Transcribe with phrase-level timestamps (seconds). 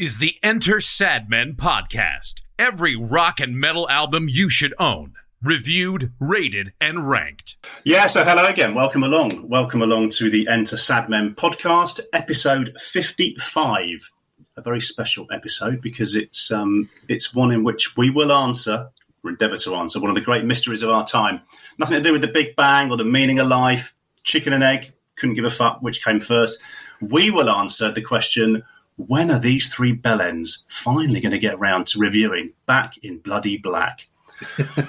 [0.00, 2.42] is the Enter Sadmen podcast.
[2.58, 5.12] Every rock and metal album you should own.
[5.42, 7.58] Reviewed, rated, and ranked.
[7.84, 8.72] Yeah, so hello again.
[8.74, 9.46] Welcome along.
[9.46, 14.10] Welcome along to the Enter Sadmen podcast, episode 55.
[14.56, 18.88] A very special episode because it's um, it's one in which we will answer,
[19.22, 21.42] or endeavour to answer, one of the great mysteries of our time.
[21.78, 24.94] Nothing to do with the Big Bang or the meaning of life, chicken and egg,
[25.16, 26.58] couldn't give a fuck which came first.
[27.02, 28.62] We will answer the question
[29.06, 33.56] when are these three bellends finally going to get around to reviewing Back in Bloody
[33.56, 34.08] Black?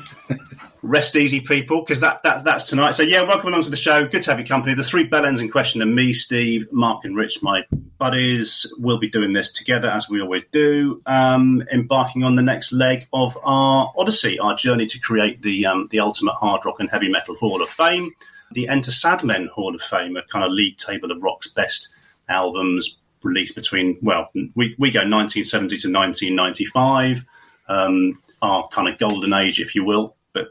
[0.83, 2.91] Rest easy, people, because that, that that's tonight.
[2.91, 4.07] So yeah, welcome along to the show.
[4.07, 4.73] Good to have your company.
[4.73, 7.63] The three bellends in question are me, Steve, Mark, and Rich, my
[7.99, 8.65] buddies.
[8.79, 13.07] We'll be doing this together as we always do, um, embarking on the next leg
[13.13, 17.09] of our odyssey, our journey to create the um, the ultimate hard rock and heavy
[17.09, 18.11] metal Hall of Fame,
[18.51, 21.89] the Enter Sadmen Hall of Fame, a kind of league table of rock's best
[22.27, 27.25] albums, released between well, we we go 1970 to 1995,
[27.67, 30.15] um, our kind of golden age, if you will.
[30.33, 30.49] But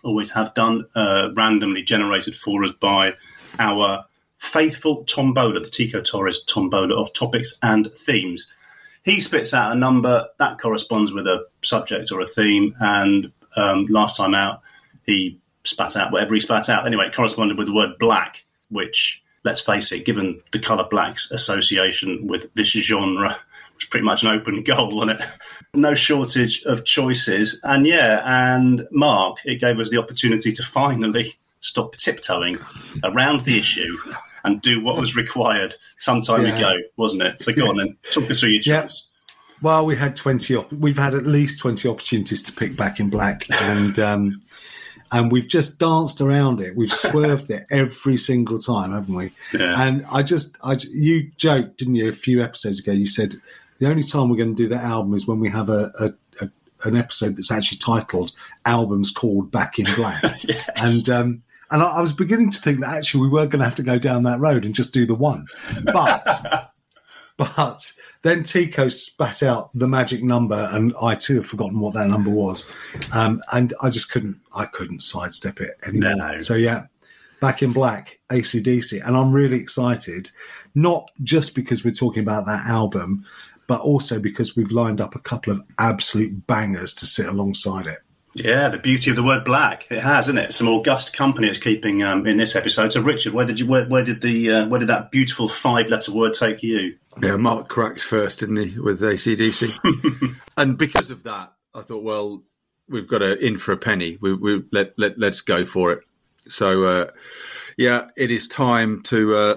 [0.02, 3.14] always have done, uh, randomly generated for us by
[3.58, 4.04] our
[4.38, 8.48] faithful tombola, the Tico Torres tombola of topics and themes.
[9.04, 13.86] He spits out a number that corresponds with a subject or a theme, and um,
[13.86, 14.60] last time out,
[15.06, 16.86] he spat out whatever he spat out.
[16.86, 21.30] Anyway, it corresponded with the word black, which, let's face it, given the colour black's
[21.30, 23.38] association with this genre,
[23.74, 25.28] was pretty much an open goal, wasn't it?
[25.74, 27.60] No shortage of choices.
[27.64, 32.58] And yeah, and Mark, it gave us the opportunity to finally stop tiptoeing
[33.04, 33.96] around the issue
[34.44, 36.56] and do what was required some time yeah.
[36.56, 37.40] ago, wasn't it?
[37.40, 39.04] So go on then, talk us through your choice.
[39.04, 39.28] Yeah.
[39.62, 40.56] Well, we had twenty.
[40.56, 44.42] Op- we've had at least twenty opportunities to pick Back in Black, and um,
[45.12, 46.74] and we've just danced around it.
[46.74, 49.32] We've swerved it every single time, haven't we?
[49.54, 49.80] Yeah.
[49.80, 52.90] And I just, I you joked, didn't you, a few episodes ago?
[52.90, 53.36] You said
[53.82, 56.44] the only time we're going to do that album is when we have a, a,
[56.44, 56.50] a
[56.84, 58.30] an episode that's actually titled
[58.64, 60.70] "Albums Called Back in Black," yes.
[60.76, 63.64] and um, and I, I, was beginning to think that actually we were going to
[63.64, 65.48] have to go down that road and just do the one,
[65.86, 66.24] but
[67.36, 72.06] but then Tico spat out the magic number, and I too have forgotten what that
[72.06, 72.64] number was,
[73.12, 76.14] um, and I just couldn't I couldn't sidestep it anymore.
[76.14, 76.38] No.
[76.38, 76.86] So yeah,
[77.40, 80.30] Back in Black, ACDC, and I'm really excited,
[80.76, 83.24] not just because we're talking about that album,
[83.72, 88.00] but also because we've lined up a couple of absolute bangers to sit alongside it.
[88.34, 89.86] Yeah, the beauty of the word black.
[89.90, 90.52] It has, isn't it?
[90.52, 92.92] Some august company it's keeping um, in this episode.
[92.92, 95.88] So, Richard, where did you where, where did the uh, where did that beautiful five
[95.88, 96.98] letter word take you?
[97.22, 100.36] Yeah, Mark cracked first, didn't he, with ACDC?
[100.58, 102.42] and because of that, I thought, well,
[102.90, 104.18] we've got to in for a penny.
[104.20, 106.00] We, we let let let's go for it.
[106.46, 107.06] So, uh,
[107.78, 109.54] yeah, it is time to uh,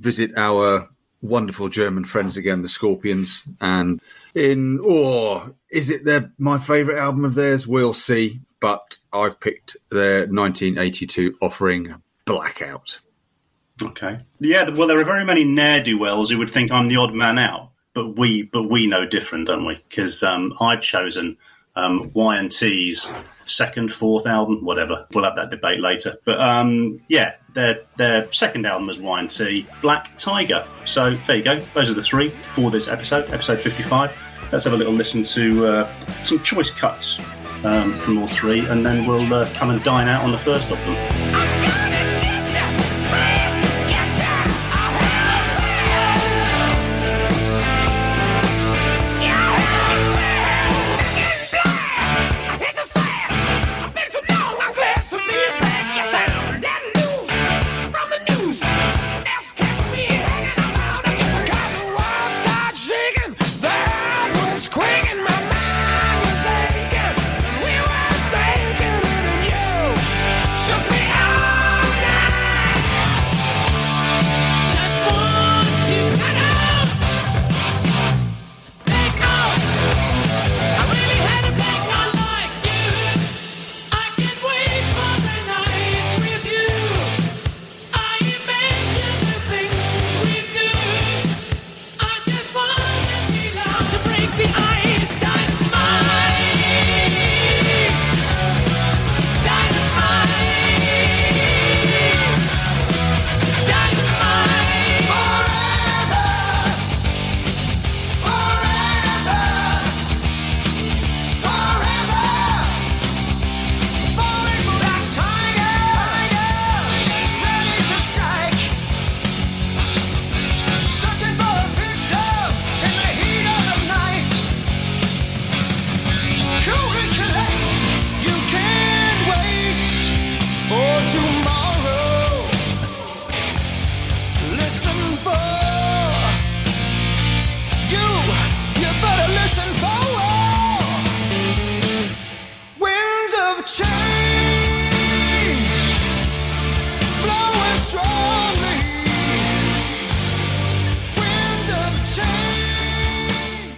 [0.00, 0.88] visit our
[1.22, 3.42] wonderful German friends again, the Scorpions.
[3.60, 4.00] And
[4.34, 7.66] in, or oh, is it their my favourite album of theirs?
[7.66, 8.40] We'll see.
[8.60, 11.94] But I've picked their 1982 offering,
[12.24, 13.00] Blackout.
[13.82, 14.18] Okay.
[14.38, 14.68] Yeah.
[14.70, 17.38] Well, there are very many ne'er do wells who would think I'm the odd man
[17.38, 19.82] out, but we but we know different, don't we?
[19.88, 21.38] Because um, I've chosen
[21.74, 22.10] um,
[23.44, 25.06] second, fourth album, whatever.
[25.12, 26.16] We'll have that debate later.
[26.24, 30.66] But um, yeah, their their second album is Y and T, Black Tiger.
[30.84, 31.58] So there you go.
[31.74, 34.12] Those are the three for this episode, episode fifty-five.
[34.52, 37.18] Let's have a little listen to uh, some choice cuts
[37.64, 40.70] um, from all three, and then we'll uh, come and dine out on the first
[40.70, 41.81] of them.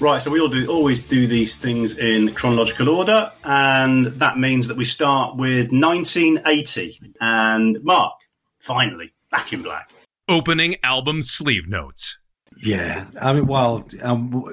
[0.05, 4.69] Right, so we all do always do these things in chronological order, and that means
[4.69, 7.15] that we start with 1980.
[7.23, 8.13] And Mark,
[8.59, 9.91] finally, back in black.
[10.29, 12.19] Opening album sleeve notes.
[12.63, 14.45] Yeah, I mean, well, um,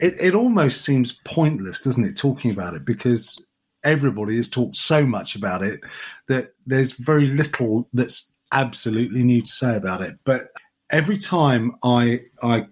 [0.00, 3.46] it, it almost seems pointless, doesn't it, talking about it because
[3.84, 5.78] everybody has talked so much about it
[6.26, 10.18] that there's very little that's absolutely new to say about it.
[10.24, 10.48] But
[10.90, 12.66] every time I I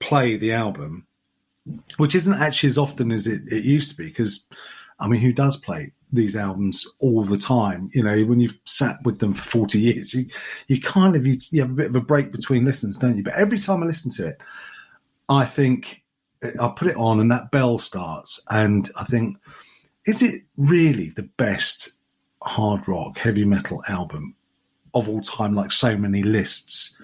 [0.00, 1.04] play the album,
[1.96, 4.46] which isn't actually as often as it, it used to be because
[5.00, 7.90] I mean, who does play these albums all the time?
[7.94, 10.26] You know, when you've sat with them for 40 years, you,
[10.66, 13.22] you kind of, you, you have a bit of a break between listens, don't you?
[13.22, 14.40] But every time I listen to it,
[15.28, 16.02] I think
[16.42, 19.36] eh, I put it on and that bell starts and I think,
[20.06, 21.98] is it really the best
[22.42, 24.34] hard rock, heavy metal album
[24.94, 26.98] of all time, like so many lists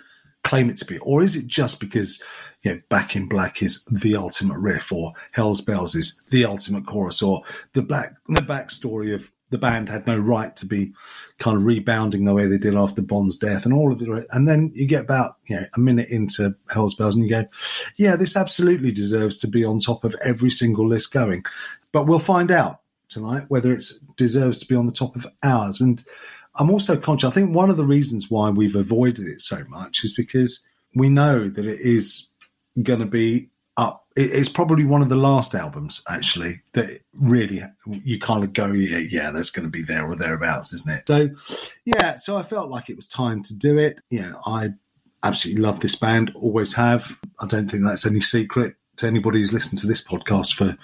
[0.45, 0.99] claim it to be?
[0.99, 2.23] Or is it just because
[2.63, 6.87] you know, Back in Black is the ultimate riff, or Hell's Bells is the ultimate
[6.87, 7.43] chorus, or
[7.73, 10.93] the black the backstory of the band had no right to be
[11.39, 14.27] kind of rebounding the way they did after Bon's death, and all of it.
[14.31, 17.45] And then you get about you know a minute into Hell's Bells, and you go,
[17.97, 21.45] "Yeah, this absolutely deserves to be on top of every single list going."
[21.93, 23.85] But we'll find out tonight whether it
[24.17, 25.81] deserves to be on the top of ours.
[25.81, 26.03] And
[26.57, 27.29] I'm also conscious.
[27.29, 30.65] I think one of the reasons why we've avoided it so much is because
[30.95, 32.29] we know that it is
[32.83, 34.07] going to be up.
[34.17, 38.99] It's probably one of the last albums actually that really you kind of go, yeah,
[38.99, 41.09] yeah, that's going to be there or thereabouts, isn't it?
[41.09, 41.31] So,
[41.85, 44.01] yeah, so I felt like it was time to do it.
[44.11, 44.71] Yeah, I
[45.25, 47.19] absolutely love this band, always have.
[47.41, 50.77] I don't think that's any secret to anybody who's listened to this podcast for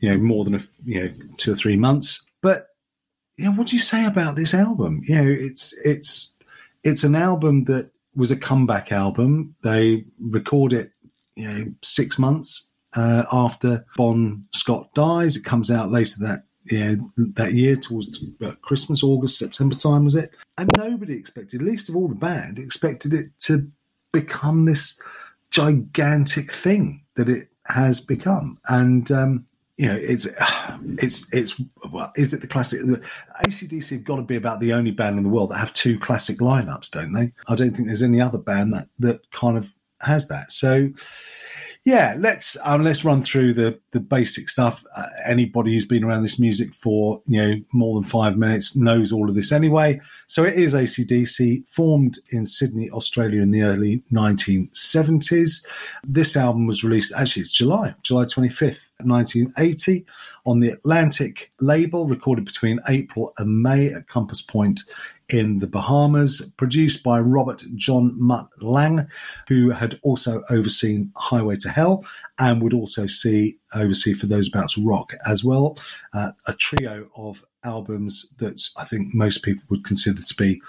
[0.00, 2.26] you know more than a you know two or three months.
[2.42, 2.66] But
[3.36, 5.02] you know, what do you say about this album?
[5.04, 6.34] You know, it's it's
[6.82, 9.54] it's an album that was a comeback album.
[9.62, 10.92] They record it
[11.36, 15.36] you know six months uh, after Bon Scott dies.
[15.36, 20.04] It comes out later that you know, that year towards uh, Christmas, August, September time
[20.04, 20.30] was it?
[20.56, 23.70] And nobody expected, least of all the band, expected it to
[24.12, 24.98] become this
[25.50, 28.58] gigantic thing that it has become.
[28.68, 30.26] And um, you know, it's
[30.98, 32.80] it's it's well, is it the classic?
[33.42, 35.98] ACDC have got to be about the only band in the world that have two
[35.98, 37.32] classic lineups, don't they?
[37.48, 40.52] I don't think there's any other band that that kind of has that.
[40.52, 40.90] So
[41.84, 44.82] yeah, let's um, let's run through the the basic stuff.
[44.96, 49.12] Uh, anybody who's been around this music for you know more than five minutes knows
[49.12, 50.00] all of this anyway.
[50.26, 55.66] So it is ACDC, formed in Sydney, Australia, in the early 1970s.
[56.02, 60.06] This album was released actually it's July, July 25th, 1980,
[60.46, 64.80] on the Atlantic label, recorded between April and May at Compass Point
[65.28, 69.06] in the Bahamas, produced by Robert John Mutt Lange,
[69.48, 72.04] who had also overseen Highway to Hell
[72.38, 75.78] and would also see oversee for those about to rock as well.
[76.12, 80.60] Uh, a trio of albums that I think most people would consider to be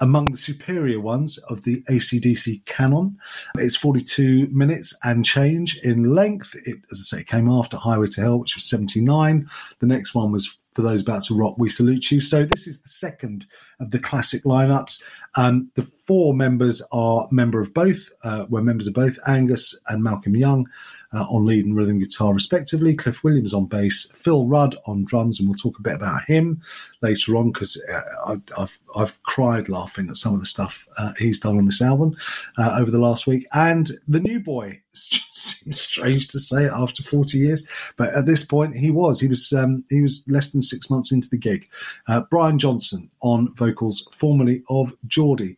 [0.00, 3.16] among the superior ones of the ACDC canon.
[3.56, 6.54] It's 42 minutes and change in length.
[6.66, 9.48] It, as I say, came after Highway to Hell, which was 79.
[9.78, 12.20] The next one was for those about to rock, we salute you.
[12.20, 13.46] So this is the second
[13.80, 15.02] of the classic lineups.
[15.36, 18.10] Um, the four members are member of both.
[18.22, 20.66] Uh, were members of both Angus and Malcolm Young
[21.12, 22.94] uh, on lead and rhythm guitar, respectively.
[22.94, 26.60] Cliff Williams on bass, Phil Rudd on drums, and we'll talk a bit about him
[27.02, 31.40] later on because uh, I've I've cried laughing at some of the stuff uh, he's
[31.40, 32.16] done on this album
[32.58, 33.46] uh, over the last week.
[33.52, 37.66] And the new boy seems strange to say it after forty years,
[37.96, 41.12] but at this point he was he was um, he was less than six months
[41.12, 41.68] into the gig.
[42.08, 44.92] Uh, Brian Johnson on vocals, formerly of
[45.26, 45.56] Geordie.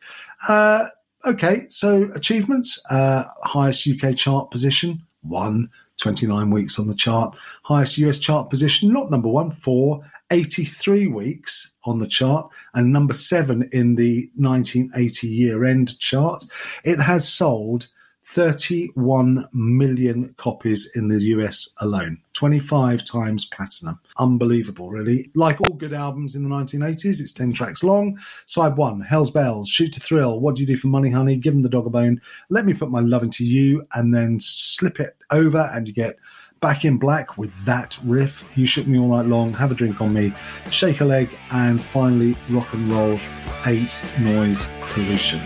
[0.49, 0.87] Uh,
[1.27, 5.69] okay, so achievements: highest UK chart position one,
[6.01, 7.37] 29 weeks on the chart.
[7.65, 13.13] Highest US chart position, not number one, for 83 weeks on the chart, and number
[13.15, 16.45] seven in the 1980 year end chart.
[16.85, 17.89] It has sold
[18.31, 23.99] 31 million copies in the US alone, 25 times platinum.
[24.19, 25.31] Unbelievable, really.
[25.35, 28.19] Like all good albums in the 1980s, it's 10 tracks long.
[28.45, 31.49] Side one, Hell's Bells, Shoot to Thrill, What Do You Do for Money, Honey, Give
[31.49, 32.21] Give 'em the Dog a Bone,
[32.51, 36.19] Let Me Put My Love Into You, and then slip it over, and you get
[36.61, 38.45] Back in Black with that riff.
[38.55, 40.35] You Shook Me All Night Long, Have a Drink on Me,
[40.71, 43.19] Shake a Leg, and finally Rock and Roll
[43.65, 45.41] Ain't Noise Pollution.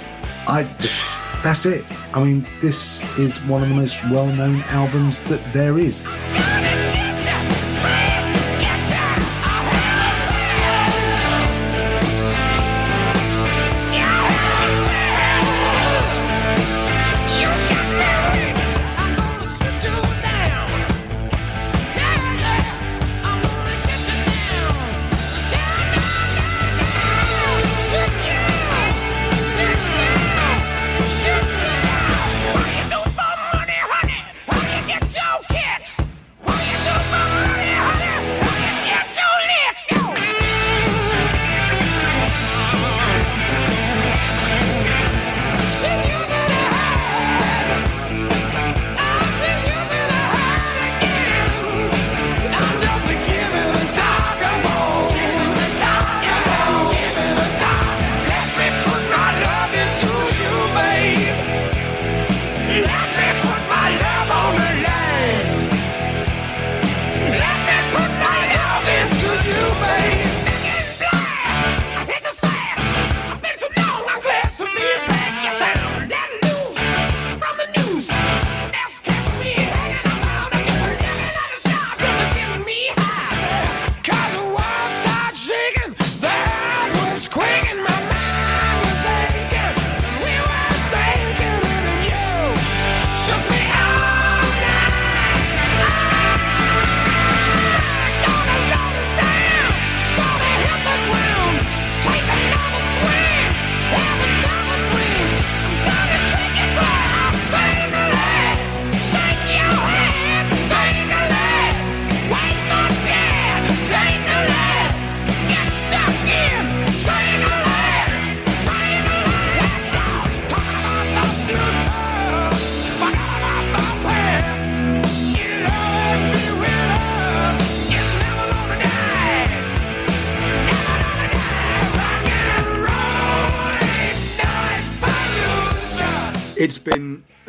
[0.48, 0.64] I
[1.42, 1.84] that's it.
[2.14, 6.02] I mean, this is one of the most well-known albums that there is.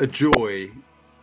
[0.03, 0.69] A joy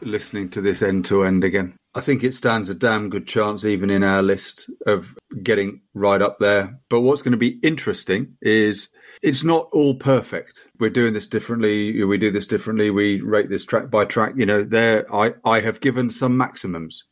[0.01, 1.75] listening to this end to end again.
[1.95, 6.23] I think it stands a damn good chance, even in our list, of getting right
[6.23, 6.81] up there.
[6.89, 8.89] But what's going to be interesting is
[9.23, 10.65] it's not all perfect.
[10.79, 12.03] We're doing this differently.
[12.03, 12.91] We do this differently.
[12.91, 14.33] We rate this track by track.
[14.37, 17.05] You know, there I, I have given some maximums.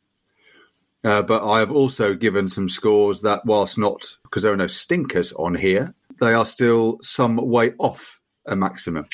[1.05, 4.67] Uh, but I have also given some scores that, whilst not because there are no
[4.69, 9.07] stinkers on here, they are still some way off a maximum.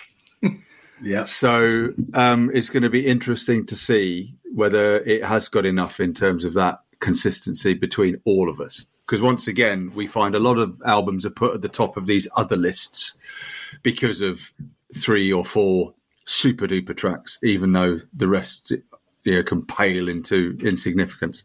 [1.02, 1.24] Yeah.
[1.24, 6.14] So um, it's going to be interesting to see whether it has got enough in
[6.14, 8.84] terms of that consistency between all of us.
[9.06, 12.06] Because once again, we find a lot of albums are put at the top of
[12.06, 13.14] these other lists
[13.82, 14.40] because of
[14.94, 18.72] three or four super duper tracks, even though the rest
[19.24, 21.44] you know, can pale into insignificance.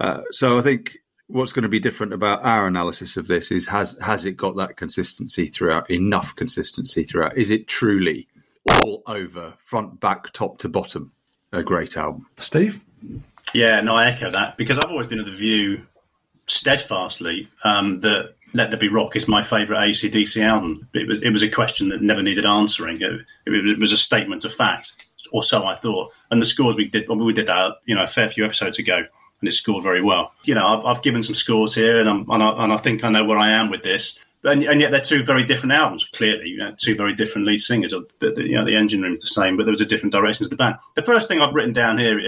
[0.00, 3.66] Uh, so I think what's going to be different about our analysis of this is
[3.68, 8.26] has has it got that consistency throughout enough consistency throughout is it truly
[8.80, 11.12] all over, front, back, top to bottom.
[11.52, 12.26] A great album.
[12.36, 12.80] Steve?
[13.54, 15.86] Yeah, no, I echo that because I've always been of the view,
[16.46, 20.88] steadfastly, um, that Let There Be Rock is my favourite ACDC album.
[20.92, 23.00] It was it was a question that never needed answering.
[23.00, 24.92] It, it, was a statement of fact,
[25.32, 26.12] or so I thought.
[26.30, 28.96] And the scores we did, we did that, you know, a fair few episodes ago,
[28.96, 30.32] and it scored very well.
[30.44, 33.04] You know, I've, I've given some scores here, and, I'm, and, I, and I think
[33.04, 36.08] I know where I am with this and, and, yet they're two very different albums.
[36.12, 37.92] Clearly, you know, two very different lead singers.
[37.92, 40.12] The, the, you know, the engine room is the same, but there was a different
[40.12, 40.76] direction to the band.
[40.94, 42.20] The first thing I've written down here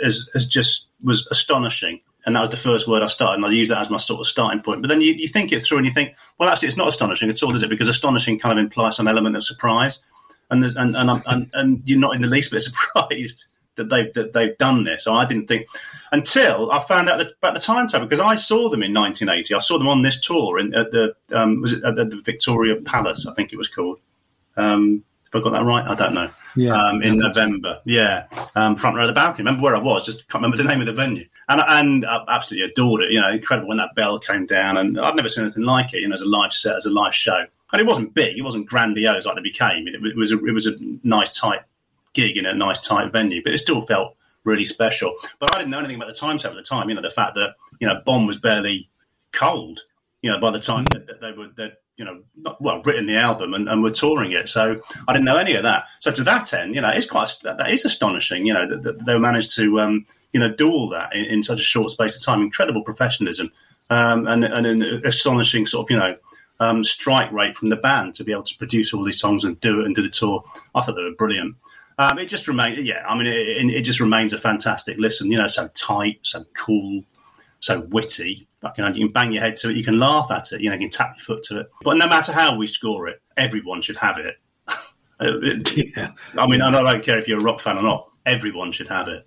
[0.00, 3.50] is, is just was astonishing, and that was the first word I started, and I
[3.50, 4.80] use that as my sort of starting point.
[4.80, 7.28] But then you, you think it through, and you think, well, actually, it's not astonishing
[7.30, 7.70] at all, is it?
[7.70, 10.00] Because astonishing kind of implies some element of surprise,
[10.50, 13.46] and and and, and, and you're not in the least bit surprised
[13.76, 15.06] that they've that they've done this.
[15.06, 15.66] I didn't think
[16.12, 19.54] until I found out about the timetable because I saw them in 1980.
[19.54, 22.76] I saw them on this tour in, at the um, was it at the Victoria
[22.80, 23.26] Palace?
[23.26, 24.00] I think it was called.
[24.56, 25.86] Um, have I got that right?
[25.86, 26.30] I don't know.
[26.54, 27.80] Yeah, um, in November.
[27.84, 29.44] Yeah, um, front row of the balcony.
[29.44, 30.06] Remember where I was?
[30.06, 31.26] Just can't remember the name of the venue.
[31.48, 33.12] And and I absolutely adored it.
[33.12, 36.00] You know, incredible when that bell came down, and I'd never seen anything like it.
[36.00, 37.44] You know, as a live set, as a live show.
[37.72, 38.38] And it wasn't big.
[38.38, 39.88] It wasn't grandiose like it became.
[39.88, 41.62] It, it was a, it was a nice tight
[42.16, 45.14] gig in a nice tight venue, but it still felt really special.
[45.38, 46.88] But I didn't know anything about the time set at the time.
[46.88, 48.88] You know, the fact that you know Bon was barely
[49.32, 49.80] cold.
[50.22, 53.06] You know, by the time that, that they were that you know not, well written
[53.06, 55.84] the album and, and were touring it, so I didn't know any of that.
[56.00, 58.46] So to that end, you know, it's quite that is astonishing.
[58.46, 61.42] You know that, that they managed to um, you know do all that in, in,
[61.42, 62.40] such a short space of time.
[62.40, 63.52] Incredible professionalism
[63.90, 66.16] um, and, and an astonishing sort of you know
[66.60, 69.60] um, strike rate from the band to be able to produce all these songs and
[69.60, 70.44] do it and do the tour.
[70.74, 71.56] I thought they were brilliant.
[71.98, 73.04] Um, it just remains, yeah.
[73.06, 75.30] I mean, it, it, just remains a fantastic listen.
[75.30, 77.04] You know, so tight, so cool,
[77.60, 78.46] so witty.
[78.62, 80.74] Like, you, can bang your head to it, you can laugh at it, you know,
[80.74, 81.70] you can tap your foot to it.
[81.82, 84.36] But no matter how we score it, everyone should have it.
[85.96, 86.10] yeah.
[86.36, 88.10] I mean, I don't care if you're a rock fan or not.
[88.24, 89.26] Everyone should have it.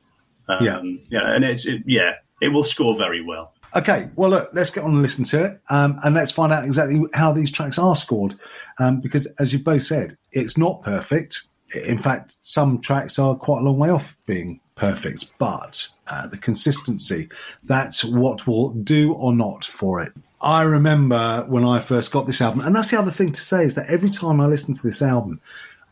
[0.50, 3.54] Um, yeah, yeah, and it's it, yeah, it will score very well.
[3.76, 6.66] Okay, well, look, let's get on and listen to it, um, and let's find out
[6.66, 8.34] exactly how these tracks are scored.
[8.80, 11.44] Um, because, as you both said, it's not perfect.
[11.76, 16.38] In fact, some tracks are quite a long way off being perfect, but uh, the
[16.38, 17.30] consistency,
[17.64, 20.14] that's what will do or not for it.
[20.42, 23.66] I remember when I first got this album, and that's the other thing to say
[23.66, 25.42] is that every time I listen to this album,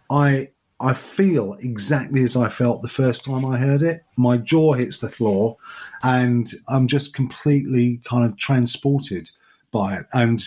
[0.09, 4.03] I I feel exactly as I felt the first time I heard it.
[4.15, 5.57] My jaw hits the floor,
[6.03, 9.29] and I'm just completely kind of transported
[9.71, 10.05] by it.
[10.13, 10.43] And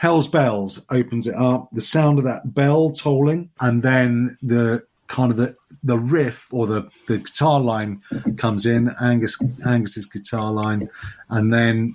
[0.00, 1.68] Hell's Bells opens it up.
[1.74, 6.66] The sound of that bell tolling, and then the kind of the the riff or
[6.66, 8.00] the the guitar line
[8.38, 8.88] comes in.
[9.02, 10.88] Angus Angus's guitar line,
[11.28, 11.94] and then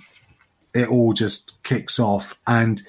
[0.72, 2.38] it all just kicks off.
[2.46, 2.80] And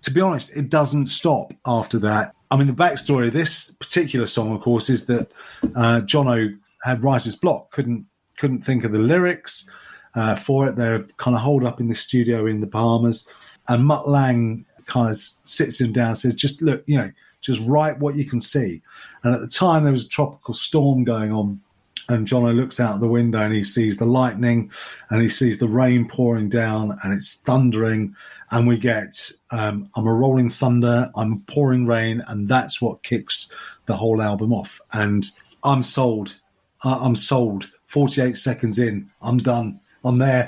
[0.00, 2.34] to be honest, it doesn't stop after that.
[2.50, 5.30] I mean, the backstory of this particular song, of course, is that
[5.76, 8.06] uh, Jono had writer's block, couldn't
[8.38, 9.68] couldn't think of the lyrics
[10.14, 10.76] uh, for it.
[10.76, 13.28] They're kind of holed up in the studio in the Bahamas,
[13.68, 17.60] and Mutt Lange kind of sits him down, and says, "Just look, you know, just
[17.64, 18.82] write what you can see."
[19.22, 21.60] And at the time, there was a tropical storm going on,
[22.08, 24.70] and Jono looks out the window and he sees the lightning,
[25.10, 28.14] and he sees the rain pouring down, and it's thundering,
[28.50, 33.52] and we get um, I'm a rolling thunder, I'm pouring rain, and that's what kicks
[33.86, 34.80] the whole album off.
[34.92, 35.24] And
[35.64, 36.36] I'm sold.
[36.84, 37.70] I'm sold.
[37.86, 39.78] 48 seconds in, I'm done.
[40.04, 40.46] I'm there.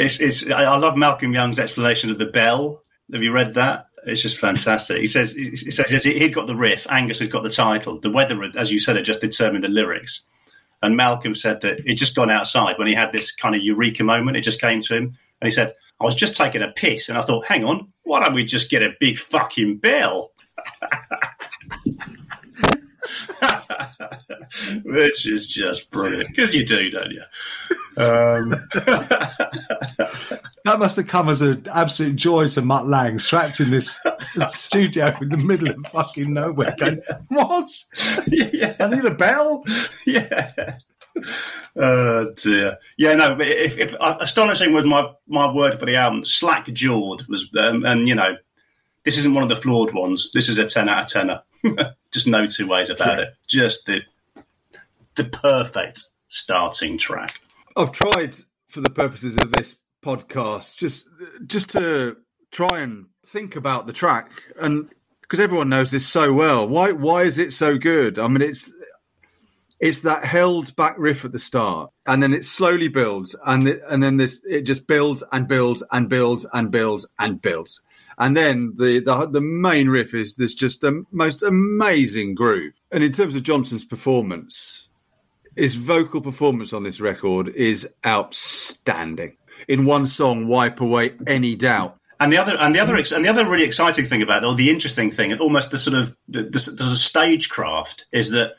[0.00, 2.82] it's, it's, I love Malcolm Young's explanation of the bell.
[3.12, 3.86] Have you read that?
[4.06, 4.98] It's just fantastic.
[4.98, 8.00] He says, he says he'd got the riff, Angus had got the title.
[8.00, 10.22] The weather, as you said, had just determined the lyrics.
[10.82, 14.02] And Malcolm said that he'd just gone outside when he had this kind of eureka
[14.02, 14.38] moment.
[14.38, 15.04] It just came to him.
[15.40, 17.10] And he said, I was just taking a piss.
[17.10, 20.32] And I thought, hang on, why don't we just get a big fucking bell?
[24.84, 26.28] Which is just brilliant.
[26.30, 27.22] Because you do, don't you?
[27.96, 28.50] Um,
[30.64, 33.98] that must have come as an absolute joy to Mutt Lange, trapped in this
[34.48, 36.74] studio in the middle of fucking nowhere.
[36.78, 37.70] Going, what?
[38.26, 38.76] Yeah.
[38.80, 39.64] I need a bell.
[40.06, 40.78] Yeah.
[41.76, 42.78] Oh dear.
[42.96, 43.34] Yeah, no.
[43.34, 47.50] But if, if uh, astonishing was my my word for the album, slack jawed was,
[47.58, 48.36] um, and you know,
[49.04, 50.30] this isn't one of the flawed ones.
[50.32, 51.86] This is a ten out of ten.
[52.12, 53.24] Just no two ways about yeah.
[53.24, 53.34] it.
[53.46, 54.02] Just the
[55.16, 57.40] the perfect starting track.
[57.76, 58.36] I've tried
[58.68, 61.06] for the purposes of this podcast just
[61.46, 62.16] just to
[62.50, 64.88] try and think about the track and
[65.30, 66.68] because everyone knows this so well.
[66.68, 68.18] Why why is it so good?
[68.18, 68.72] I mean, it's
[69.78, 73.80] it's that held back riff at the start, and then it slowly builds, and the,
[73.92, 77.80] and then this it just builds and builds and builds and builds and builds,
[78.20, 82.74] and then the the the main riff is this just a most amazing groove.
[82.92, 84.86] And in terms of Johnson's performance,
[85.56, 89.38] his vocal performance on this record is outstanding.
[89.66, 91.96] In one song, wipe away any doubt.
[92.20, 94.54] And the other, and the other, and the other really exciting thing about it, or
[94.54, 98.56] the interesting thing, and almost the sort of the, the, the stagecraft, is that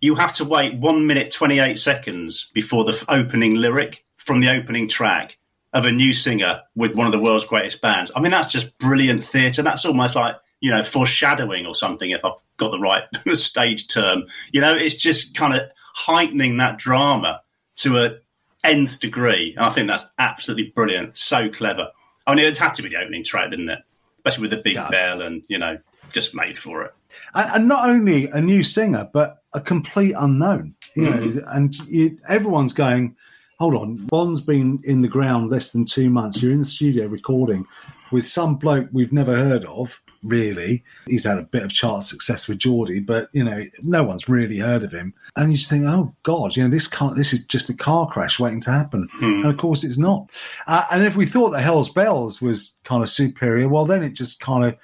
[0.00, 4.50] you have to wait one minute twenty eight seconds before the opening lyric from the
[4.50, 5.36] opening track
[5.72, 8.10] of a new singer with one of the world's greatest bands.
[8.14, 9.62] I mean, that's just brilliant theatre.
[9.62, 13.04] That's almost like you know foreshadowing or something, if I've got the right
[13.34, 14.24] stage term.
[14.52, 15.62] You know, it's just kind of
[15.94, 17.42] heightening that drama
[17.76, 18.18] to a
[18.64, 19.54] nth degree.
[19.56, 21.16] And I think that's absolutely brilliant.
[21.16, 21.88] So clever.
[22.26, 23.80] I mean, it had to be the opening track, didn't it?
[24.18, 24.88] Especially with the big yeah.
[24.88, 25.78] bell and, you know,
[26.10, 26.94] just made for it.
[27.34, 30.74] And not only a new singer, but a complete unknown.
[30.94, 31.38] You mm-hmm.
[31.38, 33.16] know, and you, everyone's going,
[33.60, 36.42] hold on, Bon's been in the ground less than two months.
[36.42, 37.66] You're in the studio recording
[38.10, 40.82] with some bloke we've never heard of really.
[41.06, 44.58] He's had a bit of chart success with Geordie, but you know, no one's really
[44.58, 45.14] heard of him.
[45.36, 48.08] And you just think, oh God, you know, this car, this is just a car
[48.08, 49.08] crash waiting to happen.
[49.12, 49.24] Hmm.
[49.24, 50.30] And of course, it's not.
[50.66, 54.14] Uh, and if we thought that Hell's Bells was kind of superior, well, then it
[54.14, 54.76] just kind of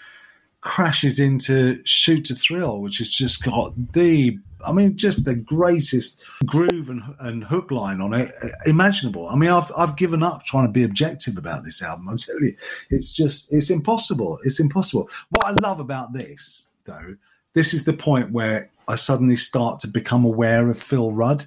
[0.60, 6.22] crashes into Shoot to Thrill, which has just got the I mean, just the greatest
[6.44, 9.28] groove and, and hook line on it uh, imaginable.
[9.28, 12.08] I mean, I've I've given up trying to be objective about this album.
[12.12, 12.56] I tell you,
[12.90, 14.38] it's just it's impossible.
[14.44, 15.08] It's impossible.
[15.30, 17.16] What I love about this, though,
[17.54, 21.46] this is the point where I suddenly start to become aware of Phil Rudd.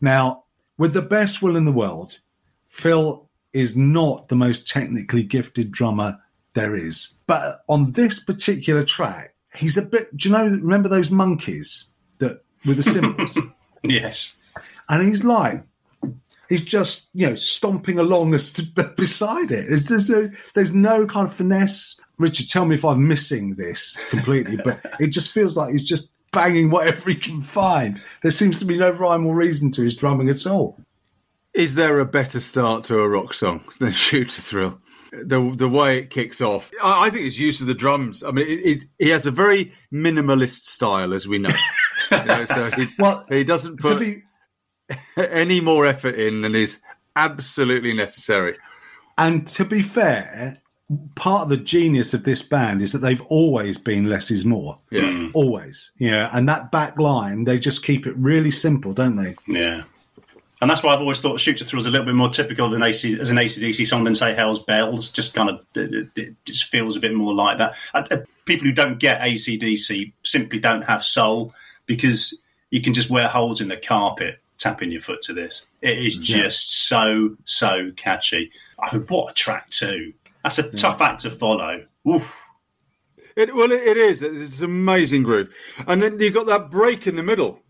[0.00, 0.44] Now,
[0.78, 2.20] with the best will in the world,
[2.66, 6.18] Phil is not the most technically gifted drummer
[6.54, 7.20] there is.
[7.26, 10.16] But on this particular track, he's a bit.
[10.16, 10.44] Do you know?
[10.44, 11.90] Remember those monkeys
[12.66, 13.38] with the cymbals?
[13.82, 14.36] yes.
[14.88, 15.64] And he's like,
[16.48, 18.62] he's just you know stomping along as to,
[18.96, 19.66] beside it.
[19.68, 22.00] There's, there's, uh, no, there's no kind of finesse.
[22.18, 26.12] Richard, tell me if I'm missing this completely, but it just feels like he's just
[26.32, 28.00] banging whatever he can find.
[28.22, 30.78] There seems to be no rhyme or reason to his drumming at all.
[31.54, 34.80] Is there a better start to a rock song than Shoot to Thrill?
[35.12, 38.24] The the way it kicks off, I, I think his use of the drums.
[38.24, 41.54] I mean, it, it, he has a very minimalist style, as we know.
[42.24, 44.22] You know so he, well, he doesn't put be,
[45.16, 46.80] any more effort in than is
[47.16, 48.56] absolutely necessary.
[49.16, 50.58] And to be fair,
[51.14, 54.78] part of the genius of this band is that they've always been less is more.
[54.90, 55.28] Yeah.
[55.32, 55.90] Always.
[55.98, 56.30] Yeah.
[56.32, 59.36] And that back line, they just keep it really simple, don't they?
[59.46, 59.84] Yeah.
[60.60, 62.70] And that's why I've always thought Shoot to Thrill was a little bit more typical
[62.70, 65.10] than AC, as an ACDC song than, say, Hell's Bells.
[65.10, 67.74] Just kind of, it, it just feels a bit more like that.
[67.92, 71.52] Uh, people who don't get ACDC simply don't have soul
[71.86, 75.66] because you can just wear holes in the carpet tapping your foot to this.
[75.82, 76.98] It is just yeah.
[76.98, 78.50] so, so catchy.
[78.78, 80.14] I mean, what a track, too.
[80.42, 80.70] That's a yeah.
[80.72, 81.84] tough act to follow.
[82.08, 82.40] Oof.
[83.36, 84.22] It, well, it is.
[84.22, 85.54] It's an amazing groove.
[85.86, 87.60] And then you've got that break in the middle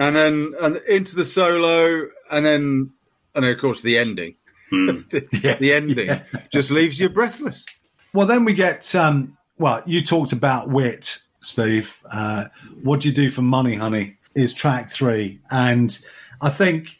[0.00, 2.90] and then and into the solo, and then
[3.34, 4.34] and then of course the ending.
[4.72, 5.08] Mm.
[5.10, 6.22] the, yeah, the, ending yeah.
[6.50, 7.64] just leaves you breathless.
[8.12, 8.94] Well, then we get.
[8.94, 11.98] Um, well, you talked about wit, Steve.
[12.12, 12.46] Uh,
[12.82, 14.16] what do you do for money, honey?
[14.34, 15.98] Is track three, and
[16.40, 16.98] I think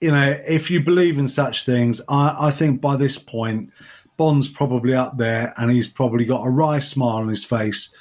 [0.00, 3.70] you know if you believe in such things, I, I think by this point.
[4.16, 7.96] Bon's probably up there, and he's probably got a wry smile on his face,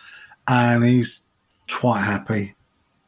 [0.50, 1.30] and he's
[1.72, 2.54] quite happy.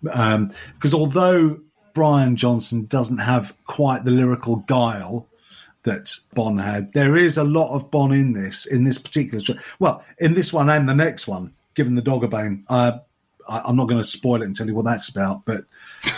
[0.02, 1.60] Because um, although
[1.94, 5.28] Brian Johnson doesn't have quite the lyrical guile
[5.84, 9.44] that Bon had, there is a lot of Bon in this, in this particular.
[9.80, 12.64] Well, in this one and the next one, given the dog a bone.
[12.70, 13.00] Uh,
[13.50, 15.64] I, am not going to spoil it and tell you what that's about, but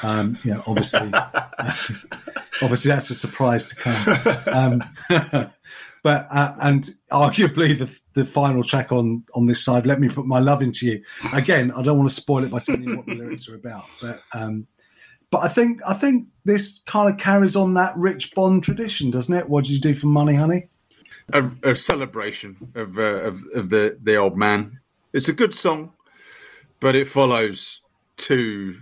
[0.04, 1.10] um, you know, obviously,
[2.62, 4.44] obviously that's a surprise to come.
[4.48, 4.84] Um,
[6.04, 10.26] but uh, and arguably the the final track on on this side, "Let Me Put
[10.26, 13.06] My Love Into You." Again, I don't want to spoil it by telling you what
[13.06, 14.68] the lyrics are about, but um,
[15.32, 19.34] but I think I think this kind of carries on that rich Bon tradition, doesn't
[19.34, 19.50] it?
[19.50, 20.68] What did you do for money, honey?
[21.32, 24.82] A, a celebration of, uh, of of the the old man.
[25.14, 25.94] It's a good song,
[26.80, 27.82] but it follows
[28.18, 28.78] two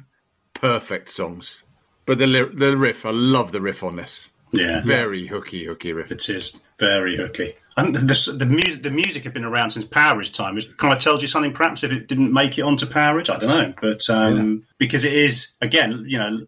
[0.54, 1.62] perfect songs.
[2.06, 4.30] But the the riff, I love the riff on this.
[4.54, 6.12] Yeah, very hooky, hooky riff.
[6.12, 7.56] It is very hooky.
[7.78, 10.58] And the, the, the, music, the music had been around since Powerage time.
[10.58, 13.30] It kind of tells you something, perhaps, if it didn't make it onto Powerage.
[13.30, 14.74] I don't know, but um, yeah.
[14.78, 16.46] because it is again, you know,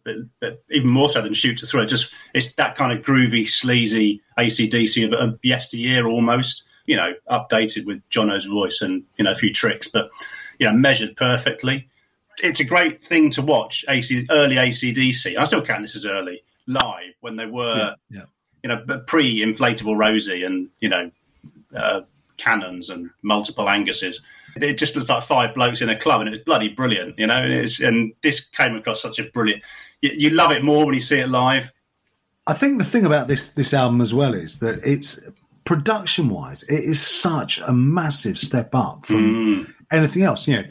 [0.69, 1.85] even more so than Shoot to Thrill.
[1.85, 6.63] Just it's that kind of groovy, sleazy ACDC of, of yesteryear almost.
[6.85, 10.09] You know, updated with Jono's voice and you know a few tricks, but
[10.59, 11.87] you know, measured perfectly.
[12.41, 13.85] It's a great thing to watch.
[13.87, 15.37] AC, early ACDC.
[15.37, 18.25] I still count this as early live when they were, yeah, yeah.
[18.63, 21.11] you know, pre inflatable Rosie and you know,
[21.75, 22.01] uh,
[22.37, 24.21] cannons and multiple Anguses.
[24.55, 27.27] It just looks like five blokes in a club, and it was bloody brilliant, you
[27.27, 27.41] know.
[27.41, 29.63] And, and this came across such a brilliant.
[30.01, 31.71] You, you love it more when you see it live.
[32.45, 35.19] I think the thing about this this album as well is that it's
[35.65, 39.33] production wise, it is such a massive step up from
[39.65, 39.73] mm.
[39.91, 40.47] anything else.
[40.47, 40.63] You know,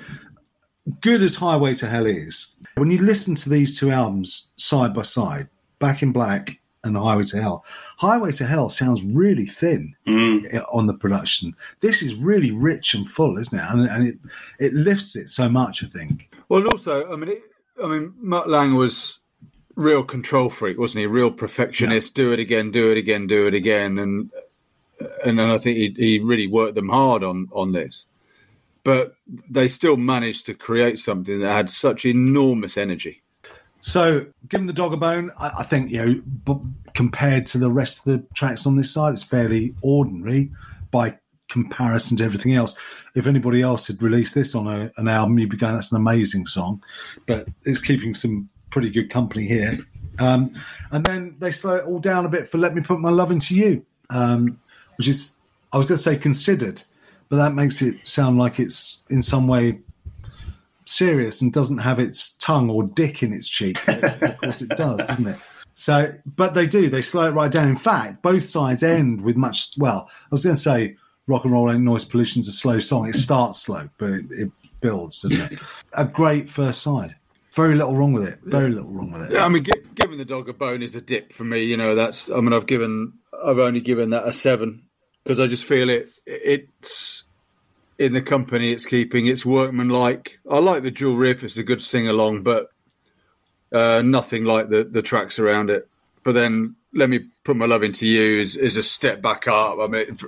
[1.00, 5.02] good as Highway to Hell is, when you listen to these two albums side by
[5.02, 7.64] side, Back in Black and Highway to Hell.
[7.98, 10.64] Highway to Hell sounds really thin mm.
[10.72, 11.57] on the production.
[11.81, 13.64] This is really rich and full, isn't it?
[13.68, 14.18] And, and it
[14.61, 15.83] it lifts it so much.
[15.83, 16.31] I think.
[16.48, 17.42] Well, also, I mean, it,
[17.83, 19.18] I mean, Mutt Lange was
[19.74, 21.07] real control freak, wasn't he?
[21.07, 22.16] Real perfectionist.
[22.16, 22.24] Yeah.
[22.24, 24.31] Do it again, do it again, do it again, and
[25.24, 28.06] and I think he, he really worked them hard on on this.
[28.84, 29.14] But
[29.48, 33.22] they still managed to create something that had such enormous energy.
[33.80, 37.70] So, given the dog a bone, I, I think you know, b- compared to the
[37.70, 40.50] rest of the tracks on this side, it's fairly ordinary
[40.90, 42.76] by comparison to everything else.
[43.14, 46.00] If anybody else had released this on a, an album, you'd be going, "That's an
[46.00, 46.82] amazing song,"
[47.26, 49.78] but it's keeping some pretty good company here.
[50.18, 50.54] Um,
[50.92, 53.32] and then they slow it all down a bit for "Let Me Put My Love
[53.32, 54.60] Into You," um,
[54.96, 55.37] which is,
[55.72, 56.83] I was going to say considered,
[57.28, 59.78] but that makes it sound like it's in some way
[60.85, 63.78] serious and doesn't have its tongue or dick in its cheek.
[63.88, 65.37] of course, it does, doesn't it?
[65.74, 66.90] So, but they do.
[66.90, 67.68] They slow it right down.
[67.68, 69.70] In fact, both sides end with much.
[69.78, 73.09] Well, I was going to say rock and roll ain't noise pollution's a slow song.
[73.09, 74.50] It starts slow, but it, it
[74.81, 75.59] builds, doesn't it?
[75.96, 77.14] a great first side.
[77.52, 78.38] Very little wrong with it.
[78.44, 79.33] Very little wrong with it.
[79.33, 81.62] Yeah, I mean, giving the dog a bone is a dip for me.
[81.62, 82.31] You know, that's.
[82.31, 84.83] I mean, I've given I've only given that a seven
[85.23, 86.09] because I just feel it.
[86.27, 87.25] It's
[87.99, 89.27] in the company it's keeping.
[89.27, 90.38] It's workmanlike.
[90.51, 91.45] I like the dual riff.
[91.45, 92.71] It's a good sing along, but
[93.73, 95.88] uh, nothing like the the tracks around it.
[96.25, 99.79] But then let me put my love into you is, is a step back up.
[99.81, 100.18] I mean,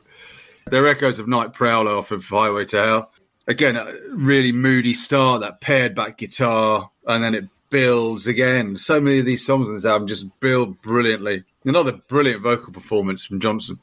[0.71, 3.11] they're echoes of Night Prowler off of Highway to Hell.
[3.47, 8.77] Again, a really moody start, that pared back guitar, and then it builds again.
[8.79, 11.45] So many of these songs on this album just build brilliantly.
[11.65, 13.79] Another brilliant vocal performance from Johnson.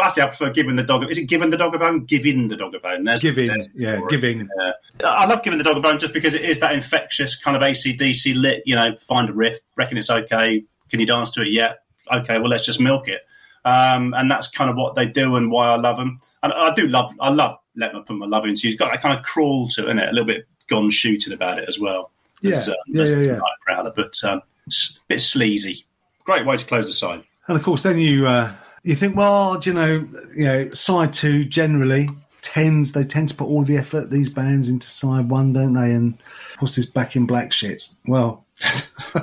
[0.00, 1.10] Actually, I prefer giving the dog.
[1.10, 2.04] Is it giving the dog a bone?
[2.04, 3.04] Giving the dog a bone.
[3.04, 4.48] There's giving, there's yeah, giving.
[4.60, 4.72] Uh,
[5.04, 7.62] I love giving the dog a bone just because it is that infectious kind of
[7.62, 8.62] ACDC lit.
[8.64, 10.64] You know, find a riff, reckon it's okay.
[10.90, 11.78] Can you dance to it yet?
[12.12, 13.22] Okay, well let's just milk it.
[13.64, 16.18] Um, and that's kind of what they do and why I love them.
[16.42, 18.66] And I do love, I love Let Me Put My Love Into.
[18.66, 20.08] He's got that kind of crawl to it, it?
[20.08, 22.12] a little bit gone shooting about it as well.
[22.40, 23.40] Yeah, as, um, yeah, yeah, yeah.
[23.66, 24.72] Prowler, but um, a
[25.08, 25.84] bit sleazy.
[26.28, 27.24] Great way to close the side.
[27.46, 31.46] And of course, then you uh, you think, well, you know, you know, side two
[31.46, 32.10] generally
[32.42, 35.90] tends they tend to put all the effort these bands into side one, don't they?
[35.90, 36.18] And
[36.52, 37.88] of course, this back in black shit.
[38.06, 38.44] Well,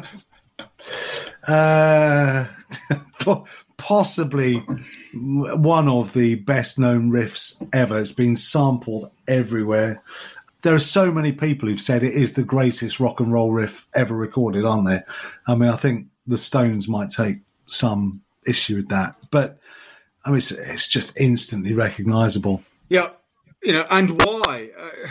[1.47, 2.47] uh,
[3.77, 4.65] possibly
[5.13, 7.99] one of the best known riffs ever.
[7.99, 10.01] It's been sampled everywhere.
[10.63, 13.85] There are so many people who've said it is the greatest rock and roll riff
[13.93, 15.05] ever recorded, aren't there?
[15.45, 19.57] I mean, I think the Stones might take some issue with that, but
[20.23, 22.63] I mean, it's, it's just instantly recognizable.
[22.89, 23.09] Yeah,
[23.63, 24.69] you know, and why?
[24.77, 25.07] Uh,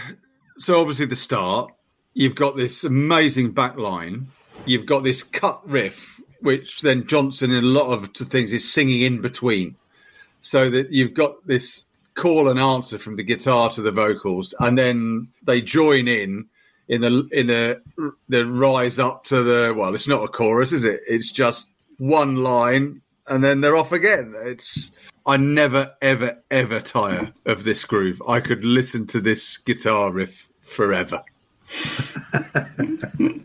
[0.59, 1.73] so obviously, the start,
[2.15, 4.29] you've got this amazing back line,
[4.67, 9.01] you've got this cut riff which then Johnson in a lot of things is singing
[9.01, 9.77] in between,
[10.43, 14.77] so that you've got this call and answer from the guitar to the vocals, and
[14.77, 16.47] then they join in
[16.89, 17.83] in the in the
[18.29, 21.01] the rise up to the well, it's not a chorus, is it?
[21.07, 21.69] It's just
[21.99, 24.35] one line, and then they're off again.
[24.37, 24.91] It's
[25.27, 28.23] I never ever ever tire of this groove.
[28.27, 31.23] I could listen to this guitar riff forever.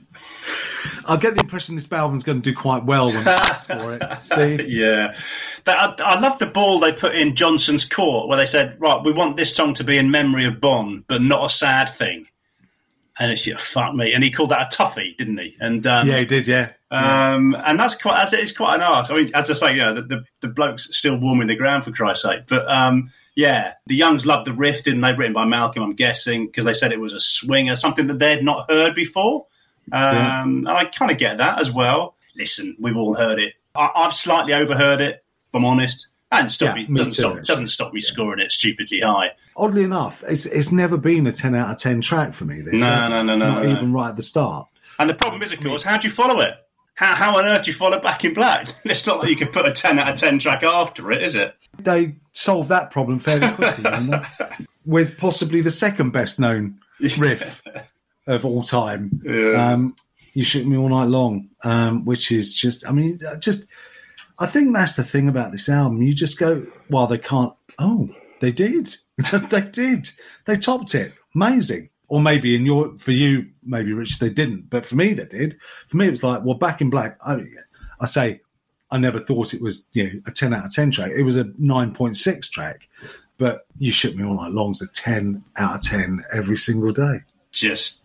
[1.08, 3.96] I get the impression this album's going to do quite well when we ask for
[3.96, 4.70] it, Steve.
[4.70, 5.16] yeah,
[5.66, 9.12] I, I, love the ball they put in Johnson's court where they said, "Right, we
[9.12, 12.28] want this song to be in memory of Bon, but not a sad thing."
[13.20, 15.56] And it's yeah, fuck me, and he called that a toughie, didn't he?
[15.60, 16.72] And um, yeah, he did, yeah.
[16.92, 19.12] Um, and that's quite as it's quite an art.
[19.12, 21.84] I mean, as I say, you know, the, the, the bloke's still warming the ground
[21.84, 22.44] for Christ's sake.
[22.48, 25.14] But um, yeah, the Youngs loved the riff, didn't they?
[25.14, 28.44] Written by Malcolm, I'm guessing, because they said it was a swinger, something that they'd
[28.44, 29.46] not heard before.
[29.92, 30.44] Um, yeah.
[30.44, 32.16] And I kind of get that as well.
[32.36, 33.54] Listen, we've all heard it.
[33.76, 36.09] I, have slightly overheard it, if I'm honest.
[36.32, 39.32] And stop yeah, me, doesn't, too, stop, doesn't stop me scoring it stupidly high.
[39.58, 42.62] Oddly enough, it's, it's never been a 10 out of 10 track for me.
[42.62, 43.54] This, no, no, no, no.
[43.54, 43.72] Not no.
[43.72, 44.68] even right at the start.
[45.00, 46.54] And the problem is, of course, how do you follow it?
[46.94, 48.68] How, how on earth do you follow Back in Black?
[48.84, 51.34] it's not like you can put a 10 out of 10 track after it, is
[51.34, 51.56] it?
[51.80, 54.20] They solved that problem fairly quickly,
[54.86, 56.78] with possibly the second best known
[57.18, 57.64] riff
[58.28, 59.22] of all time.
[59.24, 59.72] Yeah.
[59.72, 59.96] Um,
[60.34, 63.68] you shoot me all night long, um, which is just, I mean, just,
[64.40, 66.02] I think that's the thing about this album.
[66.02, 68.96] You just go, well, they can't, oh, they did.
[69.50, 70.10] they did.
[70.46, 71.14] They topped it.
[71.36, 71.90] Amazing.
[72.08, 74.70] Or maybe in your, for you, maybe Rich, they didn't.
[74.70, 75.58] But for me, they did.
[75.88, 77.44] For me, it was like, well, Back in Black, I,
[78.00, 78.42] I say,
[78.90, 81.12] I never thought it was, you know, a 10 out of 10 track.
[81.16, 82.88] It was a 9.6 track.
[83.38, 86.92] But You Shook Me All Night Long is a 10 out of 10 every single
[86.92, 87.22] day.
[87.52, 88.04] Just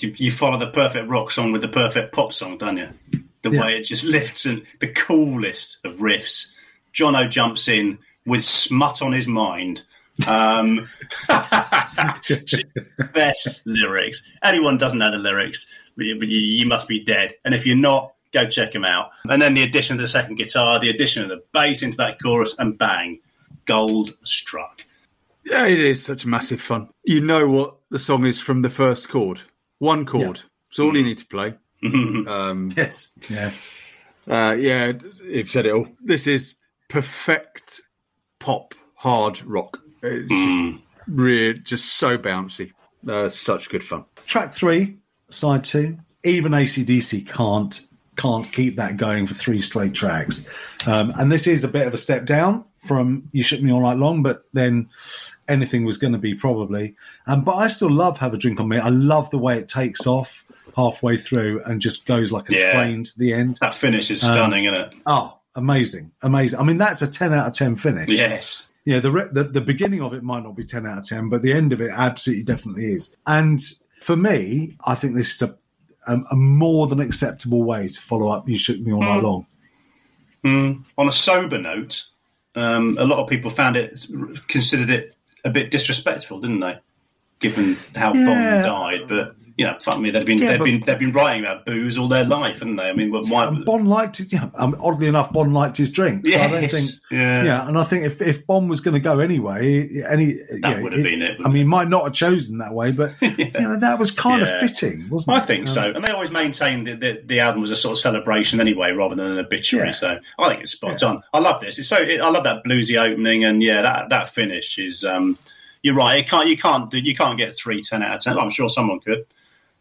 [0.00, 2.88] you follow the perfect rock song with the perfect pop song, don't you?
[3.48, 3.62] The yeah.
[3.62, 6.52] way it just lifts and the coolest of riffs.
[6.92, 9.82] Jono jumps in with smut on his mind.
[10.26, 10.88] Um,
[13.14, 14.22] best lyrics.
[14.42, 17.34] Anyone doesn't know the lyrics, you, you must be dead.
[17.44, 19.10] And if you're not, go check them out.
[19.28, 22.20] And then the addition of the second guitar, the addition of the bass into that
[22.20, 23.20] chorus, and bang,
[23.64, 24.84] gold struck.
[25.44, 26.88] Yeah, it is such massive fun.
[27.04, 29.40] You know what the song is from the first chord.
[29.78, 30.38] One chord.
[30.38, 30.48] Yeah.
[30.70, 31.54] It's all you need to play.
[32.26, 33.10] um, yes.
[33.28, 33.50] Yeah.
[34.28, 35.88] Uh, yeah, you've said it all.
[36.02, 36.54] This is
[36.88, 37.80] perfect
[38.38, 39.78] pop, hard rock.
[40.02, 40.80] It's just mm.
[41.06, 42.72] really, just so bouncy.
[43.08, 44.04] Uh, such good fun.
[44.26, 44.98] Track three,
[45.30, 45.98] side two.
[46.24, 50.46] Even ACDC can't can't keep that going for three straight tracks.
[50.86, 53.80] Um, and this is a bit of a step down from You Shook Me All
[53.80, 54.90] Night Long, but then
[55.48, 56.96] anything was going to be probably.
[57.26, 58.78] Um, but I still love Have a Drink on Me.
[58.78, 60.44] I love the way it takes off
[60.78, 62.72] halfway through and just goes like a yeah.
[62.72, 63.58] train to the end.
[63.60, 64.94] That finish is stunning, um, isn't it?
[65.06, 66.60] Oh, amazing, amazing.
[66.60, 68.08] I mean, that's a ten out of ten finish.
[68.08, 68.68] Yes.
[68.84, 71.42] Yeah, the, the the beginning of it might not be ten out of ten, but
[71.42, 73.14] the end of it absolutely definitely is.
[73.26, 73.60] And
[74.00, 75.58] for me, I think this is a
[76.06, 78.48] a, a more than acceptable way to follow up.
[78.48, 79.22] You shook me all night mm.
[79.22, 79.46] long.
[80.44, 80.84] Mm.
[80.96, 82.04] On a sober note,
[82.54, 84.06] um, a lot of people found it,
[84.46, 86.78] considered it a bit disrespectful, didn't they?
[87.40, 88.24] Given how yeah.
[88.24, 91.10] Bon died, but you know, fuck me, they've been yeah, they've but, been they've been
[91.10, 92.90] writing about booze all their life, haven't they?
[92.90, 93.48] I mean, why?
[93.48, 94.32] And Bon liked it.
[94.32, 96.24] Yeah, um, oddly enough, Bon liked his drink.
[96.24, 96.48] So yes.
[96.48, 96.90] I don't think.
[97.10, 97.42] Yeah.
[97.42, 100.92] yeah, and I think if if Bon was going to go anyway, any that would
[100.92, 101.40] have been it.
[101.44, 103.30] I mean, might not have chosen that way, but yeah.
[103.36, 104.60] you know that was kind yeah.
[104.60, 105.40] of fitting, wasn't it?
[105.40, 105.90] I think um, so.
[105.90, 109.16] And they always maintained that the, the, album was a sort of celebration anyway, rather
[109.16, 109.92] than an obituary.
[109.92, 111.24] So I think it's spot on.
[111.32, 111.80] I love this.
[111.80, 115.04] It's so it, I love that bluesy opening, and yeah, that that finish is.
[115.04, 115.36] um
[115.80, 116.18] you're right.
[116.18, 116.48] It can't.
[116.48, 116.98] You can't do.
[116.98, 118.38] You can't get three ten out of ten.
[118.38, 119.24] I'm sure someone could.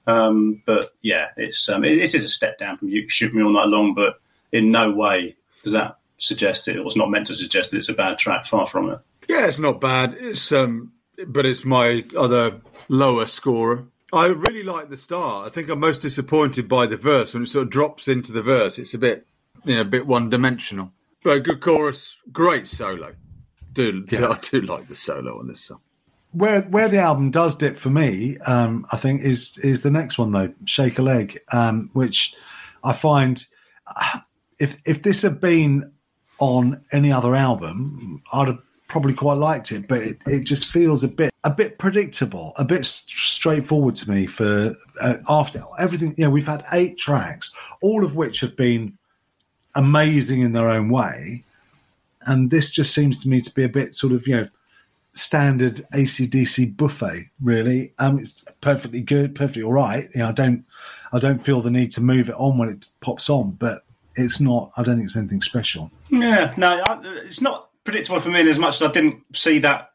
[0.08, 3.44] Um, but yeah, it's um, it, it is a step down from you shook me
[3.44, 4.20] all night long, but
[4.52, 6.78] in no way does that suggest it.
[6.78, 8.46] It was not meant to suggest that it's a bad track.
[8.46, 9.00] Far from it.
[9.28, 10.16] Yeah, it's not bad.
[10.18, 10.94] It's um,
[11.28, 13.86] but it's my other lower scorer.
[14.14, 15.48] I really like the start.
[15.48, 18.42] I think I'm most disappointed by the verse when it sort of drops into the
[18.42, 18.80] verse.
[18.80, 19.28] It's a bit,
[19.66, 20.94] you know, a bit one dimensional.
[21.24, 23.14] But good chorus, great solo.
[23.74, 24.28] Do yeah.
[24.30, 25.82] I do like the solo on this song
[26.32, 30.18] where where the album does dip for me, um, I think is is the next
[30.18, 32.36] one though, "Shake a Leg," um, which
[32.84, 33.46] I find
[33.96, 34.20] uh,
[34.60, 35.92] if if this had been
[36.40, 41.04] on any other album, I'd have probably quite liked it, but it, it just feels
[41.04, 44.26] a bit a bit predictable, a bit straightforward to me.
[44.26, 48.98] For uh, after everything, you know, we've had eight tracks, all of which have been
[49.76, 51.44] amazing in their own way,
[52.22, 54.48] and this just seems to me to be a bit sort of you know
[55.18, 57.30] standard ACDC buffet.
[57.42, 60.10] Really, um, it's perfectly good, perfectly all right.
[60.14, 60.66] You know, I don't,
[61.14, 63.84] I don't feel the need to move it on when it pops on, but
[64.16, 64.72] it's not.
[64.78, 65.92] I don't think it's anything special.
[66.10, 69.92] Yeah, no, it's not predictable for me in as much as I didn't see that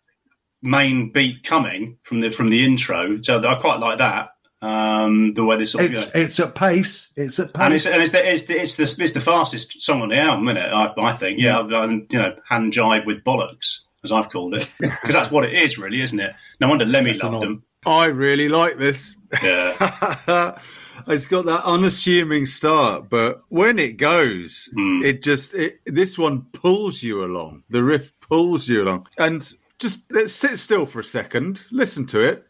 [0.62, 3.20] main beat coming from the from the intro.
[3.22, 4.30] So I quite like that.
[4.62, 7.12] Um, the way this sort of, it's, you know, it's at pace.
[7.16, 9.82] It's at pace, and it's, and it's, the, it's, the, it's the it's the fastest
[9.82, 10.68] song on the album, isn't it?
[10.68, 11.40] I, I think.
[11.40, 11.78] Yeah, yeah.
[11.78, 15.52] I, you know, hand jive with bollocks as I've called it, because that's what it
[15.52, 16.34] is, really, isn't it?
[16.60, 17.64] No wonder Lemmy that's loved them.
[17.84, 19.16] I really like this.
[19.42, 20.58] Yeah.
[21.06, 25.04] it's got that unassuming start, but when it goes, mm.
[25.04, 27.64] it just it, this one pulls you along.
[27.70, 32.20] The riff pulls you along, and just let's sit still for a second, listen to
[32.20, 32.46] it.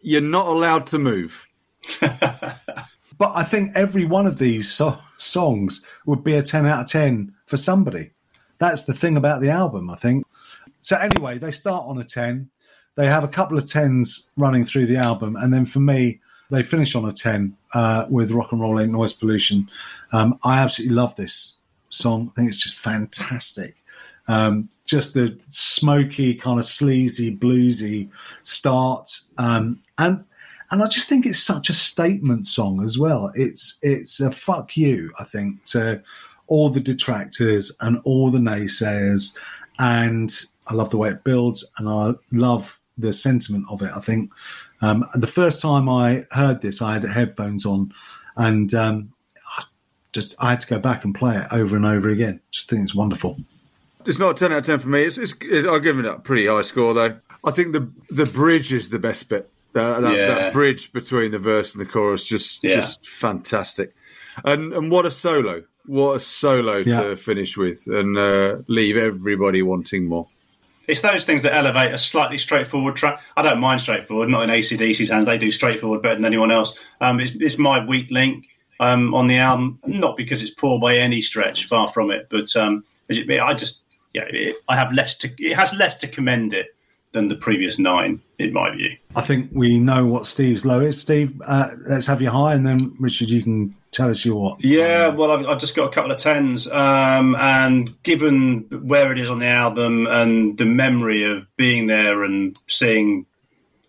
[0.00, 1.46] You're not allowed to move.
[2.00, 2.60] but
[3.20, 7.34] I think every one of these so- songs would be a ten out of ten
[7.46, 8.10] for somebody.
[8.58, 9.90] That's the thing about the album.
[9.90, 10.23] I think
[10.84, 12.50] so anyway, they start on a 10.
[12.96, 15.34] They have a couple of 10s running through the album.
[15.36, 16.20] And then for me,
[16.50, 19.70] they finish on a 10 uh, with Rock and Roll Ain't Noise Pollution.
[20.12, 21.56] Um, I absolutely love this
[21.88, 22.30] song.
[22.30, 23.76] I think it's just fantastic.
[24.28, 28.10] Um, just the smoky, kind of sleazy, bluesy
[28.42, 29.08] start.
[29.38, 30.22] Um, and
[30.70, 33.32] and I just think it's such a statement song as well.
[33.34, 36.02] It's it's a fuck you, I think, to
[36.46, 39.38] all the detractors and all the naysayers
[39.78, 43.90] and I love the way it builds, and I love the sentiment of it.
[43.94, 44.32] I think
[44.80, 47.92] um, the first time I heard this, I had headphones on,
[48.36, 49.12] and um,
[49.58, 49.64] I
[50.12, 52.40] just I had to go back and play it over and over again.
[52.50, 53.36] Just think it's wonderful.
[54.06, 55.02] It's not a ten out of ten for me.
[55.02, 57.18] It's, it's, it's I'll give it a pretty high score though.
[57.44, 59.50] I think the the bridge is the best bit.
[59.72, 60.26] That, that, yeah.
[60.26, 62.76] that bridge between the verse and the chorus just yeah.
[62.76, 63.94] just fantastic.
[64.44, 65.64] And and what a solo!
[65.86, 67.02] What a solo yeah.
[67.02, 70.28] to finish with and uh, leave everybody wanting more
[70.88, 73.20] it's those things that elevate a slightly straightforward track.
[73.36, 75.26] I don't mind straightforward, not in ACDC's hands.
[75.26, 76.78] They do straightforward better than anyone else.
[77.00, 78.48] Um, it's, it's, my weak link
[78.80, 82.28] um, on the album, not because it's poor by any stretch, far from it.
[82.30, 85.30] But um, I just, yeah, it, I have less to.
[85.38, 86.74] It has less to commend it
[87.12, 88.90] than the previous nine, in my view.
[89.16, 91.00] I think we know what Steve's low is.
[91.00, 94.40] Steve, uh, let's have your high, and then Richard, you can tell us your.
[94.40, 94.64] What.
[94.64, 99.18] Yeah, well, I've, I've just got a couple of tens, um, and given where it
[99.18, 103.26] is on the album and the memory of being there and seeing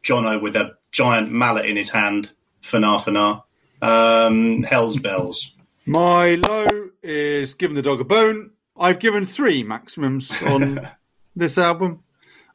[0.04, 2.30] Jono with a giant mallet in his hand,
[2.62, 3.44] fana fana,
[3.82, 5.52] um, Hell's Bells.
[5.86, 8.52] My low is giving the dog a bone.
[8.78, 10.88] I've given three maximums on
[11.36, 12.04] this album.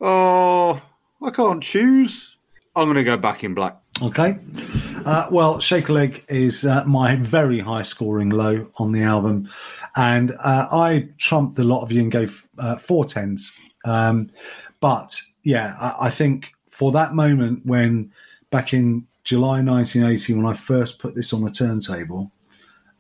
[0.00, 0.80] Oh,
[1.22, 2.36] I can't choose.
[2.76, 3.76] I'm going to go back in black.
[4.02, 4.38] Okay.
[5.04, 9.48] Uh, well, Shake a Leg is uh, my very high scoring low on the album.
[9.96, 13.58] And uh, I trumped a lot of you and gave uh, four tens.
[13.84, 14.30] Um,
[14.80, 18.12] but yeah, I, I, think for that moment when
[18.50, 22.30] back in July 1980, when I first put this on a turntable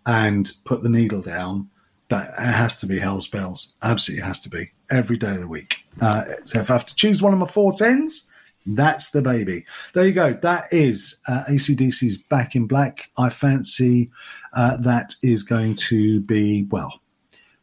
[0.06, 1.68] and put the needle down,
[2.08, 3.74] that it has to be Hell's Bells.
[3.82, 5.76] Absolutely has to be every day of the week.
[6.00, 8.30] Uh, so if I have to choose one of my four tens,
[8.66, 9.64] that's the baby.
[9.94, 10.34] There you go.
[10.34, 13.10] That is uh, ACDC's Back in Black.
[13.16, 14.10] I fancy
[14.52, 17.00] uh, that is going to be, well,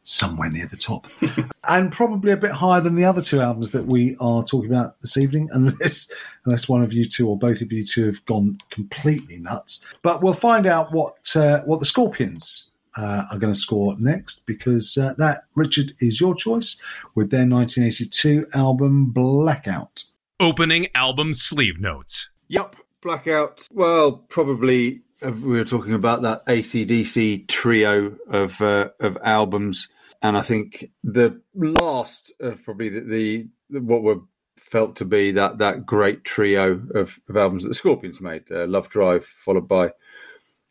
[0.04, 1.08] somewhere near the top,
[1.70, 5.00] and probably a bit higher than the other two albums that we are talking about
[5.02, 6.10] this evening, unless
[6.46, 9.86] unless one of you two or both of you two have gone completely nuts.
[10.02, 14.46] But we'll find out what uh, what the Scorpions uh, are going to score next
[14.46, 16.82] because uh, that Richard is your choice
[17.16, 20.04] with their 1982 album Blackout.
[20.40, 22.30] Opening album sleeve notes.
[22.48, 23.66] Yep, Blackout.
[23.72, 29.88] Well, probably uh, we were talking about that ACDC trio of uh, of albums,
[30.22, 34.22] and I think the last of probably the, the, what were
[34.58, 38.68] felt to be that that great trio of, of albums that the Scorpions made, uh,
[38.68, 39.92] Love Drive, followed by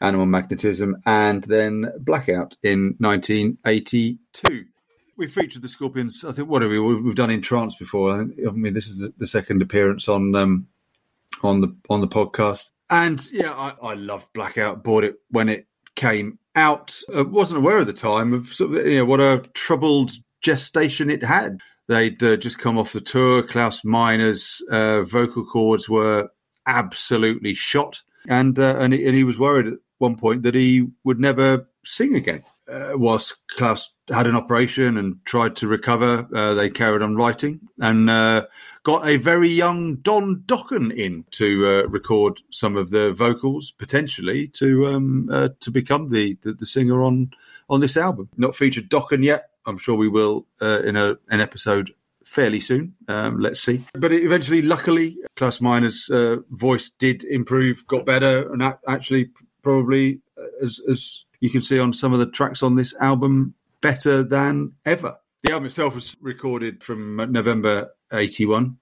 [0.01, 4.67] Animal Magnetism, and then Blackout in 1982.
[5.17, 6.25] We featured the Scorpions.
[6.25, 6.79] I think what have we?
[6.79, 8.15] We've done in trance before.
[8.15, 10.69] I, think, I mean, this is the second appearance on um,
[11.43, 12.67] on the on the podcast.
[12.91, 14.85] And yeah, I, I loved Blackout.
[14.85, 16.99] Bought it when it came out.
[17.15, 20.13] I wasn't aware at the time of sort of, you know what a troubled
[20.43, 21.61] gestation it had.
[21.89, 23.43] They'd uh, just come off the tour.
[23.43, 26.29] Klaus Meine's uh, vocal cords were
[26.67, 30.89] absolutely shot, and uh, and, he, and he was worried at one point that he
[31.05, 32.43] would never sing again.
[32.71, 37.61] Uh, whilst Klaus had an operation and tried to recover, uh, they carried on writing
[37.81, 38.47] and uh,
[38.83, 44.49] got a very young Don Dokken in to uh, record some of the vocals, potentially
[44.49, 47.31] to um, uh, to become the, the, the singer on
[47.71, 48.29] on this album.
[48.37, 49.51] Not featured Dokken yet.
[49.65, 51.95] I'm sure we will uh, in a an episode
[52.25, 52.95] fairly soon.
[53.07, 53.85] Um, let's see.
[53.95, 56.11] But eventually, luckily, Klaus Meine's
[56.51, 59.31] voice did improve, got better, and actually
[59.63, 60.21] probably
[60.63, 64.73] as as you can see on some of the tracks on this album better than
[64.85, 65.17] ever.
[65.43, 68.79] The album itself was recorded from November 81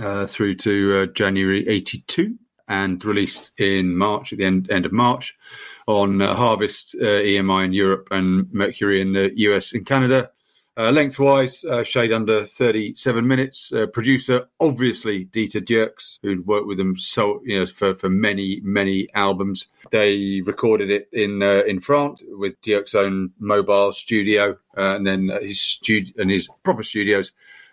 [0.00, 2.36] uh, through to uh, January 82
[2.68, 5.36] and released in March, at the end, end of March,
[5.86, 10.30] on uh, Harvest uh, EMI in Europe and Mercury in the US and Canada.
[10.74, 13.72] Uh, lengthwise, uh, shade under 37 minutes.
[13.74, 18.60] Uh, producer, obviously, Dieter Dierks, who'd worked with them so you know for, for many
[18.64, 19.66] many albums.
[19.90, 26.14] They recorded it in in France with Dierks' own mobile studio, and then his studio
[26.16, 27.32] and his proper studios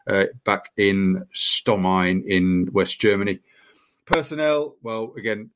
[0.10, 3.40] uh, back in Stommeln in West Germany.
[4.06, 5.52] Personnel, well, again,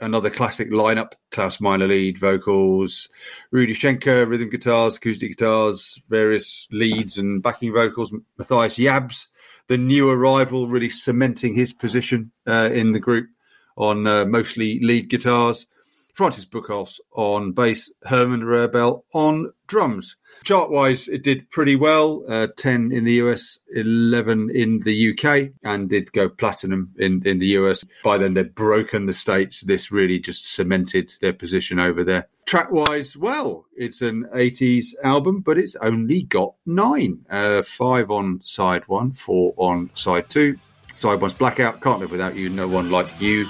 [0.00, 3.08] another classic lineup: Klaus Meine lead vocals,
[3.50, 8.12] Rudy Schenker rhythm guitars, acoustic guitars, various leads and backing vocals.
[8.38, 9.28] Matthias Jabs,
[9.68, 13.28] the new arrival, really cementing his position uh, in the group
[13.76, 15.66] on uh, mostly lead guitars.
[16.12, 20.16] Francis Buchholz on bass, Herman Rarebell on drums.
[20.44, 25.52] Chart wise, it did pretty well uh, 10 in the US, 11 in the UK,
[25.62, 27.84] and did go platinum in, in the US.
[28.04, 29.62] By then, they'd broken the States.
[29.62, 32.28] This really just cemented their position over there.
[32.44, 38.40] Track wise, well, it's an 80s album, but it's only got nine uh, five on
[38.42, 40.58] side one, four on side two.
[40.94, 43.46] Side one's Blackout, Can't Live Without You, No One Like You,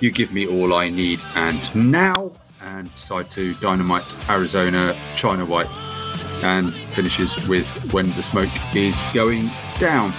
[0.00, 1.20] You Give Me All I Need.
[1.34, 2.32] And Now,
[2.62, 5.68] and side two, Dynamite, Arizona, China White,
[6.42, 10.12] and finishes with When the Smoke is Going Down.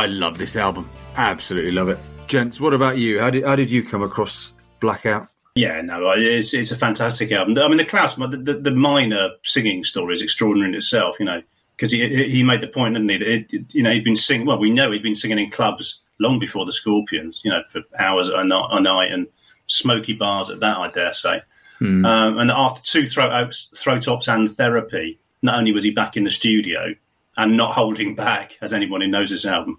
[0.00, 0.88] I love this album.
[1.18, 1.98] Absolutely love it.
[2.26, 3.20] Gents, what about you?
[3.20, 5.28] How did how did you come across Blackout?
[5.56, 7.58] Yeah, no, it's it's a fantastic album.
[7.58, 11.16] I mean, the Klaus, the, the, the Meine singing story is extraordinary in itself.
[11.20, 11.42] You know,
[11.76, 13.18] because he he made the point, didn't he?
[13.18, 14.46] That it, you know he'd been singing.
[14.46, 17.42] Well, we know he'd been singing in clubs long before the Scorpions.
[17.44, 19.26] You know, for hours a night, a night and
[19.66, 20.78] smoky bars at that.
[20.78, 21.42] I dare say.
[21.78, 22.06] Hmm.
[22.06, 26.24] Um, and after two throat throat ops and therapy, not only was he back in
[26.24, 26.94] the studio
[27.36, 29.78] and not holding back, as anyone who knows this album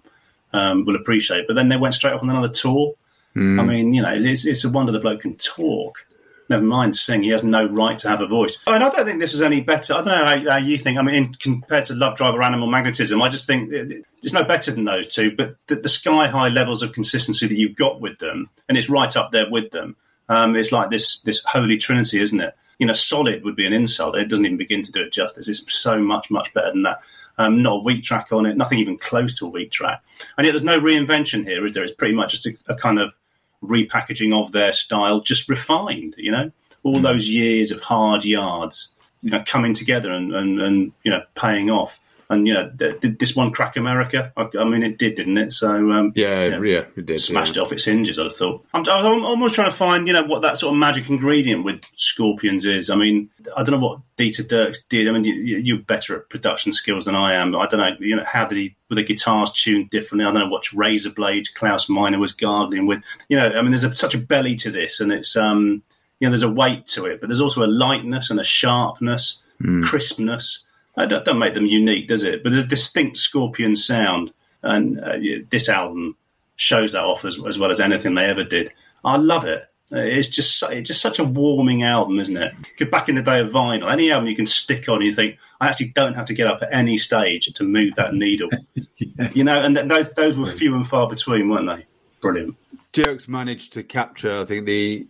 [0.52, 2.94] um, will appreciate, but then they went straight off on another tour.
[3.34, 3.60] Mm.
[3.60, 6.06] I mean, you know, it's, it's a wonder the bloke can talk.
[6.48, 7.22] Never mind sing.
[7.22, 8.58] He has no right to have a voice.
[8.66, 9.94] I mean, I don't think this is any better.
[9.94, 10.98] I don't know how, how you think.
[10.98, 14.44] I mean, in, compared to Love Drive or Animal Magnetism, I just think it's no
[14.44, 15.34] better than those two.
[15.34, 18.90] But the, the sky high levels of consistency that you've got with them, and it's
[18.90, 19.96] right up there with them.
[20.28, 22.54] Um, it's like this this holy trinity, isn't it?
[22.78, 24.16] You know, solid would be an insult.
[24.16, 25.48] It doesn't even begin to do it justice.
[25.48, 27.00] It's so much much better than that.
[27.38, 30.02] Um, not a weak track on it, nothing even close to a weak track.
[30.36, 31.82] And yet, there's no reinvention here, is there?
[31.82, 33.14] It's pretty much just a, a kind of
[33.62, 36.14] repackaging of their style, just refined.
[36.18, 36.52] You know,
[36.82, 37.02] all mm.
[37.02, 38.90] those years of hard yards,
[39.22, 41.98] you know, coming together and, and, and you know paying off.
[42.30, 44.32] And you know, did this one crack America?
[44.36, 45.52] I, I mean, it did, didn't it?
[45.52, 47.20] So um, yeah, you know, yeah, it did.
[47.20, 47.62] Smashed yeah.
[47.62, 48.18] it off its hinges.
[48.18, 48.64] I'd have thought.
[48.72, 51.84] I'm, I'm, almost trying to find, you know, what that sort of magic ingredient with
[51.94, 52.88] Scorpions is.
[52.88, 55.08] I mean, I don't know what Dieter Dierks did.
[55.08, 57.54] I mean, you, are better at production skills than I am.
[57.54, 60.24] I don't know, you know, how did he were the guitars tuned differently?
[60.24, 63.04] I don't know what razor blades Klaus Meine was gargling with.
[63.28, 65.82] You know, I mean, there's a, such a belly to this, and it's um,
[66.20, 69.42] you know, there's a weight to it, but there's also a lightness and a sharpness,
[69.60, 69.84] mm.
[69.84, 70.64] crispness
[70.96, 72.42] that doesn't make them unique, does it?
[72.42, 74.32] But there's a distinct Scorpion sound,
[74.62, 75.18] and uh,
[75.50, 76.16] this album
[76.56, 78.72] shows that off as, as, well as anything they ever did.
[79.04, 79.64] I love it.
[79.90, 82.90] It's just it's just such a warming album, isn't it?
[82.90, 85.68] Back in the day of vinyl, any album you can stick on, you think I
[85.68, 88.48] actually don't have to get up at any stage to move that needle.
[88.96, 89.30] yeah.
[89.34, 91.84] You know, and those those were few and far between, weren't they?
[92.22, 92.56] Brilliant.
[92.94, 95.06] Dierks managed to capture, I think, the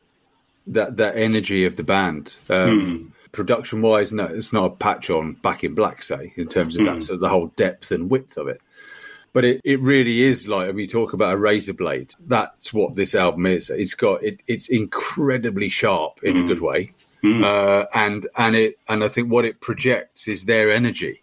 [0.67, 2.35] that that energy of the band.
[2.49, 6.49] Um, hmm production wise, no, it's not a patch on Back in Black, say, in
[6.49, 6.87] terms of mm.
[6.87, 7.01] that hmm.
[7.01, 8.61] sort of the whole depth and width of it.
[9.33, 12.95] But it, it really is like when you talk about a razor blade, that's what
[12.95, 13.71] this album is.
[13.71, 16.39] It's got it, it's incredibly sharp in mm.
[16.39, 16.49] a hmm.
[16.49, 16.93] good way.
[17.25, 17.45] Mm.
[17.45, 21.23] Uh, and and it and I think what it projects is their energy.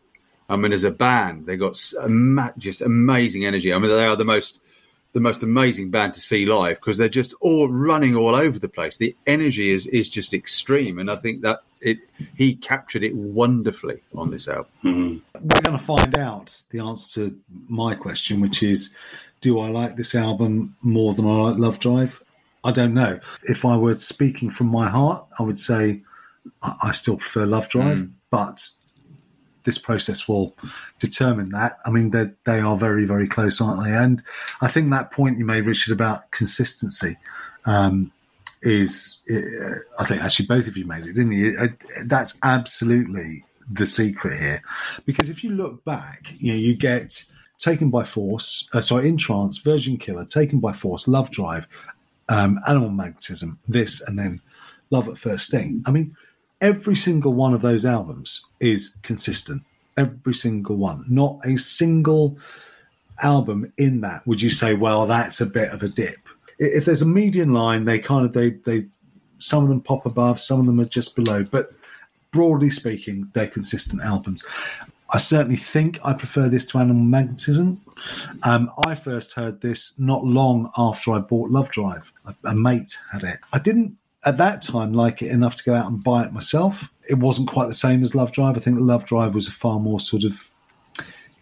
[0.49, 1.73] I mean, as a band, they got
[2.57, 3.71] just amazing energy.
[3.71, 4.59] I mean, they are the most
[5.13, 8.69] the most amazing band to see live because they're just all running all over the
[8.69, 8.97] place.
[8.97, 11.99] The energy is is just extreme, and I think that it
[12.35, 14.71] he captured it wonderfully on this album.
[14.83, 15.47] Mm-hmm.
[15.47, 18.93] We're going to find out the answer to my question, which is,
[19.41, 22.21] do I like this album more than I like Love Drive?
[22.63, 23.19] I don't know.
[23.43, 26.01] If I were speaking from my heart, I would say
[26.61, 28.11] I, I still prefer Love Drive, mm.
[28.29, 28.69] but
[29.69, 30.47] this process will
[30.99, 31.71] determine that.
[31.85, 32.09] I mean,
[32.49, 33.93] they are very very close, aren't they?
[33.93, 34.15] And
[34.65, 37.13] I think that point you made, Richard, about consistency.
[37.65, 38.11] Um,
[38.61, 41.57] is uh, I think actually both of you made it, didn't you?
[41.63, 41.67] Uh,
[42.05, 44.61] that's absolutely the secret here,
[45.05, 47.25] because if you look back, you know you get
[47.59, 51.67] Taken by Force, uh, sorry, In Trance, Virgin Killer, Taken by Force, Love Drive,
[52.29, 54.41] um, Animal Magnetism, this, and then
[54.91, 55.83] Love at First Sting.
[55.85, 56.15] I mean,
[56.61, 59.63] every single one of those albums is consistent.
[59.97, 61.05] Every single one.
[61.09, 62.37] Not a single
[63.21, 66.17] album in that would you say, well, that's a bit of a dip.
[66.57, 68.85] If there's a median line, they kind of they they
[69.39, 71.71] some of them pop above, some of them are just below, but
[72.31, 74.45] broadly speaking, they're consistent albums.
[75.11, 77.81] I certainly think I prefer this to Animal Magnetism.
[78.43, 82.11] Um, I first heard this not long after I bought Love Drive.
[82.25, 83.39] A, a mate had it.
[83.51, 86.91] I didn't at that time like it enough to go out and buy it myself.
[87.09, 88.57] It wasn't quite the same as Love Drive.
[88.57, 90.49] I think Love Drive was a far more sort of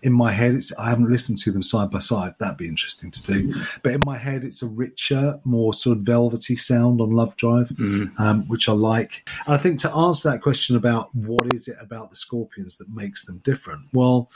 [0.04, 0.54] in my head.
[0.54, 2.36] It's I haven't listened to them side by side.
[2.40, 3.54] That'd be interesting to do.
[3.84, 7.70] But in my head, it's a richer, more sort of velvety sound on Love Drive,
[7.70, 8.22] mm-hmm.
[8.22, 9.28] um, which I like.
[9.46, 12.90] And I think to answer that question about what is it about the Scorpions that
[12.90, 14.30] makes them different, well,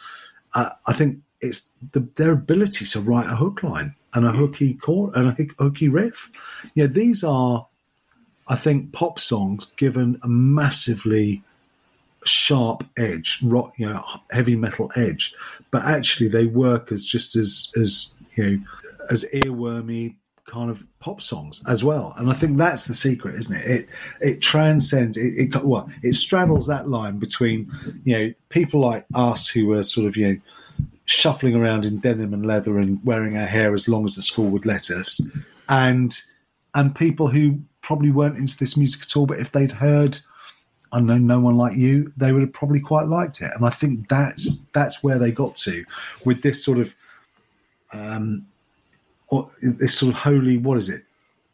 [0.55, 4.73] uh, I think it's the, their ability to write a hook line and a hooky
[4.75, 6.29] chord and a hooky riff.
[6.75, 7.67] You know, these are
[8.52, 11.41] I think pop songs given a massively
[12.26, 15.34] sharp edge, rock, you know, heavy metal edge,
[15.72, 18.64] but actually they work as just as as you know
[19.10, 20.16] as earwormy
[20.47, 22.14] kind of pop songs as well.
[22.18, 23.66] And I think that's the secret, isn't it?
[23.66, 23.89] It
[24.20, 27.72] it transcends it, it well, it straddles that line between
[28.04, 30.38] you know people like us who were sort of you know
[31.06, 34.49] shuffling around in denim and leather and wearing our hair as long as the school
[34.49, 35.22] would let us,
[35.70, 36.22] and
[36.76, 40.17] and people who probably weren't into this music at all, but if they'd heard
[40.93, 43.51] I know no one like you, they would have probably quite liked it.
[43.55, 45.86] And I think that's that's where they got to
[46.25, 46.93] with this sort of
[47.93, 48.45] um,
[49.29, 51.03] or this sort of holy what is it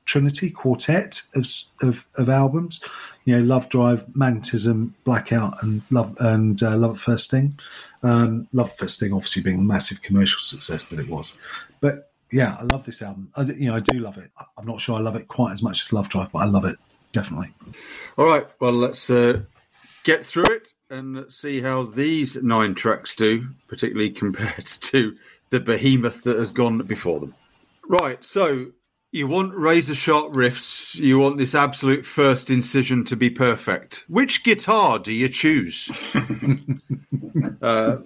[0.06, 1.46] trinity quartet of,
[1.82, 2.82] of, of albums
[3.26, 7.58] you know love drive magnetism blackout and love and uh, love at first Sting.
[8.04, 11.38] um, love at first Sting, obviously being the massive commercial success that it was
[11.82, 14.82] but yeah i love this album I, you know i do love it i'm not
[14.82, 16.78] sure i love it quite as much as love drive but i love it
[17.12, 17.54] definitely
[18.18, 19.42] all right well let's uh,
[20.04, 25.16] get through it and see how these nine tracks do particularly compared to
[25.50, 27.34] the behemoth that has gone before them
[27.88, 28.24] Right.
[28.24, 28.68] So
[29.12, 30.96] you want razor sharp riffs.
[30.96, 34.04] You want this absolute first incision to be perfect.
[34.08, 35.90] Which guitar do you choose?
[37.62, 37.98] uh,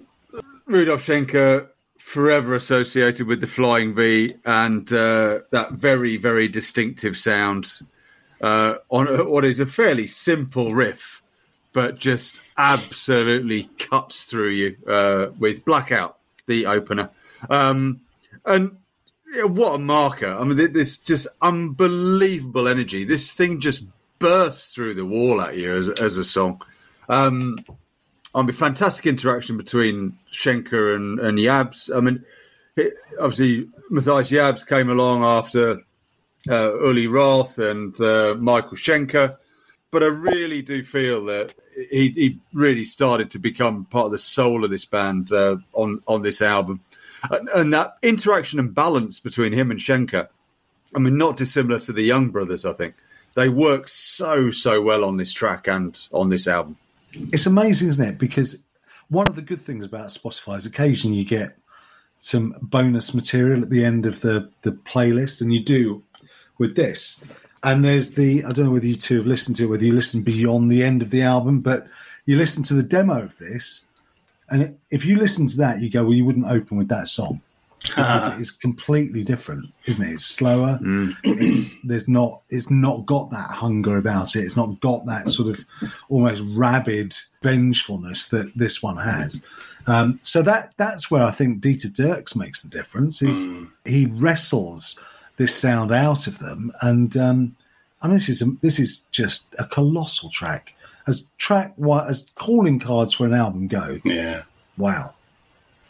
[0.66, 1.68] Rudolf Schenker,
[2.02, 7.72] forever associated with the Flying V and uh, that very, very distinctive sound
[8.40, 11.22] uh, on what is a fairly simple riff,
[11.72, 17.08] but just absolutely cuts through you uh, with Blackout, the opener.
[17.48, 18.00] Um,
[18.44, 18.76] and
[19.32, 20.26] what a marker!
[20.26, 23.04] I mean, this just unbelievable energy.
[23.04, 23.84] This thing just
[24.18, 26.60] bursts through the wall at you as, as a song.
[27.08, 27.56] Um,
[28.34, 31.90] I mean, fantastic interaction between Schenker and, and Jabs.
[31.94, 32.24] I mean,
[32.76, 35.82] it, obviously Matthias Jabs came along after
[36.48, 39.36] uh, Uli Roth and uh, Michael Schenker,
[39.90, 41.54] but I really do feel that
[41.90, 46.02] he, he, really started to become part of the soul of this band uh, on
[46.06, 46.80] on this album
[47.30, 50.28] and, and, that interaction and balance between him and Schenker,
[50.94, 52.66] I mean, not dissimilar to the Young Brothers.
[52.66, 52.94] I think
[53.34, 56.76] they work so so well on this track and on this album.
[57.12, 58.18] It's amazing, isn't it?
[58.18, 58.62] Because
[59.08, 61.56] one of the good things about Spotify is occasionally you get
[62.18, 66.02] some bonus material at the end of the the playlist, and you do
[66.58, 67.22] with this.
[67.64, 69.92] And there's the I don't know whether you two have listened to it, whether you
[69.92, 71.86] listen beyond the end of the album, but
[72.26, 73.84] you listen to the demo of this,
[74.48, 77.40] and if you listen to that, you go, well, you wouldn't open with that song.
[77.82, 80.12] Because it's completely different, isn't it?
[80.12, 80.78] It's slower.
[80.82, 81.16] Mm.
[81.24, 84.40] It's there's not it's not got that hunger about it.
[84.40, 85.64] It's not got that sort of
[86.08, 89.44] almost rabid vengefulness that this one has.
[89.86, 93.22] Um, so that that's where I think Dieter Dierks makes the difference.
[93.22, 93.68] Is mm.
[93.84, 94.98] he wrestles
[95.36, 97.56] this sound out of them, and um,
[98.00, 100.74] I mean this is a, this is just a colossal track
[101.06, 101.74] as track
[102.06, 103.98] as calling cards for an album go.
[104.04, 104.42] Yeah.
[104.76, 105.14] Wow.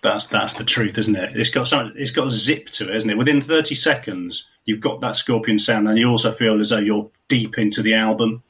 [0.02, 1.36] That's that's the truth, isn't it?
[1.36, 1.94] It's got something.
[1.96, 3.16] It's got a zip to it, isn't it?
[3.16, 7.10] Within thirty seconds, you've got that Scorpion sound, and you also feel as though you're
[7.28, 8.42] deep into the album.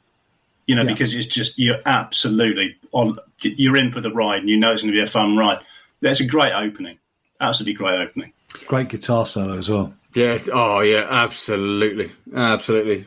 [0.67, 0.93] You know, yeah.
[0.93, 3.19] because it's just you're absolutely on.
[3.43, 5.61] You're in for the ride, and you know it's going to be a fun ride.
[6.01, 6.99] It's a great opening.
[7.41, 8.33] Absolutely great opening.
[8.67, 9.93] Great guitar solo as well.
[10.15, 10.39] Yeah.
[10.53, 11.07] Oh, yeah.
[11.09, 12.11] Absolutely.
[12.35, 13.07] Absolutely.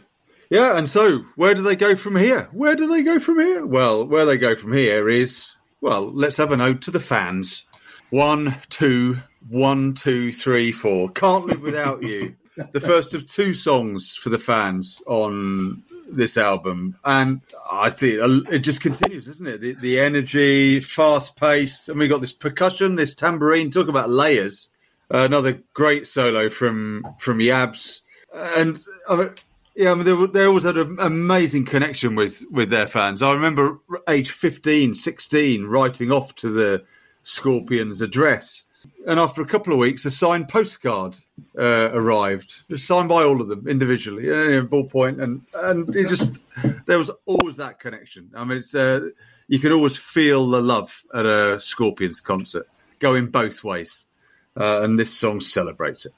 [0.50, 2.50] Yeah, and so where do they go from here?
[2.52, 3.66] Where do they go from here?
[3.66, 7.64] Well, where they go from here is well, let's have a note to the fans.
[8.10, 9.18] One, two,
[9.50, 11.10] one, two, three, four.
[11.10, 12.36] Can't live without you.
[12.72, 18.60] the first of two songs for the fans on this album, and I think it
[18.60, 19.62] just continues, isn't it?
[19.62, 23.72] The, the energy, fast paced, and we got this percussion, this tambourine.
[23.72, 24.70] Talk about layers.
[25.14, 28.02] Uh, another great solo from from Jabs,
[28.34, 28.80] and
[29.10, 29.30] I mean,
[29.76, 33.22] yeah, I mean, they, they always had an amazing connection with, with their fans.
[33.22, 36.86] I remember age 15, 16, writing off to the
[37.26, 38.64] Scorpions address.
[39.08, 41.16] And after a couple of weeks, a signed postcard
[41.58, 46.40] uh, arrived, signed by all of them individually, a ballpoint, and and it just
[46.86, 48.30] there was always that connection.
[48.36, 49.10] I mean, it's uh,
[49.48, 52.68] you can always feel the love at a Scorpions concert,
[53.00, 54.06] going both ways,
[54.56, 56.14] uh, and this song celebrates it.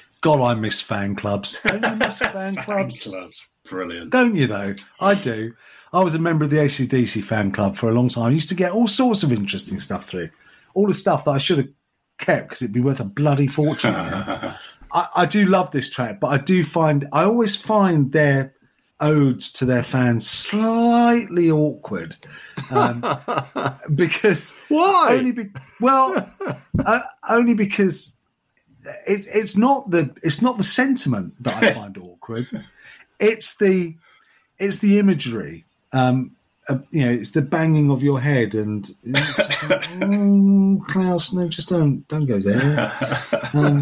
[0.20, 1.60] God, I miss fan clubs.
[1.64, 3.02] Don't you miss fan clubs?
[3.02, 3.48] fan clubs.
[3.64, 4.10] Brilliant.
[4.10, 4.74] Don't you, though?
[5.00, 5.54] I do.
[5.92, 8.26] I was a member of the ACDC fan club for a long time.
[8.26, 10.30] I used to get all sorts of interesting stuff through.
[10.74, 11.68] All the stuff that I should have
[12.18, 13.94] kept because it'd be worth a bloody fortune.
[13.94, 14.54] I,
[14.92, 18.54] I do love this track, but I do find, I always find their
[19.00, 22.16] odes to their fans slightly awkward
[22.70, 23.04] um,
[23.94, 25.44] because why only be,
[25.80, 26.30] well
[26.84, 28.14] uh, only because
[29.06, 32.48] it's it's not the it's not the sentiment that I find awkward.
[33.18, 33.96] It's the
[34.58, 35.64] it's the imagery.
[35.92, 36.36] Um,
[36.68, 39.70] uh, you know, it's the banging of your head and like,
[40.02, 42.92] oh, Klaus, no, just don't don't go there.
[43.54, 43.80] Um,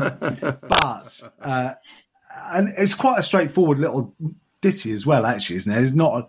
[0.68, 1.74] but uh,
[2.52, 4.14] and it's quite a straightforward little
[4.60, 5.82] ditty as well, actually, isn't it?
[5.82, 6.28] It's not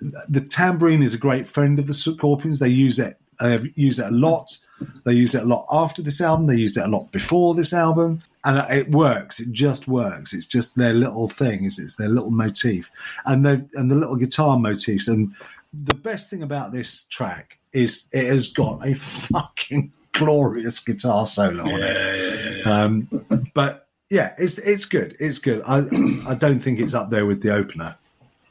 [0.00, 2.58] a, the tambourine is a great friend of the Scorpions.
[2.58, 4.56] They use it They use it a lot.
[5.04, 6.46] They use it a lot after this album.
[6.46, 9.40] They used it a lot before this album, and it works.
[9.40, 10.32] It just works.
[10.32, 11.64] It's just their little thing.
[11.64, 12.90] Is it's their little motif,
[13.26, 15.08] and they and the little guitar motifs.
[15.08, 15.34] And
[15.72, 21.62] the best thing about this track is it has got a fucking glorious guitar solo
[21.62, 22.64] on yeah, it.
[22.64, 25.16] Yeah, yeah, Um, but yeah, it's it's good.
[25.20, 25.62] It's good.
[25.66, 25.78] I
[26.26, 27.96] I don't think it's up there with the opener.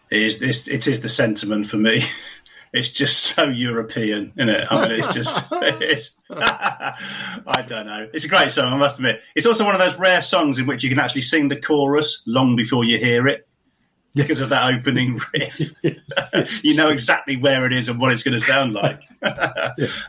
[0.10, 0.42] It is.
[0.42, 2.02] It's, it is the sentiment for me.
[2.74, 4.68] It's just so European, isn't it?
[4.72, 5.46] I mean, it's just.
[5.82, 8.08] It's, I don't know.
[8.14, 9.22] It's a great song, I must admit.
[9.36, 12.22] It's also one of those rare songs in which you can actually sing the chorus
[12.26, 13.48] long before you hear it
[14.14, 15.74] because of that opening riff.
[15.82, 16.64] yes.
[16.64, 19.02] you know exactly where it is and what it's going to sound like.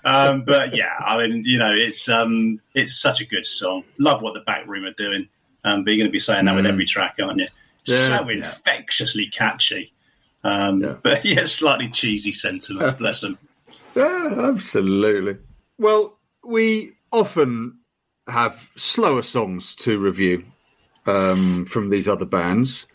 [0.04, 3.84] um, but yeah, I mean, you know, it's um, it's such a good song.
[3.98, 5.28] Love what the back room are doing.
[5.64, 6.56] Um, but you're going to be saying that mm.
[6.56, 7.48] with every track, aren't you?
[7.86, 9.92] Yeah, so infectiously catchy.
[10.42, 10.94] Um, yeah.
[11.02, 12.98] But yeah, slightly cheesy sentiment.
[12.98, 13.38] Bless them.
[13.94, 15.38] Yeah, absolutely.
[15.78, 17.78] Well, we often
[18.26, 20.44] have slower songs to review
[21.06, 22.86] um, from these other bands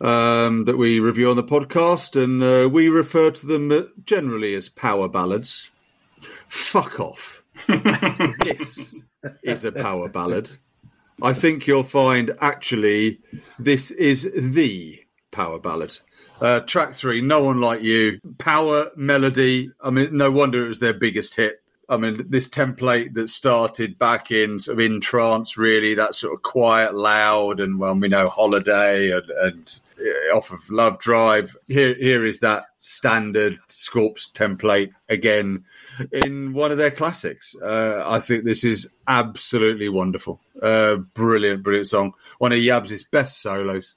[0.00, 4.54] um, that we review on the podcast, and uh, we refer to them uh, generally
[4.54, 5.70] as power ballads.
[6.48, 7.42] Fuck off.
[7.66, 8.94] this
[9.42, 10.50] is a power ballad.
[11.20, 13.20] I think you'll find actually
[13.58, 15.96] this is the power ballad.
[16.42, 19.70] Uh, track three, No One Like You, power melody.
[19.80, 21.62] I mean, no wonder it was their biggest hit.
[21.88, 26.34] I mean, this template that started back in sort of in trance, really, that sort
[26.34, 29.80] of quiet, loud, and well, we know Holiday and, and
[30.34, 31.56] off of Love Drive.
[31.68, 35.64] Here, here is that standard Scorps template again
[36.10, 37.54] in one of their classics.
[37.54, 40.40] Uh, I think this is absolutely wonderful.
[40.60, 42.14] Uh, brilliant, brilliant song.
[42.38, 43.94] One of Jabs' best solos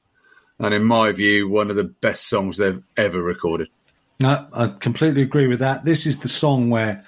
[0.59, 3.67] and in my view, one of the best songs they've ever recorded.
[4.21, 5.85] No, I completely agree with that.
[5.85, 7.03] This is the song where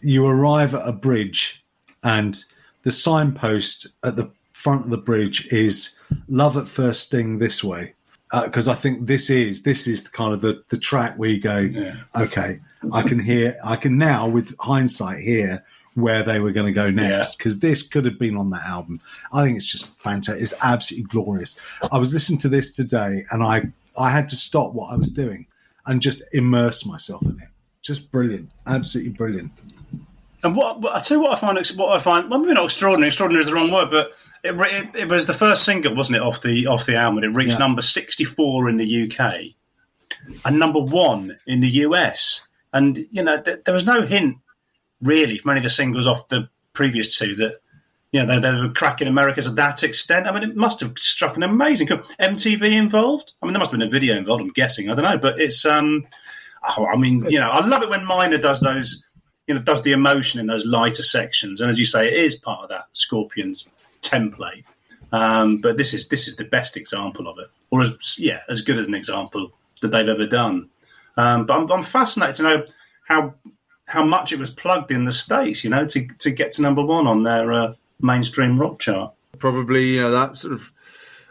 [0.00, 1.62] you arrive at a bridge,
[2.02, 2.42] and
[2.82, 5.96] the signpost at the front of the bridge is
[6.28, 7.94] "Love at First Sting" this way,
[8.44, 11.40] because uh, I think this is this is kind of the the track where you
[11.40, 11.96] go, yeah.
[12.14, 12.60] okay,
[12.92, 15.62] I can hear, I can now with hindsight hear
[15.96, 17.70] where they were going to go next because yeah.
[17.70, 19.00] this could have been on that album.
[19.32, 20.42] I think it's just fantastic.
[20.42, 21.58] It's absolutely glorious.
[21.90, 23.62] I was listening to this today and I
[23.98, 25.46] I had to stop what I was doing
[25.86, 27.48] and just immerse myself in it.
[27.80, 29.52] Just brilliant, absolutely brilliant.
[30.42, 33.08] And what, I tell you what I find what I find well, maybe not extraordinary.
[33.08, 34.12] Extraordinary is the wrong word, but
[34.44, 37.24] it, it, it was the first single, wasn't it, off the off the album?
[37.24, 37.58] It reached yeah.
[37.58, 39.56] number sixty four in the UK
[40.44, 42.46] and number one in the US.
[42.74, 44.36] And you know, th- there was no hint
[45.02, 47.60] really from any of the singles off the previous two that
[48.12, 50.26] you know, they, they were cracking America to that extent.
[50.26, 53.32] I mean, it must have struck an amazing MTV involved.
[53.42, 54.42] I mean, there must have been a video involved.
[54.42, 54.88] I'm guessing.
[54.88, 55.64] I don't know, but it's.
[55.64, 56.06] um
[56.76, 59.04] oh, I mean, you know, I love it when Meine does those.
[59.46, 62.34] You know, does the emotion in those lighter sections, and as you say, it is
[62.34, 63.68] part of that Scorpions
[64.02, 64.64] template.
[65.12, 68.62] Um, but this is this is the best example of it, or as yeah, as
[68.62, 70.70] good as an example that they've ever done.
[71.16, 72.64] Um, but I'm, I'm fascinated to know
[73.06, 73.34] how
[73.86, 76.82] how much it was plugged in the states, you know, to to get to number
[76.82, 79.12] one on their uh, mainstream rock chart.
[79.38, 80.72] Probably, you know, that sort of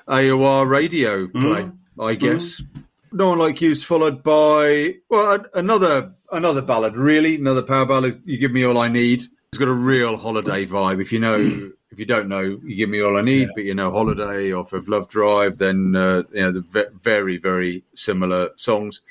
[0.08, 1.41] AOR radio mm-hmm.
[1.41, 1.74] play, mm.
[1.99, 2.62] I guess.
[2.62, 2.84] Mm.
[3.12, 8.22] No one like you's followed by well another another ballad, really another power ballad.
[8.26, 9.24] You give me all I need.
[9.49, 11.01] It's got a real holiday vibe.
[11.01, 11.38] If you know,
[11.91, 13.53] if you don't know, you give me all I need, yeah.
[13.56, 17.84] but you know, holiday off of Love Drive, then uh, you know the very very
[17.95, 19.01] similar songs.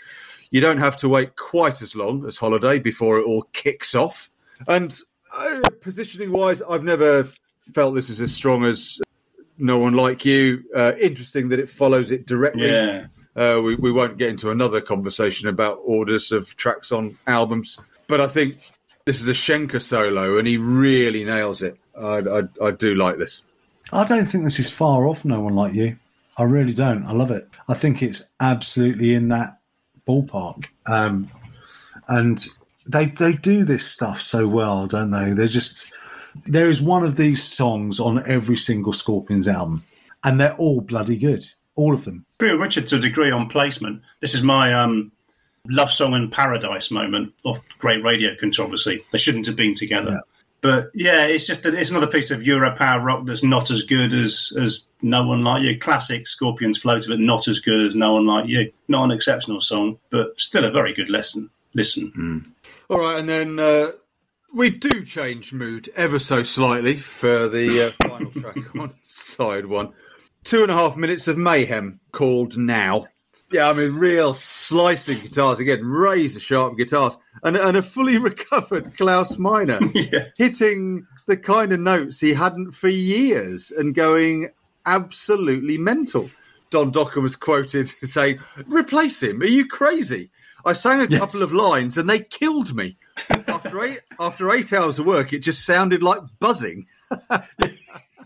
[0.51, 4.31] You don't have to wait quite as long as Holiday before it all kicks off.
[4.69, 4.97] And
[5.37, 7.29] uh, positioning wise, I've never
[7.73, 9.01] felt this is as strong as
[9.59, 10.65] No One Like You.
[10.75, 12.71] Uh, interesting that it follows it directly.
[12.71, 13.07] Yeah.
[13.37, 18.21] Uh, we, we won't get into another conversation about orders of tracks on albums, but
[18.21, 18.59] I think
[19.07, 21.77] this is a Schenker solo, and he really nails it.
[21.99, 23.43] I, I, I do like this.
[23.93, 25.25] I don't think this is far off.
[25.25, 25.97] No one like you.
[26.39, 27.05] I really don't.
[27.07, 27.49] I love it.
[27.69, 29.59] I think it's absolutely in that
[30.07, 30.67] ballpark.
[30.87, 31.31] Um,
[32.09, 32.47] and
[32.87, 35.33] they they do this stuff so well, don't they?
[35.33, 35.91] They're just
[36.47, 39.85] there is one of these songs on every single Scorpions album,
[40.23, 41.45] and they're all bloody good,
[41.77, 42.25] all of them.
[42.41, 44.03] Agree Richard to a degree on placement.
[44.21, 45.13] This is my um,
[45.69, 49.05] love song and paradise moment of great radio controversy.
[49.13, 50.11] They shouldn't have been together.
[50.11, 50.34] Yeah.
[50.65, 53.83] But yeah, it's just that it's another piece of Euro power rock that's not as
[53.83, 55.79] good as as No One Like You.
[55.79, 58.73] Classic Scorpions floater, but not as good as No One Like You.
[58.89, 61.51] Not an exceptional song, but still a very good lesson.
[61.75, 62.13] Listen.
[62.17, 62.73] Mm.
[62.89, 63.91] All right, and then uh,
[64.55, 69.93] we do change mood ever so slightly for the uh, final track on side one.
[70.45, 73.07] Two and a half minutes of mayhem called Now.
[73.55, 78.97] Yeah, I mean, real slicing guitars again, razor sharp guitars, and, and a fully recovered
[78.97, 80.25] Klaus Meine yeah.
[80.37, 84.51] hitting the kind of notes he hadn't for years and going
[84.85, 86.29] absolutely mental.
[86.71, 89.41] Don Dokken was quoted saying, "Replace him?
[89.41, 90.33] Are you crazy?"
[90.65, 91.21] I sang a yes.
[91.21, 92.97] couple of lines and they killed me.
[93.47, 96.89] after eight after eight hours of work, it just sounded like buzzing.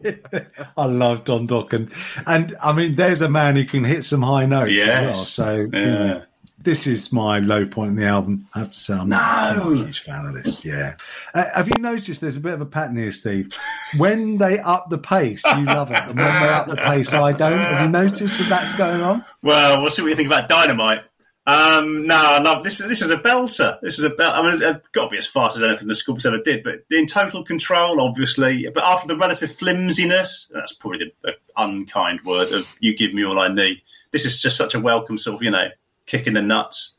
[0.76, 1.92] I love Don Dokken,
[2.26, 4.88] and I mean, there's a man who can hit some high notes Yes.
[4.88, 5.14] as well.
[5.14, 5.78] So Yeah.
[5.80, 6.22] you know,
[6.64, 8.46] this is my low point in the album.
[8.55, 9.18] I have to say, I'm No.
[9.18, 10.64] a huge fan of this.
[10.64, 10.94] Yeah,
[11.34, 13.57] uh, have you noticed there's a bit of a pattern here, Steve?
[13.96, 17.32] When they up the pace, you love it, and when they up the pace, I
[17.32, 17.59] don't.
[17.59, 19.24] Have you noticed that that's going on?
[19.42, 21.03] Well, we'll see what you think about Dynamite.
[21.49, 22.76] Um, no, I love this.
[22.76, 23.80] This is a belter.
[23.80, 24.34] This is a belt.
[24.34, 26.62] I mean, it's got to be as fast as anything the Scorpions ever did.
[26.62, 28.68] But in total control, obviously.
[28.74, 33.40] But after the relative flimsiness, that's probably the, unkind word of "you give me all
[33.40, 33.80] I need."
[34.11, 35.70] This is just such a welcome sort of, you know,
[36.05, 36.96] kick in the nuts.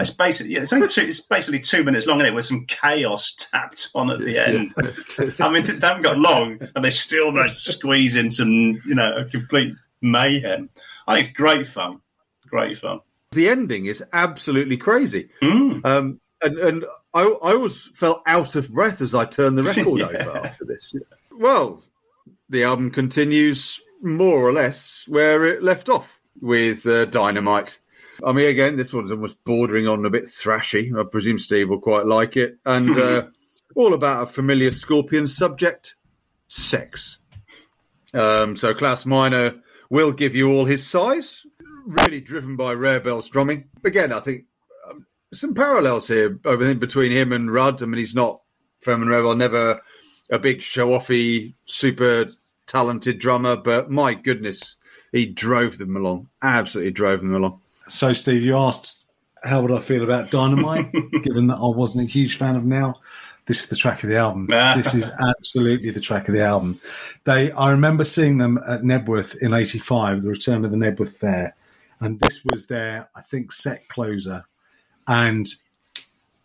[0.00, 2.34] It's basically yeah, it's two, it's basically two minutes long, is it?
[2.34, 4.74] With some chaos tapped on at the end.
[5.40, 8.96] I mean, they haven't got long, and they still managed to squeeze in some, you
[8.96, 10.68] know, a complete mayhem.
[11.06, 12.02] I think it's great fun.
[12.48, 13.02] Great fun.
[13.32, 15.28] The ending is absolutely crazy.
[15.42, 15.84] Mm.
[15.84, 19.98] Um, and and I, I always felt out of breath as I turned the record
[20.00, 20.06] Yeah.
[20.06, 20.94] over after this.
[21.30, 21.82] Well,
[22.48, 27.80] the album continues more or less where it left off with uh, Dynamite.
[28.24, 30.98] I mean, again, this one's almost bordering on a bit thrashy.
[30.98, 32.58] I presume Steve will quite like it.
[32.64, 33.26] And uh,
[33.76, 35.96] all about a familiar Scorpion subject
[36.48, 37.18] sex.
[38.14, 41.44] Um, so Klaus Meine will give you all his size,
[41.88, 43.64] really driven by Rarebell's drumming.
[43.84, 44.44] Again, I think
[44.88, 47.82] um, some parallels here I think, between him and Rudd.
[47.82, 48.40] I mean, he's not
[48.84, 49.80] Herman Rarebell, never
[50.30, 52.26] a big show offy, super
[52.66, 54.76] talented drummer, but my goodness,
[55.12, 56.28] he drove them along.
[56.42, 57.60] Absolutely drove them along.
[57.88, 59.06] So, Steve, you asked
[59.44, 62.96] how would I feel about Dynamite, given that I wasn't a huge fan of Now.
[63.46, 64.46] This is the track of the album.
[64.46, 66.78] this is absolutely the track of the album.
[67.24, 71.54] They, I remember seeing them at Knebworth in '85, the return of the Knebworth Fair,
[72.00, 74.44] and this was their, I think, set closer,
[75.06, 75.46] and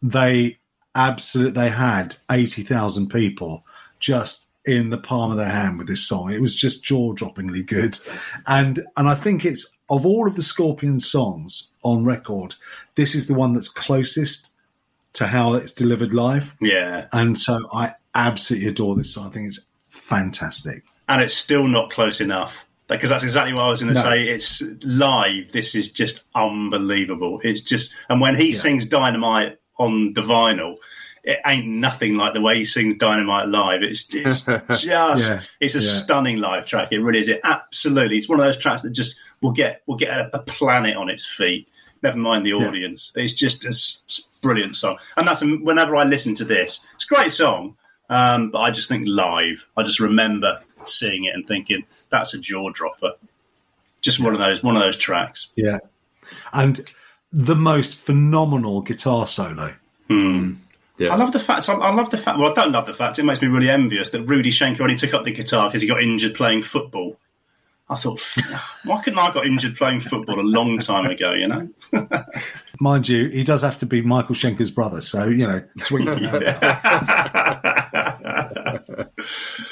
[0.02, 0.58] they
[0.96, 3.66] absolutely they had eighty thousand people
[4.00, 6.32] just in the palm of their hand with this song.
[6.32, 7.98] It was just jaw-droppingly good,
[8.48, 12.56] and and I think it's of all of the Scorpion songs on record,
[12.96, 14.54] this is the one that's closest
[15.14, 16.56] to how it's delivered live.
[16.60, 17.08] Yeah.
[17.14, 19.28] And so I absolutely adore this song.
[19.28, 20.84] I think it's fantastic.
[21.08, 22.66] And it's still not close enough.
[22.98, 24.10] Because that's exactly what I was going to No.
[24.10, 24.24] say.
[24.28, 25.52] It's live.
[25.52, 27.40] This is just unbelievable.
[27.44, 30.76] It's just, and when he sings Dynamite on the vinyl,
[31.24, 33.82] it ain't nothing like the way he sings Dynamite live.
[33.84, 34.42] It's, it's
[34.82, 35.42] just, Yeah.
[35.60, 35.92] it's a Yeah.
[35.92, 36.92] stunning live track.
[36.92, 37.30] It really is.
[37.30, 38.18] It absolutely.
[38.18, 41.10] It's one of those tracks that just will get will get a, a planet on
[41.10, 41.68] its feet.
[42.02, 43.14] Never mind the audience.
[43.16, 44.98] It's just a brilliant song.
[45.16, 47.76] And that's whenever I listen to this, it's a great song.
[48.10, 49.66] Um, but I just think live.
[49.78, 53.14] I just remember seeing it and thinking that's a jaw dropper.
[54.02, 55.50] Just one of those one of those tracks.
[55.56, 55.80] Yeah.
[56.52, 56.82] And
[57.32, 59.74] the most phenomenal guitar solo.
[60.08, 60.54] Hmm.
[61.02, 61.68] I love the fact.
[61.68, 62.40] I love the fact.
[62.40, 63.20] Well, I don't love the fact.
[63.20, 65.88] It makes me really envious that Rudy Schenker only took up the guitar because he
[65.88, 67.18] got injured playing football.
[67.90, 68.22] I thought,
[68.86, 71.34] why couldn't I got injured playing football a long time ago?
[71.34, 71.70] You know.
[72.80, 76.08] Mind you, he does have to be Michael Schenker's brother, so you know, sweet.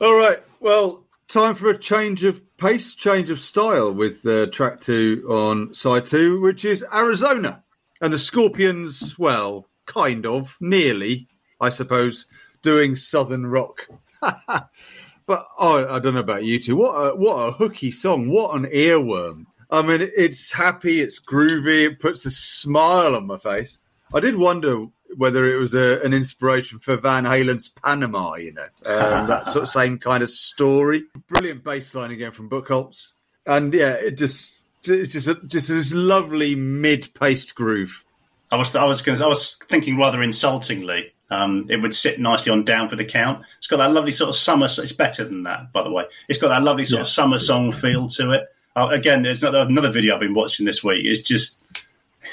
[0.00, 0.42] All right.
[0.58, 5.72] Well, time for a change of pace, change of style with uh, track two on
[5.72, 7.62] side two, which is Arizona.
[8.00, 11.28] And the Scorpions, well, kind of, nearly,
[11.60, 12.26] I suppose,
[12.60, 13.86] doing southern rock.
[14.20, 16.74] but oh, I don't know about you two.
[16.76, 18.28] What a, what a hooky song.
[18.28, 19.46] What an earworm.
[19.70, 23.80] I mean, it's happy, it's groovy, it puts a smile on my face.
[24.12, 24.86] I did wonder
[25.16, 29.62] whether it was a, an inspiration for Van Halen's Panama, you know, um, that sort
[29.62, 31.04] of same kind of story.
[31.28, 33.12] Brilliant bass line again from Buchholz.
[33.46, 34.52] And yeah, it just,
[34.84, 38.04] it's just, a, just this lovely mid-paced groove.
[38.50, 41.12] I was I was I was thinking rather insultingly.
[41.30, 43.44] Um, it would sit nicely on down for the count.
[43.58, 44.66] It's got that lovely sort of summer.
[44.66, 46.04] It's better than that, by the way.
[46.28, 48.48] It's got that lovely sort of summer song feel to it.
[48.76, 51.04] Uh, again, there's another, another video I've been watching this week.
[51.04, 51.62] It's just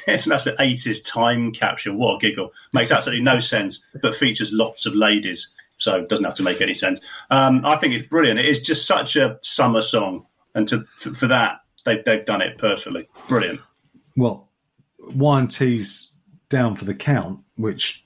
[0.08, 1.94] it's an absolute eighties time capture.
[1.94, 2.54] What a giggle!
[2.74, 6.62] Makes absolutely no sense, but features lots of ladies, so it doesn't have to make
[6.62, 7.06] any sense.
[7.30, 8.40] Um, I think it's brilliant.
[8.40, 10.26] It is just such a summer song,
[10.56, 13.08] and to for, that they've they've done it perfectly.
[13.28, 13.60] Brilliant.
[14.16, 14.50] well,
[15.00, 16.12] Y&T's
[16.50, 18.04] Down for the Count, which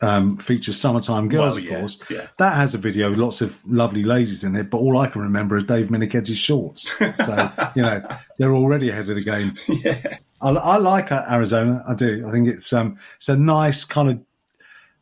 [0.00, 2.26] um, features Summertime Girls, Well, of course, yeah.
[2.38, 5.22] that has a video with lots of lovely ladies in it, but all I can
[5.22, 6.90] remember is Dave Meniketti's shorts.
[7.24, 8.06] So, you know,
[8.38, 9.54] they're already ahead of the game.
[10.44, 11.82] I, I like Arizona.
[11.88, 12.24] I do.
[12.26, 14.20] I think it's um, it's a nice kind of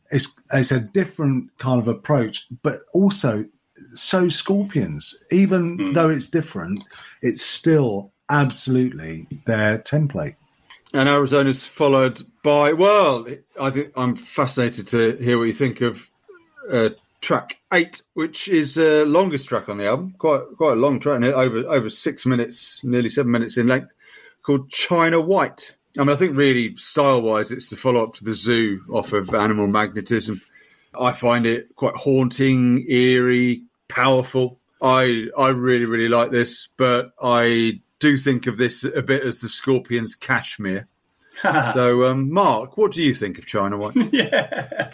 [0.09, 3.45] it's it's a different kind of approach, but also
[3.93, 5.23] so Scorpions.
[5.31, 6.85] Even though it's different,
[7.21, 10.35] it's still absolutely their template.
[10.93, 13.25] And Arizona's followed by, well,
[13.59, 16.07] I think I'm fascinated to hear what you think of
[16.71, 16.89] uh,
[17.19, 20.99] track eight, which is the uh, longest track on the album, quite quite a long
[20.99, 23.93] track, over over six minutes, nearly seven minutes in length,
[24.43, 25.75] called China White.
[25.97, 29.13] I mean, I think really style wise, it's the follow up to the Zoo off
[29.13, 30.41] of Animal Magnetism.
[30.99, 34.59] I find it quite haunting, eerie, powerful.
[34.81, 39.39] I I really really like this, but I do think of this a bit as
[39.39, 40.87] the Scorpions' Kashmir.
[41.41, 43.95] so, um, Mark, what do you think of China White?
[44.11, 44.91] yeah.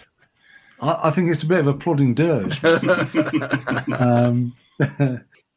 [0.82, 2.64] I, I, think it's a bit of a plodding dirge.
[4.00, 4.56] um,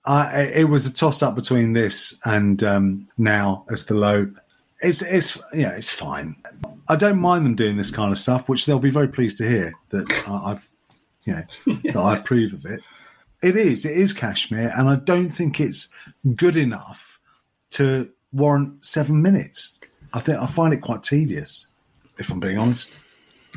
[0.05, 4.31] I, it was a toss up between this and um, now as the low.
[4.81, 6.37] It's it's yeah, it's fine.
[6.89, 9.49] I don't mind them doing this kind of stuff, which they'll be very pleased to
[9.49, 10.69] hear that I've
[11.25, 11.77] you know yeah.
[11.93, 12.81] that I approve of it.
[13.43, 15.95] It is it is Kashmir, and I don't think it's
[16.35, 17.21] good enough
[17.71, 19.79] to warrant seven minutes.
[20.15, 21.73] I think I find it quite tedious,
[22.19, 22.97] if I'm being honest.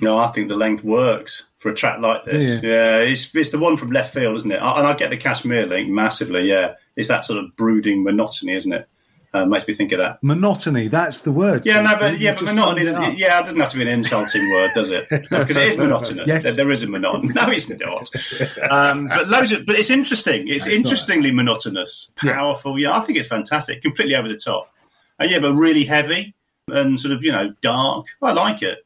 [0.02, 2.62] No, I think the length works for a track like this.
[2.64, 4.58] Yeah, yeah it's it's the one from left field, isn't it?
[4.62, 6.50] And I get the Kashmir link massively.
[6.50, 8.88] Yeah, it's that sort of brooding monotony, isn't it?
[9.34, 10.18] Uh, makes me think of that.
[10.24, 11.66] Monotony, that's the word.
[11.66, 12.86] Yeah, no, but yeah, but monotony.
[12.86, 15.06] Doesn't, yeah, it doesn't have to be an insulting word, does it?
[15.10, 16.26] Because it is monotonous.
[16.26, 16.44] yes.
[16.46, 17.34] there, there is a monotony.
[17.34, 18.72] No, it's not.
[18.72, 20.48] Um, but loads of, but it's interesting.
[20.48, 21.36] It's that's interestingly right.
[21.36, 22.80] monotonous, powerful.
[22.80, 22.90] Yeah.
[22.90, 23.82] yeah, I think it's fantastic.
[23.82, 24.72] Completely over the top.
[25.20, 26.34] And yeah, but really heavy
[26.70, 28.08] and sort of you know dark.
[28.22, 28.85] I like it.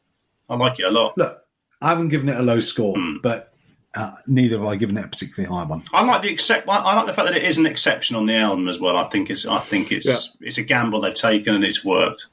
[0.49, 1.17] I like it a lot.
[1.17, 1.41] Look,
[1.81, 3.21] I haven't given it a low score, mm.
[3.21, 3.53] but
[3.95, 5.83] uh, neither have I given it a particularly high one.
[5.93, 6.67] I like the except.
[6.67, 8.97] I like the fact that it is an exception on the album as well.
[8.97, 9.45] I think it's.
[9.45, 10.07] I think it's.
[10.07, 10.19] Yeah.
[10.41, 12.27] It's a gamble they've taken and it's worked.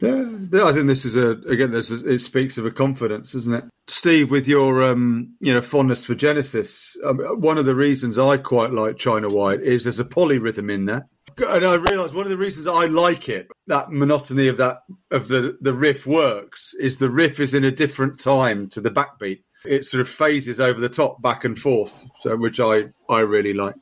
[0.00, 1.72] Yeah, I think this is a again.
[1.72, 4.30] This is, it speaks of a confidence, isn't it, Steve?
[4.30, 8.72] With your um, you know fondness for Genesis, um, one of the reasons I quite
[8.72, 11.06] like China White is there's a polyrhythm in there,
[11.40, 15.28] and I realise one of the reasons I like it, that monotony of that of
[15.28, 19.42] the the riff works, is the riff is in a different time to the backbeat.
[19.64, 23.54] It sort of phases over the top, back and forth, so which I I really
[23.54, 23.74] like.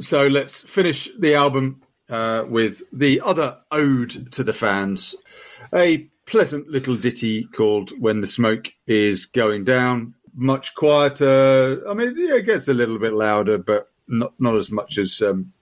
[0.00, 5.14] So let's finish the album uh, with the other ode to the fans
[5.74, 10.14] a pleasant little ditty called When the Smoke is Going Down.
[10.34, 11.82] Much quieter.
[11.88, 15.20] I mean, yeah, it gets a little bit louder, but not, not as much as
[15.20, 15.52] um,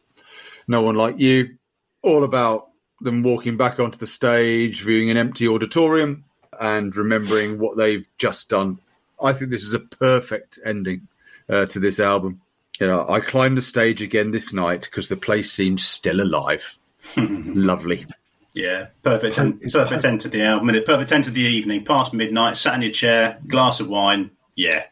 [0.71, 1.57] No One Like You.
[2.03, 2.69] All about
[3.01, 6.25] them walking back onto the stage, viewing an empty auditorium,
[6.61, 8.79] and remembering what they've just done.
[9.21, 11.09] I think this is a perfect ending
[11.49, 12.41] uh, to this album.
[12.79, 16.77] You know, I climbed the stage again this night because the place seems still alive.
[17.17, 18.07] Lovely.
[18.55, 19.39] Yeah, perfect.
[19.39, 20.69] End, perfect perfect end to the album.
[20.87, 21.85] Perfect end to the evening.
[21.85, 24.31] Past midnight, sat in your chair, glass of wine.
[24.55, 24.85] Yeah,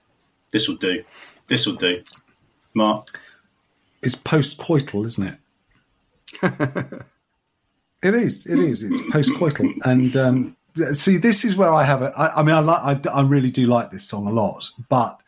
[0.51, 1.05] this will do.
[1.47, 2.03] This will do.
[2.75, 3.09] Mark,
[4.03, 5.39] it's post-coital, isn't it?
[6.43, 8.47] it is.
[8.47, 8.83] It is.
[8.83, 10.57] It's post-coital, and um,
[10.93, 12.13] see, this is where I have it.
[12.17, 13.07] I, mean, I like.
[13.07, 15.21] I, I really do like this song a lot, but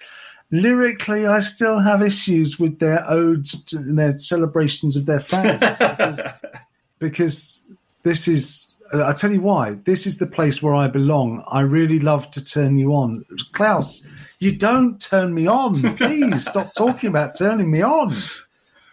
[0.51, 6.21] lyrically, I still have issues with their odes and their celebrations of their fans because,
[6.99, 7.61] because
[8.03, 9.73] this is I'll tell you why.
[9.85, 11.45] This is the place where I belong.
[11.49, 13.25] I really love to turn you on.
[13.53, 14.05] Klaus,
[14.41, 15.97] you don't turn me on.
[15.97, 18.15] Please stop talking about turning me on.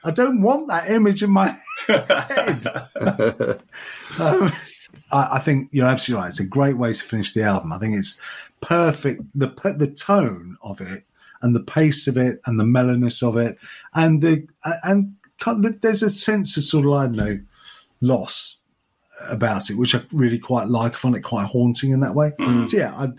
[0.03, 2.67] I don't want that image in my head.
[4.19, 4.53] um,
[5.11, 6.27] I, I, think you're absolutely right.
[6.29, 7.73] It's a great way to finish the album.
[7.73, 8.19] I think it's
[8.61, 9.21] perfect.
[9.35, 11.03] The the tone of it
[11.41, 13.57] and the pace of it and the mellowness of it
[13.93, 14.47] and the
[14.83, 15.15] and
[15.81, 17.39] there's a sense of sort of I don't know
[18.01, 18.57] loss
[19.29, 20.93] about it, which I really quite like.
[20.93, 22.31] I find it quite haunting in that way.
[22.39, 22.67] Mm.
[22.67, 23.09] So yeah, I,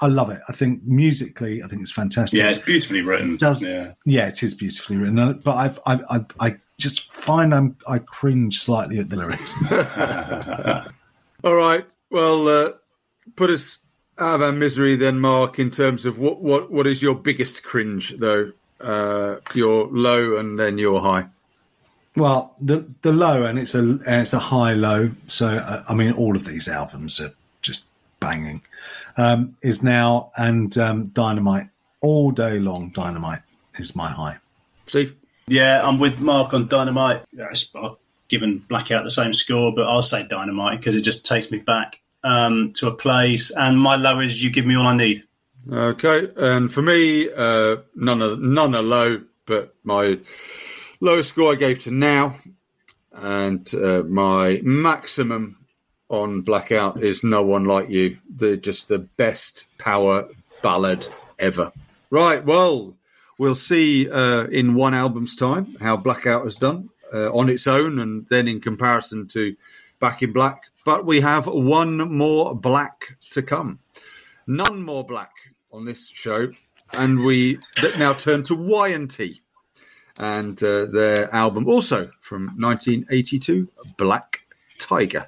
[0.00, 0.40] I love it.
[0.48, 2.38] I think musically, I think it's fantastic.
[2.38, 3.34] Yeah, it's beautifully written.
[3.34, 3.92] It does yeah.
[4.04, 5.40] yeah, it is beautifully written.
[5.44, 9.54] But I've, I've I, I just find I'm I cringe slightly at the lyrics.
[11.44, 12.72] All right, well, uh,
[13.36, 13.80] put us
[14.18, 15.58] out of our misery then, Mark.
[15.58, 18.52] In terms of what what what is your biggest cringe though?
[18.80, 21.26] Uh, your low and then your high.
[22.14, 25.10] Well, the the low and it's a and it's a high low.
[25.26, 27.32] So uh, I mean, all of these albums are
[27.62, 27.90] just
[28.20, 28.62] banging.
[29.18, 31.68] Um, is now and um, Dynamite
[32.00, 32.90] all day long.
[32.90, 33.42] Dynamite
[33.78, 34.38] is my high.
[34.86, 35.16] Steve,
[35.48, 37.24] yeah, I'm with Mark on Dynamite.
[37.38, 37.96] I've
[38.28, 42.00] given Blackout the same score, but I'll say Dynamite because it just takes me back
[42.22, 43.50] um, to a place.
[43.50, 45.24] And my low is You Give Me All I Need.
[45.70, 50.18] Okay, and for me, uh, none are none are low, but my
[51.00, 52.36] Lowest score I gave to now,
[53.12, 55.57] and uh, my maximum
[56.08, 58.18] on Blackout is No One Like You.
[58.28, 60.28] They're just the best power
[60.62, 61.06] ballad
[61.38, 61.72] ever.
[62.10, 62.94] Right, well,
[63.38, 67.98] we'll see uh, in one album's time how Blackout has done uh, on its own
[67.98, 69.54] and then in comparison to
[70.00, 70.62] Back in Black.
[70.84, 73.78] But we have one more black to come.
[74.46, 75.32] None more black
[75.70, 76.50] on this show
[76.94, 77.58] and we
[77.98, 79.42] now turn to Y and T
[80.18, 84.40] and uh, their album, also from 1982, Black
[84.78, 85.26] Tiger.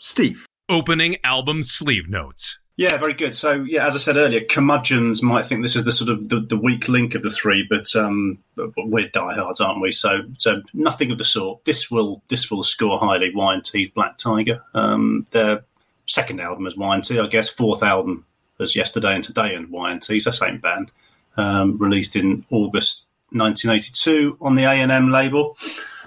[0.00, 0.46] Steve.
[0.68, 2.58] Opening album sleeve notes.
[2.76, 3.34] Yeah, very good.
[3.34, 6.40] So, yeah, as I said earlier, curmudgeons might think this is the sort of the,
[6.40, 9.92] the weak link of the three, but, um, but we're diehards, aren't we?
[9.92, 11.62] So, so nothing of the sort.
[11.66, 13.34] This will this will score highly.
[13.34, 14.64] Y and T's Black Tiger.
[14.72, 15.64] Um, their
[16.06, 17.50] second album as Y and T, I guess.
[17.50, 18.24] Fourth album
[18.58, 20.18] as Yesterday and Today and Y and T.
[20.18, 20.90] So same band.
[21.36, 25.56] Um, released in August 1982 on the A&M label.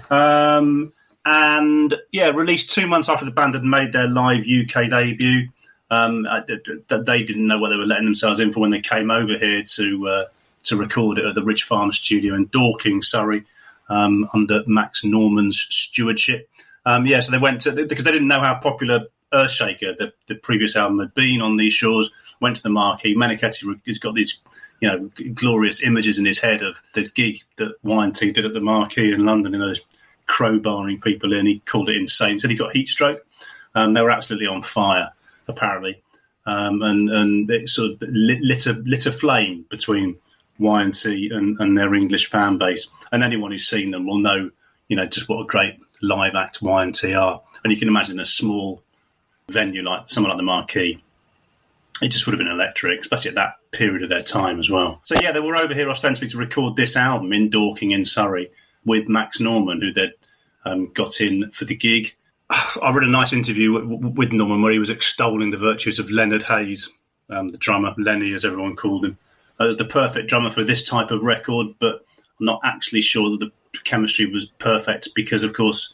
[0.10, 0.92] Um,
[1.26, 5.50] and yeah, released two months after the band had made their live UK debut.
[5.90, 9.38] Um, they didn't know what they were letting themselves in for when they came over
[9.38, 10.26] here to uh,
[10.64, 13.44] to record it at the Ridge Farm studio in Dorking, Surrey,
[13.90, 16.50] um, under Max Norman's stewardship.
[16.86, 20.36] Um, yeah, so they went to because they didn't know how popular Earthshaker, the, the
[20.36, 22.12] previous album, had been on these shores.
[22.40, 23.16] Went to the marquee.
[23.16, 24.40] Meniketti has got these
[24.84, 28.60] you know, glorious images in his head of the gig that Y&T did at the
[28.60, 29.80] Marquee in London, and those
[30.28, 31.46] crowbarring people in.
[31.46, 32.40] He called it insane.
[32.40, 33.26] Said he got heat stroke.
[33.76, 35.12] Um, they were absolutely on fire,
[35.48, 36.02] apparently,
[36.46, 40.16] um, and and it sort of lit, lit, a lit a flame between
[40.60, 42.88] Y&T and, and their English fan base.
[43.12, 44.52] And anyone who's seen them will know,
[44.88, 47.42] you know, just what a great live act Y&T are.
[47.64, 48.84] And you can imagine a small
[49.50, 51.04] venue like someone like the Marquee
[52.04, 55.00] it just would have been electric, especially at that period of their time as well.
[55.04, 58.52] So yeah, they were over here ostensibly to record this album in Dorking in Surrey
[58.86, 60.14] with Max Norman, who they'd
[60.66, 62.14] um, got in for the gig.
[62.50, 66.44] I read a nice interview with Norman where he was extolling the virtues of Leonard
[66.44, 66.90] Hayes,
[67.30, 69.18] um, the drummer, Lenny as everyone called him,
[69.60, 71.68] as the perfect drummer for this type of record.
[71.80, 72.06] But
[72.40, 73.52] I'm not actually sure that the
[73.84, 75.94] chemistry was perfect because, of course,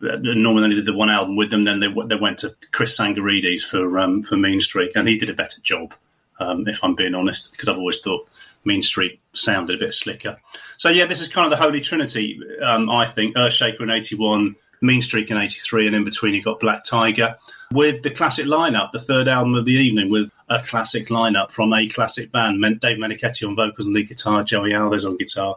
[0.00, 1.64] Norman only did the one album with them.
[1.64, 5.30] Then they they went to Chris Tsangarides for um, for Mean Streak, and he did
[5.30, 5.94] a better job,
[6.38, 8.28] um, if I'm being honest, because I've always thought
[8.64, 10.38] Mean Streak sounded a bit slicker.
[10.76, 12.40] So yeah, this is kind of the holy trinity.
[12.62, 16.60] Um, I think Earthshaker in '81, Mean Streak in '83, and in between you got
[16.60, 17.36] Black Tiger
[17.72, 21.72] with the classic lineup, the third album of the evening with a classic lineup from
[21.72, 22.62] a classic band.
[22.80, 25.56] Dave Meniketti on vocals and lead guitar, Joey Alves on guitar,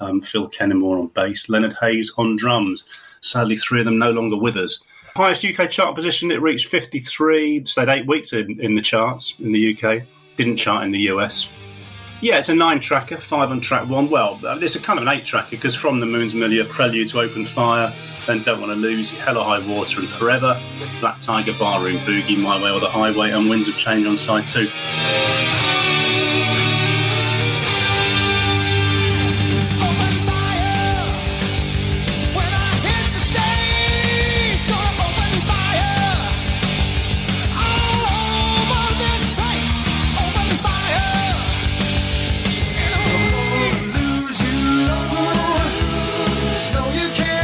[0.00, 2.84] um, Phil Kennemore on bass, Leonard Hayes on drums.
[3.20, 4.82] Sadly, three of them no longer with us.
[5.14, 9.52] Highest UK chart position, it reached 53, stayed eight weeks in, in the charts in
[9.52, 10.02] the UK,
[10.36, 11.48] didn't chart in the US.
[12.22, 14.08] Yeah, it's a nine tracker, five on track one.
[14.08, 17.08] Well, uh, it's a kind of an eight tracker because from the Moon's Milieu, Prelude
[17.08, 17.92] to Open Fire,
[18.28, 20.56] then Don't Want to Lose, Hell or High Water and Forever,
[21.00, 24.46] Black Tiger Barroom, Boogie, My Way or the Highway, and Winds of Change on side
[24.46, 24.68] two.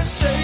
[0.08, 0.37] Always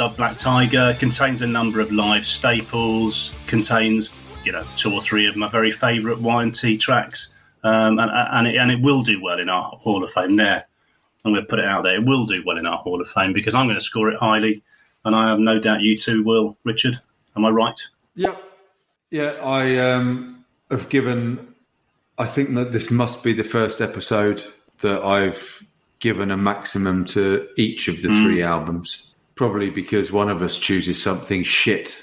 [0.00, 0.96] loved Black Tiger.
[0.98, 3.34] Contains a number of live staples.
[3.46, 4.10] Contains,
[4.44, 7.28] you know, two or three of my very favourite Y&T tracks,
[7.62, 10.66] um, and and it, and it will do well in our Hall of Fame there.
[11.22, 11.96] I'm going to put it out there.
[11.96, 14.18] It will do well in our Hall of Fame because I'm going to score it
[14.18, 14.62] highly,
[15.04, 16.56] and I have no doubt you too will.
[16.64, 16.98] Richard,
[17.36, 17.78] am I right?
[18.14, 18.36] Yeah.
[19.10, 21.54] Yeah, I um, have given.
[22.16, 24.42] I think that this must be the first episode
[24.80, 25.62] that I've
[25.98, 28.22] given a maximum to each of the mm.
[28.22, 29.09] three albums.
[29.40, 31.96] Probably because one of us chooses something shit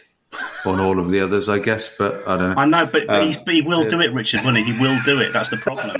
[0.65, 1.87] on all of the others, I guess.
[1.87, 2.57] But I don't know.
[2.57, 4.63] I know, but, but um, he will do it, Richard, won't he?
[4.63, 5.33] He will do it.
[5.33, 5.91] That's the problem.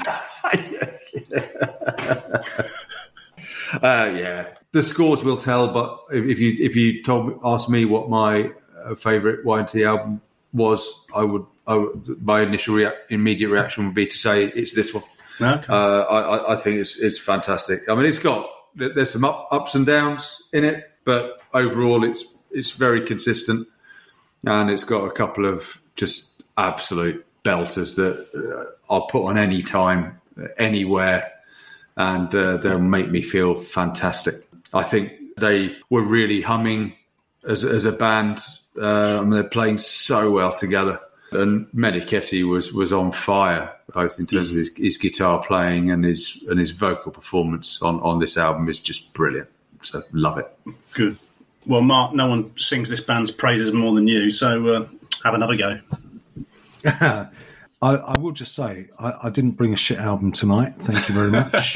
[3.83, 5.67] uh, yeah, the scores will tell.
[5.67, 8.51] But if you if you told me, asked me what my
[8.83, 10.21] uh, favorite Y&T album
[10.53, 14.73] was, I would, I would my initial rea- immediate reaction would be to say it's
[14.73, 15.03] this one.
[15.39, 15.65] Okay.
[15.69, 17.87] Uh, I, I think it's it's fantastic.
[17.87, 22.25] I mean, it's got there's some up, ups and downs in it, but overall, it's
[22.51, 23.65] it's very consistent,
[24.45, 29.63] and it's got a couple of just absolute belters that uh, I'll put on any
[29.63, 30.19] time,
[30.57, 31.31] anywhere,
[31.95, 34.35] and uh, they'll make me feel fantastic.
[34.73, 36.93] I think they were really humming
[37.47, 38.39] as as a band.
[38.77, 40.99] Uh, they're playing so well together.
[41.31, 46.03] And Meniketti was was on fire, both in terms of his, his, guitar playing and
[46.03, 49.49] his and his vocal performance on, on this album is just brilliant.
[49.81, 50.57] So love it.
[50.93, 51.17] Good.
[51.65, 54.87] Well, Mark, no one sings this band's praises more than you, so uh,
[55.23, 55.79] have another go.
[56.85, 57.27] I,
[57.81, 60.73] I, will just say I, I, didn't bring a shit album tonight.
[60.79, 61.75] Thank you very much.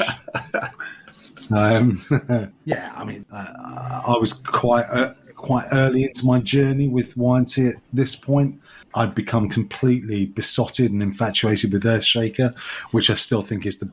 [1.52, 7.16] um, yeah, I mean, uh, I was quite uh, quite early into my journey with
[7.16, 8.60] Y&T at this point.
[8.94, 12.56] I'd become completely besotted and infatuated with Earthshaker,
[12.92, 13.92] which I still think is the the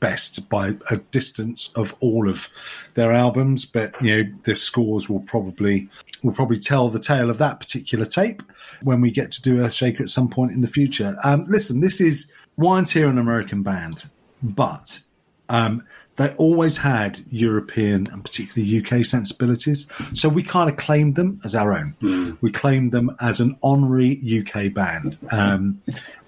[0.00, 2.48] best by a distance of all of
[2.94, 3.64] their albums.
[3.64, 5.88] But you know, the scores will probably
[6.22, 8.42] will probably tell the tale of that particular tape
[8.82, 11.16] when we get to do Earthshaker at some point in the future.
[11.24, 14.08] Um, listen, this is Y&T an American band,
[14.42, 15.00] but
[15.48, 15.82] um,
[16.16, 19.88] they always had European and particularly UK sensibilities.
[20.12, 21.96] So we kind of claimed them as our own.
[22.00, 22.38] Mm.
[22.40, 25.18] We claimed them as an honorary UK band.
[25.32, 25.82] Um,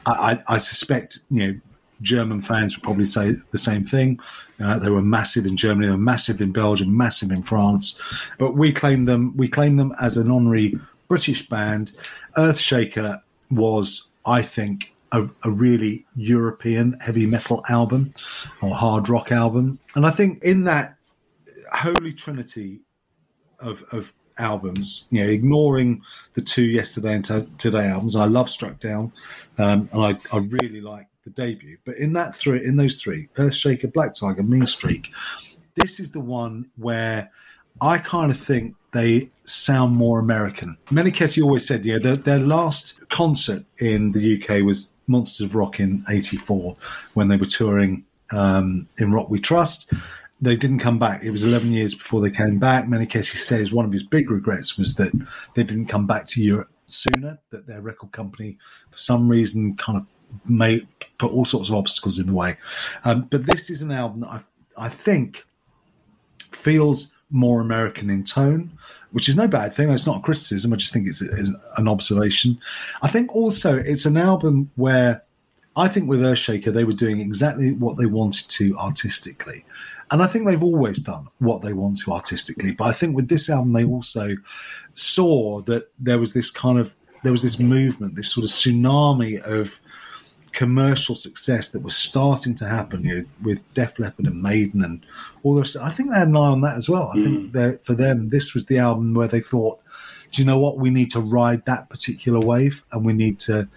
[0.05, 1.61] I, I, suspect, you know,
[2.03, 4.21] German fans would probably say the same thing.
[4.61, 8.01] Uh, they were massive in Germany, they were massive in Belgium, massive in France.
[8.39, 9.37] But we claim them.
[9.37, 10.79] We claim them as an honorary
[11.09, 11.93] British band.
[12.37, 13.21] Earthshaker
[13.51, 18.13] was, I think, a, a, really European heavy metal album
[18.61, 19.79] or hard rock album.
[19.95, 20.97] And I think in that
[21.73, 22.81] holy trinity
[23.61, 26.03] of, of albums, you know, ignoring
[26.35, 29.13] the two yesterday and t- today albums, I love Struck Down,
[29.59, 31.77] um, and I, I really like the debut.
[31.85, 35.13] But in that three, in those three, Earthshaker, Black Tiger, Mean Streak,
[35.75, 37.31] this is the one where
[37.83, 40.79] I kind of think they sound more American.
[40.91, 45.55] Many Meniketti always said, know, their, their last concert in the UK was Monsters of
[45.55, 46.77] Rock in '84
[47.15, 49.93] when they were touring um, in Rock We Trust.
[50.41, 51.25] They didn't come back.
[51.25, 52.87] It was 11 years before they came back.
[52.87, 55.13] Many Meniketti says one of his big regrets was that
[55.55, 57.39] they didn't come back to Europe sooner.
[57.51, 58.59] That their record company,
[58.91, 60.07] for some reason, kind of
[60.49, 60.87] made
[61.19, 62.57] put all sorts of obstacles in the way.
[63.05, 64.41] Um, but this is an album that I
[64.77, 65.45] I think
[66.53, 68.71] feels more American in tone,
[69.13, 69.91] which is no bad thing.
[69.91, 70.73] It's not a criticism.
[70.73, 72.59] I just think it's, it's an observation.
[73.03, 75.23] I think also it's an album where
[75.77, 79.65] I think with Earthshaker they were doing exactly what they wanted to artistically.
[80.11, 82.71] And I think they've always done what they want to artistically.
[82.71, 84.37] But I think with this album, they also
[84.95, 86.95] saw that there was this kind of
[87.25, 89.81] there was this movement, this sort of tsunami of
[90.57, 95.05] commercial success that was starting to happen you know, with Def Leppard and Maiden and
[95.43, 95.77] all the rest.
[95.77, 97.11] I think they had an eye on that as well.
[97.15, 97.25] I mm.
[97.25, 99.79] think that for them, this was the album where they thought,
[100.33, 100.79] do you know what?
[100.79, 103.69] We need to ride that particular wave and we need to,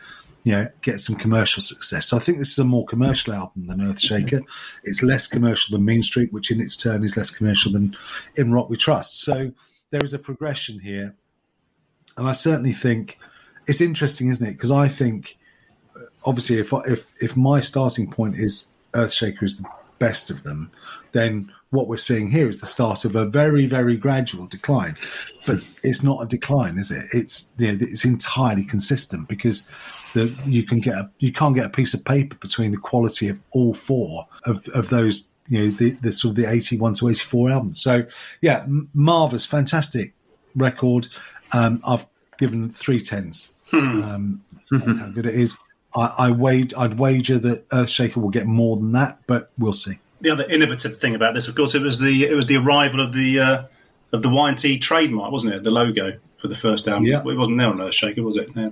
[0.45, 2.07] you know, get some commercial success.
[2.07, 4.41] So I think this is a more commercial album than Earthshaker.
[4.85, 7.97] It's less commercial than Mean Streak, which in its turn is less commercial than
[8.37, 9.19] In Rock We Trust.
[9.19, 9.51] So
[9.91, 11.13] there is a progression here.
[12.15, 13.17] And I certainly think
[13.67, 14.53] it's interesting, isn't it?
[14.53, 15.35] Because I think
[16.29, 20.71] obviously, if if if my starting point is Earthshaker is the best of them,
[21.11, 24.95] then what we're seeing here is the start of a very very gradual decline.
[25.45, 27.05] But it's not a decline, is it?
[27.13, 29.67] It's you know, it's entirely consistent because
[30.13, 33.27] the you can get a, you can't get a piece of paper between the quality
[33.27, 37.09] of all four of of those you know the, the sort of the 81 to
[37.09, 38.05] 84 albums so
[38.41, 40.13] yeah marvelous fantastic
[40.55, 41.07] record
[41.53, 42.05] um, i've
[42.37, 44.03] given three tens hmm.
[44.03, 45.57] um, how good it is
[45.95, 49.99] I, I wage, I'd wager that Earthshaker will get more than that, but we'll see.
[50.21, 52.99] The other innovative thing about this, of course, it was the it was the arrival
[52.99, 53.63] of the uh,
[54.11, 55.63] of the Y&T trademark, wasn't it?
[55.63, 57.05] The logo for the first album.
[57.05, 57.21] Yeah.
[57.21, 58.49] Well, it wasn't there on Earthshaker, was it?
[58.55, 58.69] Yeah.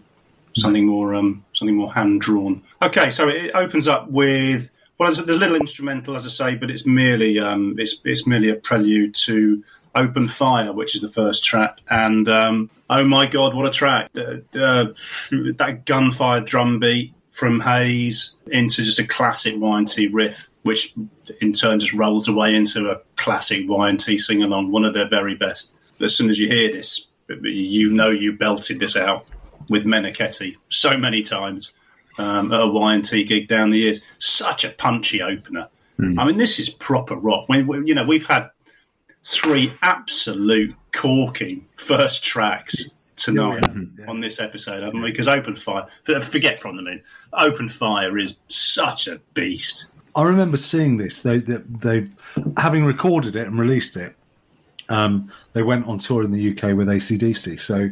[0.55, 2.63] Something more um, something more hand drawn.
[2.81, 6.55] Okay, so it opens up with Well, there's, there's a little instrumental, as I say,
[6.55, 9.63] but it's merely um, it's it's merely a prelude to
[9.97, 11.79] "Open Fire," which is the first track.
[11.89, 14.11] And um, oh my god, what a track!
[14.15, 14.93] Uh, uh,
[15.31, 20.95] that gunfire drum beat from Hayes into just a classic Y&T riff, which
[21.39, 25.35] in turn just rolls away into a classic Y&T sing along, one of their very
[25.35, 25.71] best.
[26.01, 27.07] As soon as you hear this,
[27.43, 29.25] you know you belted this out
[29.69, 31.71] with Meniketti so many times
[32.17, 34.03] um, at a Y&T gig down the years.
[34.19, 35.67] Such a punchy opener.
[35.99, 36.19] Mm.
[36.19, 37.45] I mean, this is proper rock.
[37.49, 38.49] I mean, you know, we've had
[39.23, 43.63] three absolute corking first tracks tonight
[43.97, 44.05] yeah.
[44.07, 45.11] on this episode, haven't we?
[45.11, 45.85] Because Open Fire,
[46.21, 47.01] forget from the moon,
[47.33, 49.91] Open Fire is such a beast.
[50.15, 51.21] I remember seeing this.
[51.21, 52.07] They, they, they
[52.57, 54.15] having recorded it and released it.
[54.89, 57.59] Um, they went on tour in the UK with ACDC.
[57.59, 57.89] So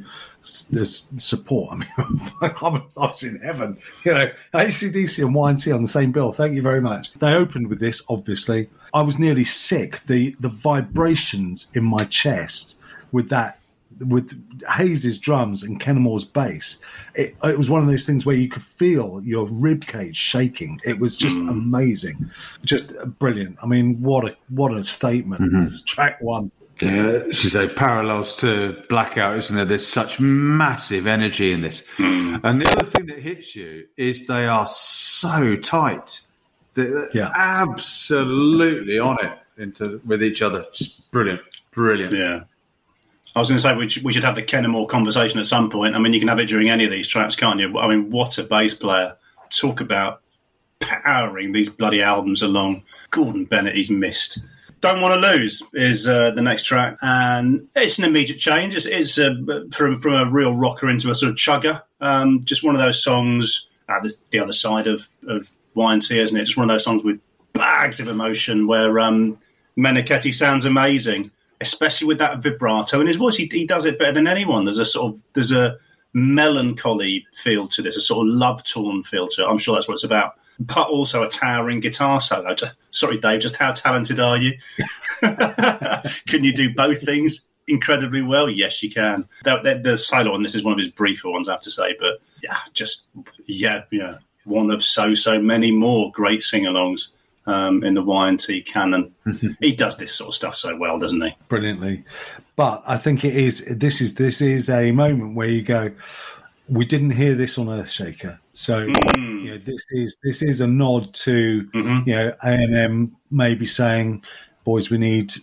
[0.72, 1.77] there's support.
[1.97, 3.77] I mean, I was in heaven.
[4.03, 6.31] You know, ACDC and Y&T on the same bill.
[6.31, 7.14] Thank you very much.
[7.14, 8.69] They opened with this, obviously.
[8.95, 9.99] I was nearly sick.
[10.05, 12.81] The the vibrations in my chest
[13.11, 13.59] with that
[13.99, 14.41] with
[14.76, 16.80] Hayes's drums and Kennemore's bass,
[17.13, 20.81] it, it, was one of those things where you could feel your rib cage shaking.
[20.84, 21.49] It was just mm.
[21.49, 22.30] amazing,
[22.63, 23.57] just brilliant.
[23.61, 25.41] I mean, what a what a statement!
[25.41, 25.85] Mm-hmm.
[25.85, 26.51] Track one.
[26.81, 29.65] Yeah, she said parallels to Blackout, isn't there?
[29.65, 31.88] There's such massive energy in this.
[31.97, 32.41] Mm.
[32.43, 36.22] And the other thing that hits you is they are so tight.
[36.76, 37.31] They're yeah.
[37.34, 40.65] absolutely on it into with each other.
[40.73, 41.41] Just brilliant,
[41.72, 42.11] brilliant.
[42.11, 42.41] Yeah.
[43.35, 45.69] I was going to say we should, we should have the Kennemore conversation at some
[45.69, 45.95] point.
[45.95, 47.77] I mean, you can have it during any of these tracks, can't you?
[47.77, 49.18] I mean, what a bass player!
[49.49, 50.22] Talk about
[50.80, 52.84] powering these bloody albums along.
[53.10, 54.39] Gordon Bennett, he's missed.
[54.81, 58.76] Don't Want to Lose is uh, the next track, and it's an immediate change.
[58.76, 59.34] It's, it's uh,
[59.72, 61.81] from from a real rocker into a sort of chugger.
[62.02, 63.69] Um, just one of those songs.
[63.88, 66.45] Uh, the, the, other side of of Y&T, isn't it?
[66.45, 67.19] Just one of those songs with
[67.53, 69.38] bags of emotion where um,
[69.77, 71.31] Meniketti sounds amazing,
[71.61, 73.35] especially with that vibrato in his voice.
[73.35, 74.65] He, he does it better than anyone.
[74.65, 75.77] There's a sort of there's a
[76.15, 79.47] melancholy feel to this, a sort of love torn feel to it.
[79.47, 80.35] I'm sure that's what it's about.
[80.60, 82.56] But also a towering guitar solo.
[82.91, 84.53] Sorry, Dave, just how talented are you?
[85.22, 88.49] can you do both things incredibly well?
[88.49, 89.27] Yes, you can.
[89.43, 91.72] The, the, the, solo on this is one of his briefer ones, I have to
[91.72, 91.97] say.
[91.99, 93.07] But yeah, just,
[93.45, 94.15] yeah, yeah.
[94.45, 97.09] One of so, so many more great sing alongs.
[97.47, 99.13] Um, in the Y&T canon.
[99.59, 101.30] he does this sort of stuff so well, doesn't he?
[101.47, 102.03] Brilliantly.
[102.55, 105.91] But I think it is this is this is a moment where you go,
[106.69, 109.43] we didn't hear this on Earthshaker, so mm.
[109.43, 112.09] you know, this is this is a nod to mm-hmm.
[112.09, 114.23] you know A and M maybe saying,
[114.63, 115.34] boys, we need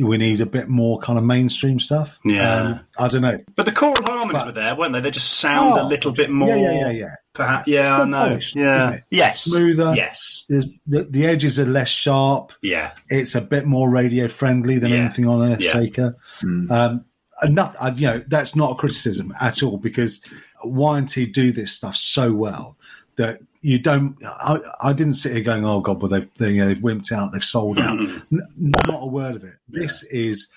[0.00, 2.18] we need a bit more kind of mainstream stuff.
[2.24, 3.38] Yeah, um, I don't know.
[3.56, 5.00] But the choral harmonies but, were there, weren't they?
[5.00, 6.48] They just sound oh, a little bit more.
[6.48, 6.90] Yeah, yeah, yeah.
[6.90, 7.14] yeah.
[7.32, 8.28] Perhaps, yeah, I know.
[8.28, 9.94] Polished, yeah, yes, smoother.
[9.94, 12.52] Yes, the, the, edges are less sharp.
[12.60, 14.98] Yeah, it's a bit more radio friendly than yeah.
[14.98, 16.14] anything on Earthshaker.
[16.42, 16.48] Yeah.
[16.48, 16.70] Mm.
[16.70, 17.04] Um,
[17.42, 20.20] enough, you know, that's not a criticism at all because
[20.64, 22.76] Y&T do this stuff so well
[23.16, 24.16] that you don't.
[24.24, 27.12] I, I, didn't sit here going, "Oh God, well they've they, you know, they've wimped
[27.12, 29.54] out, they've sold out." N- not a word of it.
[29.68, 29.82] Yeah.
[29.82, 30.48] This is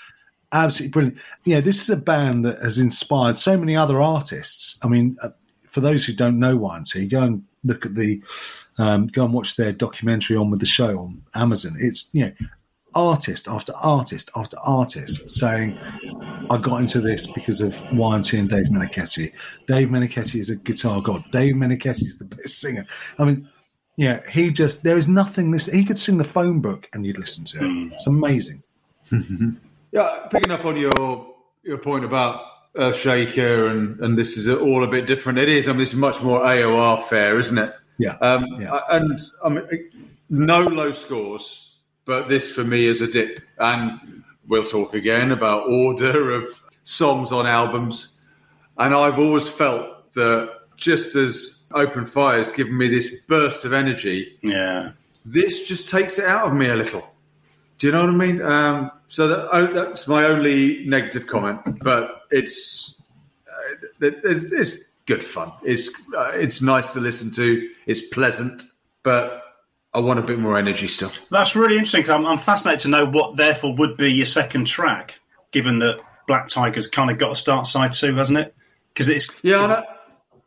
[0.54, 1.18] absolutely brilliant.
[1.44, 4.80] You know, this is a band that has inspired so many other artists.
[4.84, 5.30] I mean, uh,
[5.68, 8.22] for those who don't know Y&T, go and look at the
[8.78, 11.76] um, go and watch their documentary on with the show on Amazon.
[11.80, 12.32] It's you know
[12.96, 15.78] artist after artist after artist saying,
[16.50, 19.32] I got into this because of Y&T and Dave Meniketti.
[19.68, 21.24] Dave Meniketti is a guitar god.
[21.32, 22.86] Dave Meniketti is the best singer.
[23.20, 23.50] I mean,
[23.96, 27.20] yeah, he just, there is nothing this, he could sing the phone book and you'd
[27.20, 27.94] listen to it.
[27.94, 28.64] It's amazing.
[29.92, 32.42] yeah, picking up on your, your point about
[32.76, 35.38] Earthshaker and, and this is all a bit different.
[35.38, 37.74] It is, I mean, this is much more AOR fare, isn't it?
[38.00, 38.18] Yeah.
[38.22, 38.80] Um, yeah.
[38.90, 39.68] And I mean,
[40.30, 41.73] no low scores
[42.06, 43.40] but this for me is a dip.
[43.58, 46.48] And we'll talk again about order of
[46.84, 48.20] songs on albums.
[48.78, 53.74] And I've always felt that just as Open Fire has given me this burst of
[53.74, 54.92] energy, yeah,
[55.26, 57.08] this just takes it out of me a little.
[57.78, 58.42] Do you know what I mean?
[58.42, 63.02] Um, so that, oh, that's my only negative comment, but it's
[63.48, 65.52] uh, it's good fun.
[65.64, 67.70] It's uh, it's nice to listen to.
[67.86, 68.64] It's pleasant,
[69.04, 69.43] but
[69.94, 71.12] I want a bit more energy still.
[71.30, 74.66] That's really interesting because I'm, I'm, fascinated to know what, therefore, would be your second
[74.66, 75.20] track,
[75.52, 78.56] given that Black Tiger's kind of got to start side two, hasn't it?
[78.94, 79.84] Because it's yeah,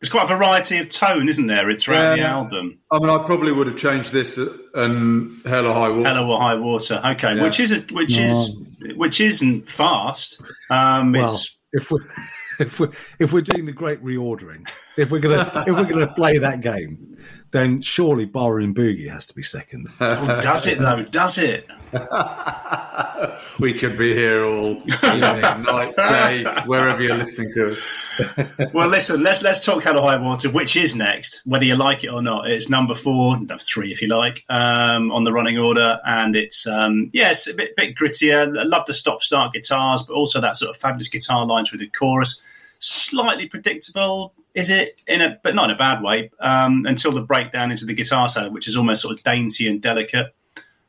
[0.01, 1.71] it's quite a variety of tone, isn't there?
[1.71, 2.79] It's throughout yeah, the album.
[2.91, 4.39] I mean, I probably would have changed this
[4.75, 6.09] and Hell or High Water.
[6.09, 7.01] Hell or High Water.
[7.05, 7.43] Okay, yeah.
[7.43, 8.57] which is a, which is
[8.97, 10.41] which isn't fast.
[10.71, 11.41] Um, well,
[11.73, 12.01] if we
[12.61, 16.39] if we're if we're doing the great reordering, if we're gonna if we're gonna play
[16.39, 17.17] that game,
[17.57, 19.89] then surely Barroom Boogie has to be second.
[20.01, 21.03] oh, does it though?
[21.05, 21.67] Does it?
[23.61, 25.23] we could be here all evening,
[25.63, 28.75] night, day, wherever you're listening to us.
[28.75, 32.05] well, listen, let's let's talk Hell or High Water, which is next, whether you like
[32.05, 32.51] it or not.
[32.51, 36.67] It's number four, no, three if you like, um, on the running order, and it's
[36.67, 38.59] um, yes, yeah, a bit bit grittier.
[38.59, 41.81] I love the stop start guitars, but also that sort of fabulous guitar lines with
[41.81, 42.41] the chorus.
[42.79, 47.21] Slightly predictable, is it in a but not in a bad way um, until the
[47.21, 50.35] breakdown into the guitar solo, which is almost sort of dainty and delicate.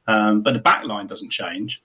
[0.07, 1.83] Um, but the back line doesn't change.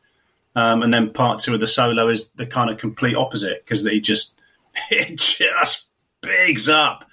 [0.54, 3.84] Um, and then part two of the solo is the kind of complete opposite because
[3.84, 4.38] he just
[4.90, 5.88] it just
[6.20, 7.04] bigs up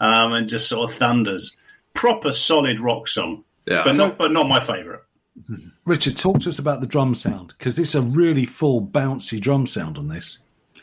[0.00, 1.56] um, and just sort of thunders.
[1.94, 3.84] Proper solid rock song, yeah.
[3.84, 5.02] but not but not my favourite.
[5.84, 9.66] Richard, talk to us about the drum sound because it's a really full, bouncy drum
[9.66, 10.40] sound on this.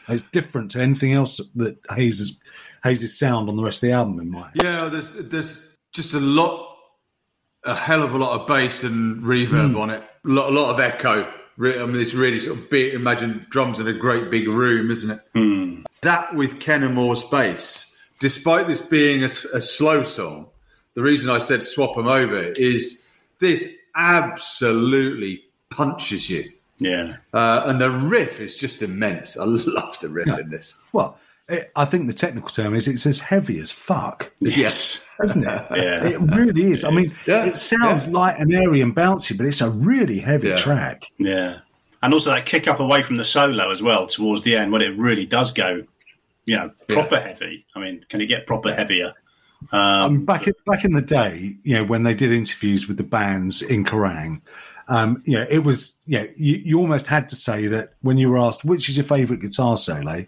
[0.07, 2.39] It's different to anything else that Hayes'
[2.83, 4.19] Hayes' sound on the rest of the album.
[4.19, 5.59] In my yeah, there's there's
[5.93, 6.73] just a lot
[7.63, 9.79] a hell of a lot of bass and reverb mm.
[9.79, 10.01] on it.
[10.01, 11.31] A lot, a lot of echo.
[11.59, 12.93] I mean, it's really sort of big.
[12.93, 15.19] Imagine drums in a great big room, isn't it?
[15.35, 15.85] Mm.
[16.01, 20.47] That with Kennemore's bass, despite this being a, a, slow song,
[20.95, 23.07] the reason I said swap them over is
[23.39, 26.51] this absolutely punches you.
[26.79, 27.17] Yeah.
[27.31, 29.37] Uh, and the riff is just immense.
[29.37, 30.39] I love the riff yeah.
[30.39, 30.75] in this.
[30.91, 31.17] Well,
[31.49, 34.31] it, I think the technical term is it's as heavy as fuck.
[34.39, 35.47] Yes, isn't it?
[35.75, 36.83] yeah, it really is.
[36.83, 37.45] I mean, yeah.
[37.45, 38.13] it sounds yeah.
[38.13, 40.57] light and airy and bouncy, but it's a really heavy yeah.
[40.57, 41.03] track.
[41.17, 41.59] Yeah,
[42.01, 44.81] and also that kick up away from the solo as well towards the end when
[44.81, 45.83] it really does go,
[46.45, 47.65] you know, proper heavy.
[47.75, 49.13] I mean, can it get proper heavier?
[49.71, 52.97] Um, um, back in, back in the day, you know, when they did interviews with
[52.97, 54.41] the bands in Kerrang,
[54.89, 58.17] um, you know, it was, you know, you, you almost had to say that when
[58.17, 60.25] you were asked which is your favourite guitar solo,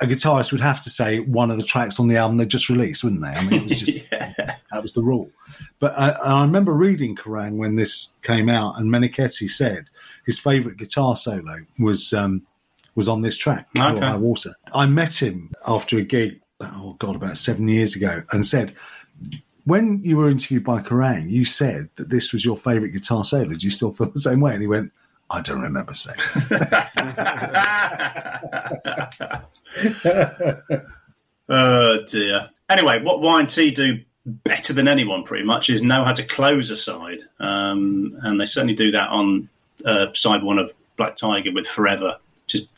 [0.00, 2.68] a guitarist would have to say one of the tracks on the album they just
[2.68, 3.28] released, wouldn't they?
[3.28, 4.56] I mean, it was just yeah.
[4.70, 5.30] that was the rule.
[5.78, 9.86] But I, I, remember reading Kerrang when this came out, and Meniketti said
[10.26, 12.46] his favourite guitar solo was um,
[12.94, 14.16] was on this track, okay.
[14.16, 14.54] Water.
[14.74, 18.74] I met him after a gig, oh god, about seven years ago, and said.
[19.64, 23.44] When you were interviewed by Kerrang, you said that this was your favourite guitar solo.
[23.44, 24.54] Do you still feel the same way?
[24.54, 24.90] And he went,
[25.32, 26.18] I don't remember saying.
[31.48, 32.50] oh dear.
[32.68, 36.76] Anyway, what Y&T do better than anyone, pretty much, is know how to close a
[36.76, 39.48] side, um, and they certainly do that on
[39.84, 42.68] uh, side one of Black Tiger with Forever, just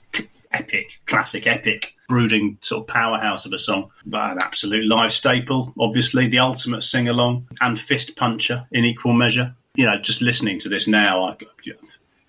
[0.53, 5.75] epic, classic, epic, brooding sort of powerhouse of a song, but an absolute live staple.
[5.79, 9.55] Obviously, the ultimate sing along and fist puncher in equal measure.
[9.75, 11.37] You know, just listening to this now, I,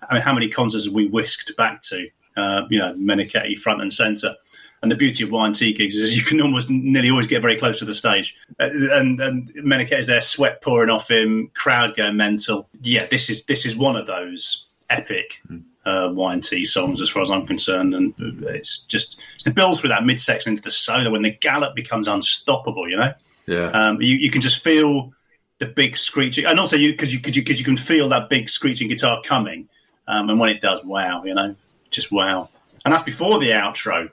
[0.08, 2.08] I mean, how many concerts have we whisked back to?
[2.36, 4.34] Uh, you know, Meniketti front and centre.
[4.82, 7.78] And the beauty of Y&T gigs is you can almost nearly always get very close
[7.78, 8.36] to the stage.
[8.60, 12.68] Uh, and and Meniketti is there, sweat pouring off him, crowd going mental.
[12.82, 15.58] Yeah, this is this is one of those epic hmm.
[15.86, 17.94] uh, Y&T songs as far as I'm concerned.
[17.94, 21.74] And it's just it's the build through that midsection into the solo when the gallop
[21.74, 22.88] becomes unstoppable.
[22.88, 23.12] You know,
[23.46, 25.12] yeah, um, you you can just feel
[25.58, 28.48] the big screeching, and also you because you because you, you can feel that big
[28.48, 29.68] screeching guitar coming.
[30.08, 31.56] Um, and when it does, wow, you know,
[31.90, 32.48] just wow.
[32.84, 34.10] And that's before the outro.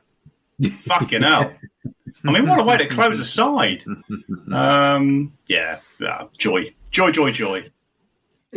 [0.86, 1.52] Fucking hell.
[2.26, 3.84] I mean, what a way to close a side.
[4.52, 6.74] Um, yeah, uh, joy.
[6.90, 7.70] Joy, joy, joy.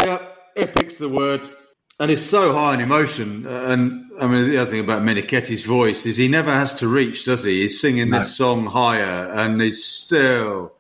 [0.01, 0.23] Yeah,
[0.57, 1.43] epic's the word.
[1.99, 3.47] And it's so high in emotion.
[3.47, 7.25] And I mean, the other thing about Meniketti's voice is he never has to reach,
[7.25, 7.63] does he?
[7.63, 8.21] He's singing no.
[8.21, 10.75] this song higher and he's still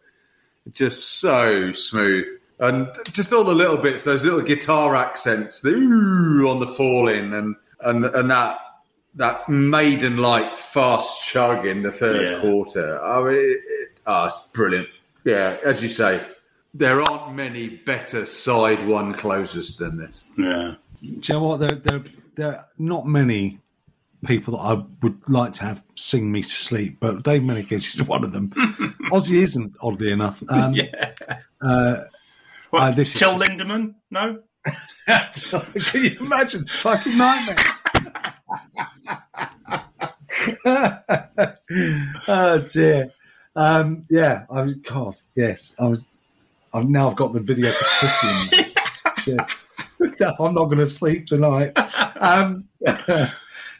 [0.72, 2.26] just so smooth.
[2.58, 7.34] And just all the little bits, those little guitar accents, the ooh on the falling
[7.34, 8.60] and, and, and that
[9.16, 12.40] that maiden like fast chug in the third yeah.
[12.40, 13.02] quarter.
[13.02, 14.88] I mean, it, it, oh, it's brilliant.
[15.24, 16.24] Yeah, as you say,
[16.74, 20.24] there aren't many better side one closers than this.
[20.36, 20.74] Yeah.
[21.00, 21.60] Do you know what?
[21.60, 22.04] There, there,
[22.34, 23.58] there are not many
[24.26, 28.02] people that I would like to have sing me to sleep, but Dave Meniketti is
[28.06, 28.50] one of them.
[29.10, 30.42] Ozzy isn't, oddly enough.
[30.48, 31.14] Um, yeah.
[31.60, 32.04] Uh,
[32.76, 33.48] well, uh, this Till is...
[33.48, 33.94] Lindemann?
[34.10, 34.42] No?
[35.06, 36.66] Can you imagine?
[36.66, 37.56] Fucking nightmare.
[42.28, 43.10] oh dear.
[43.54, 45.20] Um, yeah, I was God.
[45.34, 46.04] Yes, I was.
[46.74, 48.74] I've now I've got the video for pussy.
[49.26, 49.56] yes,
[50.38, 51.72] I'm not going to sleep tonight.
[52.16, 52.68] Um,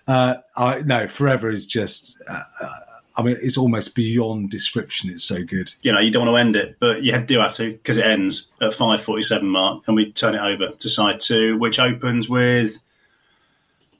[0.08, 2.22] uh, I, no, forever is just.
[2.28, 2.78] Uh, uh,
[3.16, 5.08] I mean, it's almost beyond description.
[5.10, 5.72] It's so good.
[5.82, 8.04] You know, you don't want to end it, but you do have to because it
[8.04, 12.28] ends at five forty-seven mark, and we turn it over to side two, which opens
[12.28, 12.78] with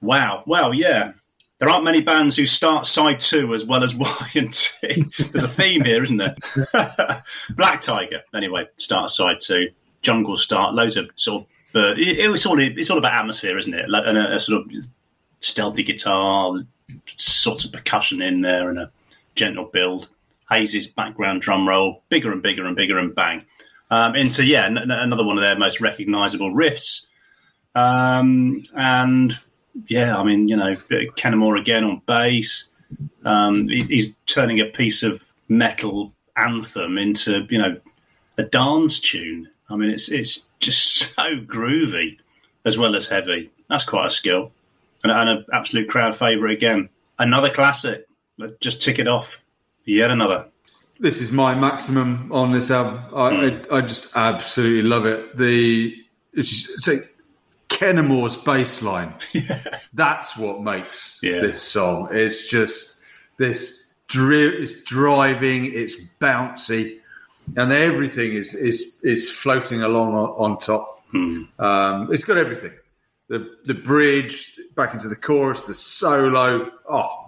[0.00, 0.42] Wow.
[0.46, 1.12] Well, yeah.
[1.58, 5.04] there aren't many bands who start side two as well as Y and T.
[5.18, 6.34] There's a theme here, isn't there?
[7.50, 9.68] Black Tiger, anyway, start side two.
[10.02, 13.74] Jungle start, loads of sort of, but it, was all it's all about atmosphere, isn't
[13.74, 13.86] it?
[13.86, 14.72] And a, a sort of
[15.40, 16.60] stealthy guitar,
[17.06, 18.92] sorts of percussion in there, and a
[19.36, 20.08] gentle build.
[20.50, 23.44] Hayes's background drum roll, bigger and bigger and bigger and bang.
[23.90, 27.06] Um, into yeah, n- another one of their most recognisable riffs.
[27.74, 29.32] Um, and
[29.86, 30.76] yeah, I mean, you know,
[31.16, 32.68] Kennemore again on bass.
[33.24, 37.80] Um, he's turning a piece of metal anthem into, you know,
[38.38, 39.48] a dance tune.
[39.68, 42.18] I mean, it's it's just so groovy
[42.64, 43.50] as well as heavy.
[43.68, 44.52] That's quite a skill,
[45.02, 46.88] and, and an absolute crowd favourite again.
[47.18, 48.05] Another classic.
[48.60, 49.40] Just tick it off.
[49.84, 50.46] Yet another.
[50.98, 53.04] This is my maximum on this album.
[53.14, 53.66] I, mm.
[53.70, 55.36] I, I, just absolutely love it.
[55.36, 55.94] The
[56.32, 57.16] it's, just, it's like
[57.68, 59.14] Kennemore's bass line.
[59.32, 59.62] Yeah.
[59.92, 61.40] That's what makes yeah.
[61.40, 62.08] this song.
[62.12, 62.98] It's just
[63.36, 67.00] this dri- it's driving, it's bouncy,
[67.56, 71.02] and everything is is is floating along on, on top.
[71.10, 71.42] Hmm.
[71.58, 72.72] Um, it's got everything.
[73.28, 76.70] The the bridge back into the chorus, the solo.
[76.88, 77.25] Oh,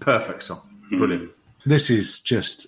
[0.00, 0.60] perfect song.
[0.88, 0.98] Hmm.
[0.98, 1.30] Brilliant.
[1.64, 2.66] This is just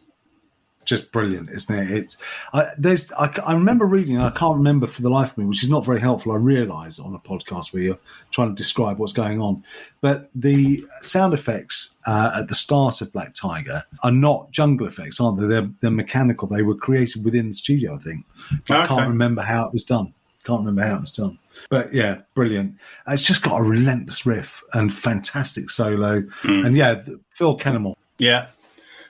[0.84, 1.90] just brilliant, isn't it?
[1.90, 2.16] It's
[2.52, 5.62] I, there's I, I, remember reading, I can't remember for the life of me, which
[5.62, 6.32] is not very helpful.
[6.32, 7.98] I realise on a podcast where you're
[8.30, 9.62] trying to describe what's going on,
[10.00, 15.20] but the sound effects uh, at the start of Black Tiger are not jungle effects,
[15.20, 15.46] aren't they?
[15.46, 16.48] They're, they're mechanical.
[16.48, 18.26] They were created within the studio, I think.
[18.52, 18.74] Okay.
[18.74, 20.14] I can't remember how it was done.
[20.44, 21.38] Can't remember how it was done.
[21.70, 22.76] But yeah, brilliant.
[23.06, 26.22] It's just got a relentless riff and fantastic solo.
[26.42, 26.66] Mm.
[26.66, 27.94] And yeah, Phil Kennemore.
[28.18, 28.48] Yeah,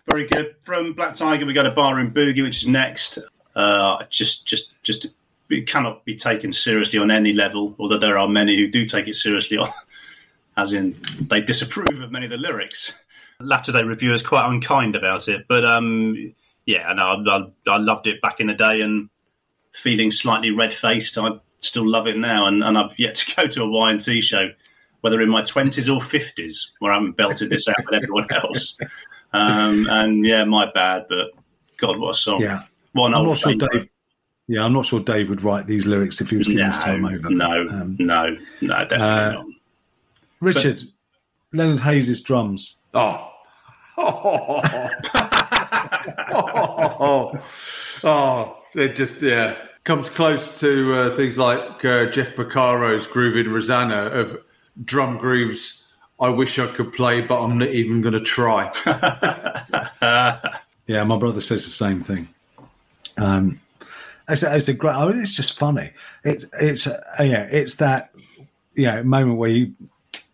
[0.07, 0.55] very good.
[0.63, 3.19] From Black Tiger, we got a Barroom Boogie, which is next.
[3.55, 5.07] Uh, just, just, just
[5.49, 7.75] it cannot be taken seriously on any level.
[7.79, 9.59] Although there are many who do take it seriously,
[10.57, 12.93] as in they disapprove of many of the lyrics.
[13.41, 16.33] Latter Day reviewers quite unkind about it, but um,
[16.65, 19.09] yeah, no, I, I, loved it back in the day, and
[19.73, 23.47] feeling slightly red faced, I still love it now, and, and I've yet to go
[23.47, 24.51] to a Y&T show,
[25.01, 28.79] whether in my twenties or fifties, where I haven't belted this out with everyone else.
[29.33, 31.29] Um, and yeah, my bad, but
[31.79, 32.43] God, what a song!
[32.43, 32.63] Yeah,
[32.93, 33.89] what I'm not sure Dave.
[34.49, 36.79] Yeah, I'm not sure Dave would write these lyrics if he was given no, his
[36.79, 37.31] time over.
[37.31, 39.47] No, um, no, no, definitely uh, not.
[40.41, 42.77] Richard, but, Leonard Hayes' drums.
[42.93, 43.29] Oh.
[43.99, 44.61] oh,
[46.33, 47.41] oh,
[48.05, 54.07] oh, it just yeah comes close to uh, things like uh, Jeff Porcaro's "Grooving Rosanna"
[54.07, 54.37] of
[54.85, 55.83] drum grooves
[56.23, 58.71] I wish I could play, but I'm not even going to try.
[60.87, 62.29] yeah, my brother says the same thing.
[63.19, 63.61] Um,
[64.29, 64.95] it's, a, it's a great.
[64.95, 65.91] I mean, it's just funny.
[66.23, 68.15] It's it's uh, yeah, it's that
[68.77, 69.75] yeah moment where you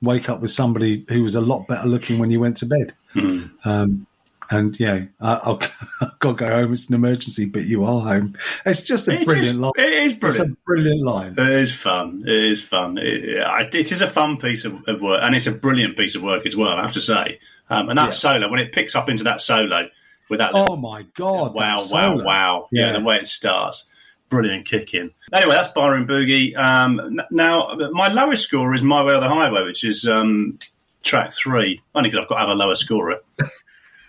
[0.03, 2.95] wake up with somebody who was a lot better looking when you went to bed.
[3.15, 3.51] Mm.
[3.65, 4.07] Um,
[4.51, 5.61] and yeah, I'll,
[6.01, 6.73] I've got to go home.
[6.73, 8.37] It's an emergency, but you are home.
[8.65, 9.73] It's just a it brilliant is, line.
[9.77, 10.51] It is brilliant.
[10.51, 11.33] It's a brilliant line.
[11.33, 12.25] It is fun.
[12.27, 12.99] It is fun.
[12.99, 16.23] It, it is a fun piece of, of, work, and it's a brilliant piece of
[16.23, 16.71] work as well.
[16.71, 17.39] I have to say.
[17.71, 18.11] Um, and that yeah.
[18.11, 19.89] solo, when it picks up into that solo
[20.31, 21.55] with that, oh my god!
[21.55, 21.85] Wow!
[21.91, 22.23] Wow!
[22.23, 22.69] Wow!
[22.73, 22.87] Yeah.
[22.87, 23.87] yeah, the way it starts
[24.31, 25.11] brilliant kick in.
[25.33, 26.57] Anyway, that's Barroom Boogie.
[26.57, 30.59] Um, now, my lowest score is My Way or the Highway, which is um,
[31.03, 33.21] track three, only because I've got to have a lower scorer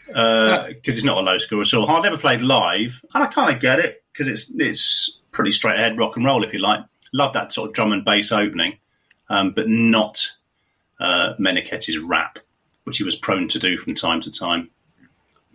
[0.10, 1.90] because uh, it's not a low score at all.
[1.90, 5.76] I've never played live, and I kind of get it because it's it's pretty straight
[5.76, 6.82] ahead rock and roll, if you like.
[7.14, 8.78] Love that sort of drum and bass opening,
[9.30, 10.32] um, but not
[11.00, 12.40] uh, Meniketti's rap,
[12.84, 14.70] which he was prone to do from time to time.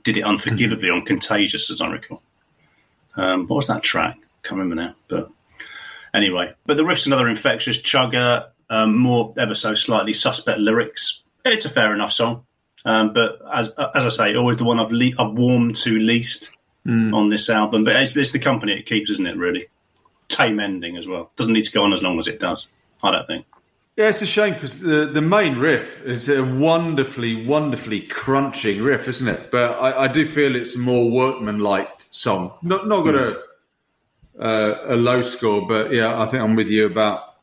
[0.03, 2.23] Did it unforgivably on Contagious, as I recall.
[3.17, 4.19] Um, what was that track?
[4.43, 5.31] Can't remember now, but
[6.13, 6.53] anyway.
[6.67, 11.23] But the riff's another infectious chugger, um, more ever so slightly suspect lyrics.
[11.45, 12.45] It's a fair enough song.
[12.85, 16.53] Um, but as as I say, always the one I've le- I've warmed to least
[16.87, 17.15] mm.
[17.15, 17.85] on this album.
[17.85, 19.37] But it's, it's the company it keeps, isn't it?
[19.37, 19.69] Really
[20.29, 21.31] tame ending as well.
[21.37, 22.67] Doesn't need to go on as long as it does.
[23.03, 23.47] I don't think.
[23.97, 29.07] Yeah, it's a shame because the, the main riff is a wonderfully, wonderfully crunching riff,
[29.07, 29.53] isn't it?
[29.53, 32.59] But I, I do feel it's a more workman-like song.
[32.63, 33.41] Not not got a
[34.39, 37.37] uh, a low score, but yeah, I think I'm with you about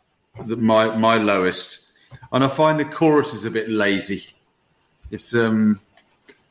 [0.46, 1.88] the, my my lowest.
[2.34, 4.26] And I find the chorus is a bit lazy.
[5.12, 5.80] It's um,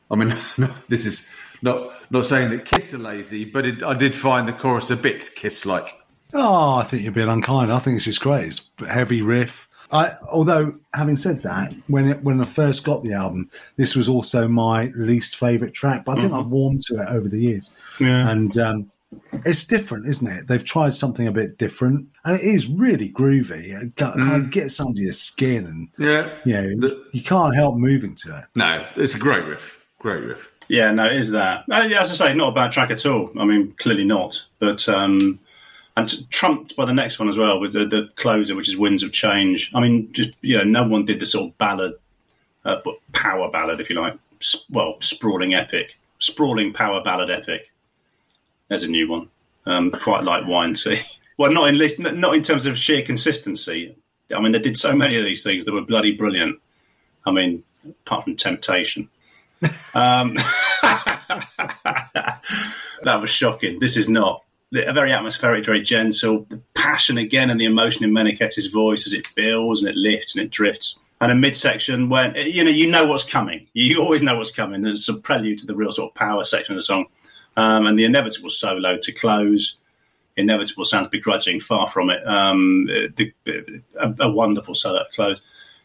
[0.09, 0.29] I mean,
[0.87, 1.29] this is
[1.61, 4.95] not not saying that Kiss are lazy, but it, I did find the chorus a
[4.95, 5.97] bit Kiss-like.
[6.33, 7.73] Oh, I think you're being unkind.
[7.73, 8.47] I think this is great.
[8.47, 9.67] It's heavy riff.
[9.91, 14.07] I, although having said that, when it, when I first got the album, this was
[14.07, 16.05] also my least favorite track.
[16.05, 16.41] But I think mm-hmm.
[16.41, 17.71] I've warmed to it over the years.
[17.99, 18.29] Yeah.
[18.29, 18.91] And um,
[19.45, 20.47] it's different, isn't it?
[20.47, 23.71] They've tried something a bit different, and it is really groovy.
[23.81, 26.29] It kind of gets under your skin, and Yeah.
[26.45, 28.45] you know The- you can't help moving to it.
[28.55, 29.79] No, it's a great riff.
[29.99, 30.49] Great riff.
[30.67, 31.65] Yeah, no, it is that.
[31.69, 33.31] Uh, as I say, not a bad track at all.
[33.37, 34.41] I mean, clearly not.
[34.59, 35.39] But um,
[35.97, 38.77] and t- trumped by the next one as well with the, the closer, which is
[38.77, 39.69] Winds of Change.
[39.75, 41.93] I mean, just you know, no one did the sort of ballad,
[42.63, 44.17] uh, but power ballad, if you like.
[44.39, 47.69] S- well, sprawling epic, sprawling power ballad epic.
[48.71, 49.29] There's a new one.
[49.65, 50.97] Um, quite like Y&T.
[51.37, 53.95] Well, not in list, not in terms of sheer consistency.
[54.35, 56.59] I mean, they did so many of these things that were bloody brilliant.
[57.25, 57.63] I mean,
[58.05, 59.09] apart from Temptation.
[59.95, 60.35] Um,
[60.83, 63.79] that was shocking.
[63.79, 64.43] This is not.
[64.75, 66.45] A very atmospheric, very gentle.
[66.47, 70.35] The passion again and the emotion in Meniketti's voice as it builds and it lifts
[70.35, 70.99] and it drifts.
[71.21, 73.65] And a midsection when you know you know what's coming.
[73.73, 74.83] You always know what's coming.
[74.83, 77.07] There's a prelude to the real sort of power section of the song,
[77.61, 79.77] um, and the inevitable solo to close.
[80.37, 82.25] Inevitable sounds begrudging, far from it.
[82.25, 85.41] Um, the, a, a wonderful solo to close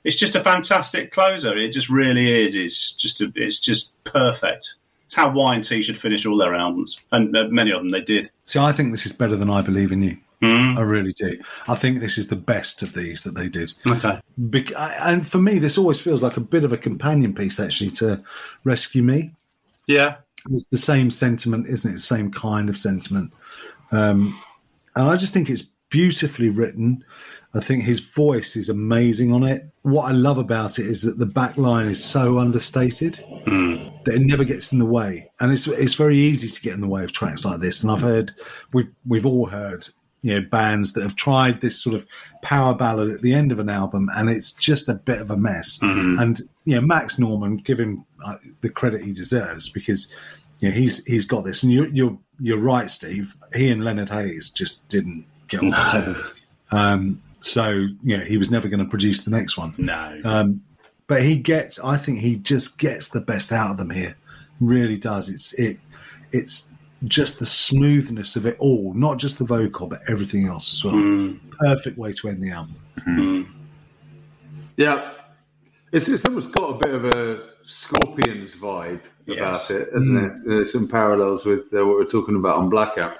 [0.06, 1.56] it's just a fantastic closer.
[1.58, 2.54] It just really is.
[2.54, 4.74] It's just a, it's just perfect.
[5.06, 7.90] It's how Y and T should finish all their albums, and uh, many of them
[7.90, 8.30] they did.
[8.44, 10.16] See, I think this is better than I Believe in You.
[10.42, 10.78] Mm.
[10.78, 11.40] I really do.
[11.66, 13.72] I think this is the best of these that they did.
[13.90, 14.20] Okay.
[14.38, 17.90] Bec- and for me, this always feels like a bit of a companion piece, actually,
[17.92, 18.22] to
[18.62, 19.32] Rescue Me.
[19.86, 20.16] Yeah.
[20.50, 21.94] It's the same sentiment, isn't it?
[21.94, 23.32] The same kind of sentiment.
[23.92, 24.38] Um,
[24.94, 27.04] and I just think it's beautifully written.
[27.54, 29.66] I think his voice is amazing on it.
[29.82, 33.14] What I love about it is that the back line is so understated
[33.46, 36.80] that it never gets in the way, and it's it's very easy to get in
[36.80, 37.82] the way of tracks like this.
[37.82, 38.32] And I've heard
[38.72, 39.86] we've we've all heard
[40.22, 42.06] you know bands that have tried this sort of
[42.42, 45.36] power ballad at the end of an album, and it's just a bit of a
[45.36, 45.78] mess.
[46.18, 50.12] And you know Max Norman, give him uh, the credit he deserves because
[50.60, 51.62] you know he's he's got this.
[51.62, 53.34] And you're you're you're right, Steve.
[53.54, 56.22] He and Leonard Haze just didn't get on the table.
[56.70, 59.74] Um, so yeah, he was never going to produce the next one.
[59.78, 60.20] No.
[60.24, 60.62] Um,
[61.06, 64.16] but he gets, I think he just gets the best out of them here.
[64.60, 65.28] Really does.
[65.28, 65.78] It's it,
[66.32, 66.72] it's
[67.04, 71.36] just the smoothness of it all, not just the vocal, but everything else as well.
[71.60, 72.74] Perfect way to end the album.
[74.76, 75.12] Yeah,
[75.92, 79.70] it's, it's almost got a bit of a Scorpions vibe Yes.
[79.70, 80.32] about it, isn't it?
[80.46, 83.18] There's some parallels with uh, what we're talking about on Blackout.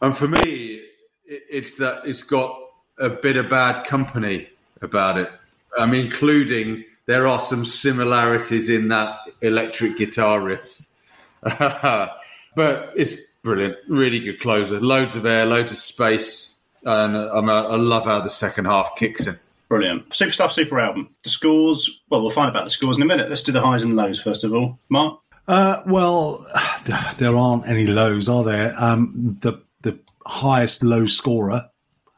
[0.00, 0.82] And for me,
[1.26, 2.58] it, it's that it's got
[2.98, 4.48] a bit of bad company
[4.80, 5.30] about it.
[5.78, 10.86] I mean, including there are some similarities in that electric guitar riff.
[11.42, 14.80] but it's brilliant, really good closer.
[14.80, 18.96] Loads of air, loads of space, and um, I, I love how the second half
[18.96, 19.36] kicks in.
[19.68, 20.14] Brilliant.
[20.14, 21.14] Super stuff, super album.
[21.24, 23.28] The scores, well, we'll find about the scores in a minute.
[23.28, 24.78] Let's do the highs and lows first of all.
[24.88, 25.20] Mark?
[25.48, 26.46] Uh, well,
[27.18, 28.74] there aren't any lows, are there?
[28.78, 31.68] Um, the the highest low scorer,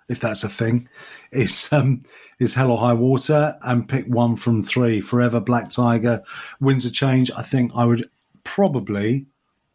[0.08, 0.88] if that's a thing,
[1.32, 2.02] is um,
[2.38, 5.00] is Hell or High Water, and pick one from three.
[5.00, 6.22] Forever, Black Tiger,
[6.60, 7.30] Winds of Change.
[7.36, 8.08] I think I would
[8.44, 9.26] probably,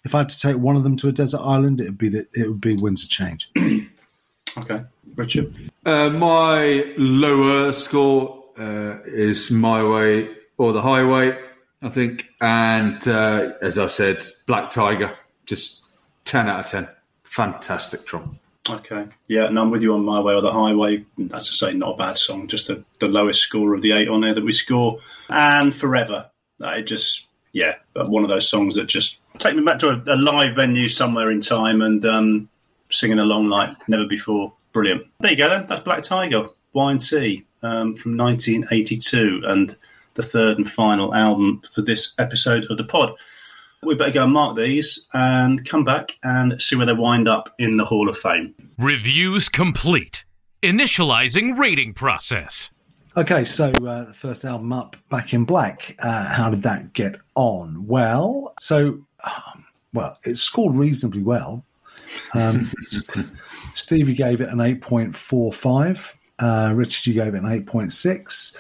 [0.05, 2.09] if I had to take one of them to a desert island, it would be
[2.09, 3.49] the, it would be Winds of Change.
[4.57, 4.81] Okay.
[5.15, 5.71] Richard?
[5.85, 11.37] Uh, my lower score uh, is My Way or the Highway,
[11.81, 12.27] I think.
[12.41, 15.15] And uh, as I said, Black Tiger,
[15.45, 15.85] just
[16.25, 16.87] 10 out of 10.
[17.23, 18.39] Fantastic drum.
[18.69, 19.07] Okay.
[19.27, 21.05] Yeah, and I'm with you on My Way or the Highway.
[21.33, 24.07] As I say, not a bad song, just the, the lowest score of the eight
[24.07, 24.99] on there that we score.
[25.29, 26.29] And Forever.
[26.61, 30.15] Uh, It just, yeah, one of those songs that just take me back to a,
[30.15, 32.49] a live venue somewhere in time and um,
[32.93, 34.53] singing along like never before.
[34.71, 35.05] Brilliant.
[35.19, 35.65] There you go then.
[35.67, 39.75] That's Black Tiger, Y&T um, from 1982 and
[40.15, 43.13] the third and final album for this episode of the pod.
[43.81, 47.53] We better go and mark these and come back and see where they wind up
[47.59, 48.55] in the Hall of Fame.
[48.77, 50.23] Reviews complete.
[50.61, 52.71] Initializing rating process.
[53.15, 55.95] Okay, so uh, the first album up, Back in Black.
[55.99, 57.85] Uh, how did that get on?
[57.85, 61.65] Well, so um, well, it scored reasonably well.
[62.33, 62.71] Um,
[63.75, 66.15] Stevie gave it an eight point four five.
[66.39, 68.57] Uh, Richard, you gave it an eight point six.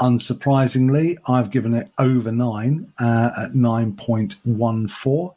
[0.00, 5.34] Unsurprisingly, I've given it over nine uh, at nine point one four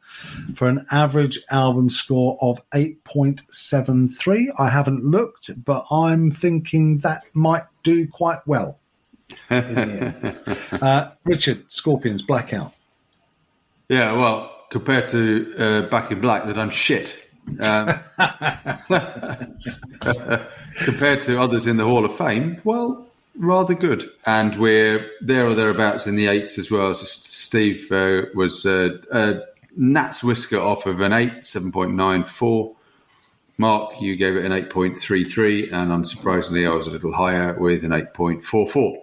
[0.54, 4.52] for an average album score of eight point seven three.
[4.60, 8.80] I haven't looked, but I'm thinking that might do quite well.
[9.50, 9.82] in the
[10.72, 10.82] end.
[10.84, 12.74] uh, Richard, Scorpions, Blackout.
[13.90, 17.16] Yeah, well, compared to uh, Back in Black, they've done shit.
[17.62, 18.00] Um,
[20.86, 23.08] compared to others in the Hall of Fame, well,
[23.38, 24.10] rather good.
[24.26, 26.94] And we're there or thereabouts in the eights as well.
[26.96, 29.34] So Steve uh, was uh, uh,
[29.76, 32.76] Nats Whisker off of an 8, 7.94.
[33.58, 37.92] Mark, you gave it an 8.33, and unsurprisingly, I was a little higher with an
[37.92, 38.98] 8.44.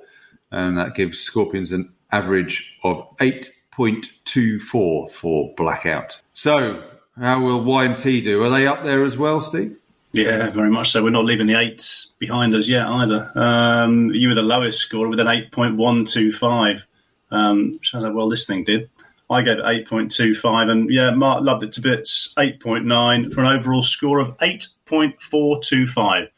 [0.50, 6.20] And that gives Scorpions an average of 8.24 for Blackout.
[6.34, 6.82] So,
[7.18, 8.42] how will Y&T do?
[8.42, 9.78] Are they up there as well, Steve?
[10.12, 11.02] Yeah, very much so.
[11.02, 13.32] We're not leaving the eights behind us yet either.
[13.34, 16.82] Um, you were the lowest score with an 8.125.
[17.30, 18.90] Um, shows how well this thing did.
[19.30, 23.80] I gave it 8.25, and yeah, Mark loved it to bits, 8.9 for an overall
[23.82, 26.28] score of 8.425.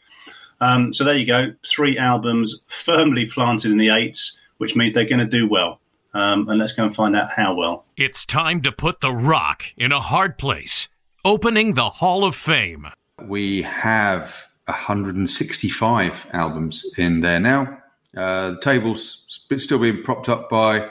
[0.60, 5.04] Um, so there you go, three albums firmly planted in the eights, which means they're
[5.04, 5.80] going to do well.
[6.14, 7.84] Um, and let's go and find out how well.
[7.96, 10.88] It's time to put the rock in a hard place,
[11.24, 12.86] opening the Hall of Fame.
[13.26, 17.78] We have 165 albums in there now.
[18.16, 20.88] Uh, the table's still being propped up by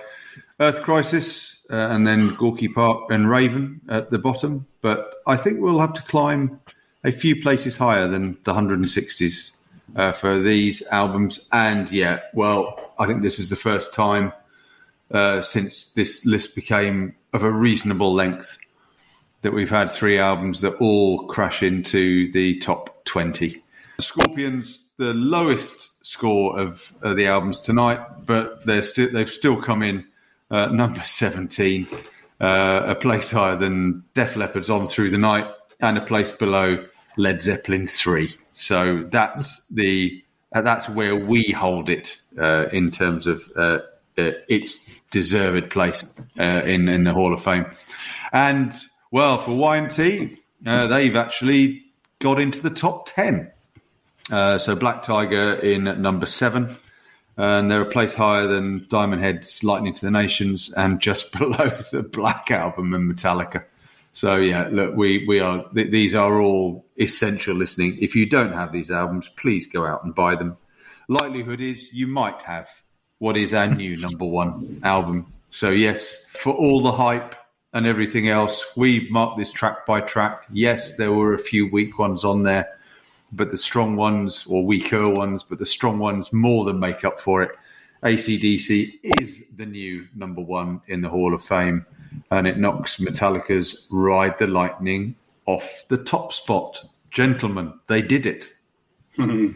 [0.60, 4.68] Earth Crisis, uh, and then Gorky Park and Raven at the bottom.
[4.82, 6.60] But I think we'll have to climb
[7.04, 9.52] a few places higher than the 160s
[9.96, 11.48] uh, for these albums.
[11.52, 14.34] And yeah, well, I think this is the first time
[15.14, 18.58] uh, since this list became of a reasonable length
[19.44, 23.62] that we've had three albums that all crash into the top 20.
[24.00, 29.84] Scorpions, the lowest score of uh, the albums tonight, but they're still they've still come
[29.84, 30.06] in
[30.50, 31.88] uh, number 17,
[32.42, 35.48] uh, a place higher than Def Leppard's On Through the Night,
[35.80, 36.86] and a place below
[37.18, 38.30] Led Zeppelin 3.
[38.54, 43.80] So that's the that's where we hold it uh, in terms of uh,
[44.18, 46.04] Uh, its deserved place
[46.40, 47.66] uh, in in the Hall of Fame.
[48.32, 48.74] And
[49.12, 51.84] well, for Y&T, uh, they've actually
[52.20, 53.52] got into the top ten.
[54.30, 56.78] so Black Tiger in number seven,
[57.38, 61.78] and they're a place higher than Diamond Head's Lightning to the Nations and just below
[61.92, 63.66] the Black Album and Metallica.
[64.14, 67.98] So yeah, look, we we are th- these are all essential listening.
[68.00, 70.56] If you don't have these albums, please go out and buy them.
[71.08, 72.70] Likelihood is you might have
[73.24, 75.26] what is our new number one album.
[75.50, 77.36] So yes, for all the hype
[77.74, 80.46] and everything else, we marked this track by track.
[80.52, 82.68] Yes, there were a few weak ones on there
[83.36, 87.20] but the strong ones, or weaker ones, but the strong ones more than make up
[87.20, 87.52] for it.
[88.04, 91.86] ACDC is the new number one in the Hall of Fame,
[92.32, 96.84] and it knocks Metallica's Ride the Lightning off the top spot.
[97.12, 98.54] Gentlemen, they did it.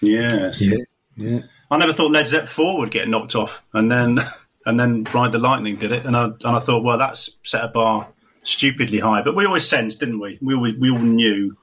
[0.00, 0.60] yes.
[0.60, 0.76] Yeah.
[1.16, 1.40] yeah.
[1.74, 4.18] I never thought Led Zeppelin 4 would get knocked off, and then
[4.66, 7.64] and then Ride the Lightning did it, and I and I thought, well, that's set
[7.64, 8.08] a bar
[8.42, 9.22] stupidly high.
[9.22, 10.38] But we always sensed, didn't we?
[10.40, 11.56] We always, we all knew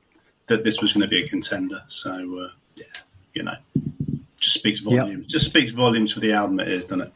[0.47, 1.83] that this was going to be a contender.
[1.88, 2.85] So uh, yeah,
[3.33, 3.55] you know,
[4.38, 5.23] just speaks volumes.
[5.23, 5.27] Yep.
[5.27, 7.13] Just speaks volumes for the album it is, doesn't it?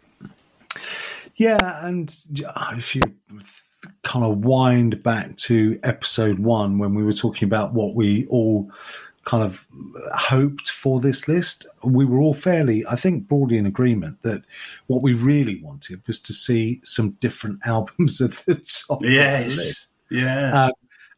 [1.35, 2.15] Yeah, and
[2.77, 3.01] if you
[4.03, 8.71] kind of wind back to episode one when we were talking about what we all
[9.25, 9.65] kind of
[10.13, 14.43] hoped for this list, we were all fairly, I think, broadly in agreement that
[14.87, 19.43] what we really wanted was to see some different albums at the top yes.
[19.43, 19.95] the list.
[20.09, 20.65] Yeah.
[20.65, 20.71] Um,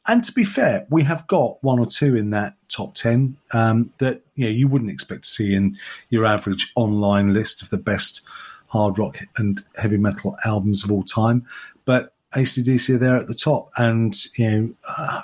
[0.07, 3.91] and to be fair, we have got one or two in that top ten um,
[3.97, 5.77] that you know you wouldn't expect to see in
[6.09, 8.21] your average online list of the best
[8.67, 11.45] hard rock and heavy metal albums of all time.
[11.83, 15.23] But ACDC are there at the top, and you know, uh,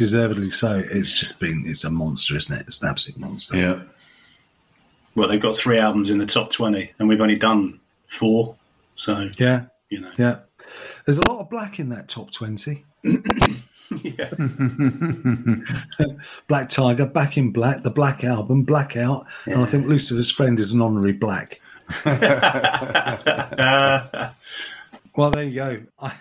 [0.00, 0.82] deservedly so.
[0.90, 2.66] It's just been it's a monster, isn't it?
[2.66, 3.56] It's an absolute monster.
[3.56, 3.82] Yeah.
[5.14, 8.56] Well, they've got three albums in the top twenty, and we've only done four.
[8.96, 10.38] So yeah, you know, yeah.
[11.04, 12.84] There's a lot of black in that top twenty.
[14.04, 14.30] Yeah.
[16.46, 19.54] black Tiger, Back in Black, the Black Album, Blackout, yeah.
[19.54, 21.60] and I think Lucifer's Friend is an honorary black.
[25.16, 25.80] well, there you go.
[26.00, 26.12] I,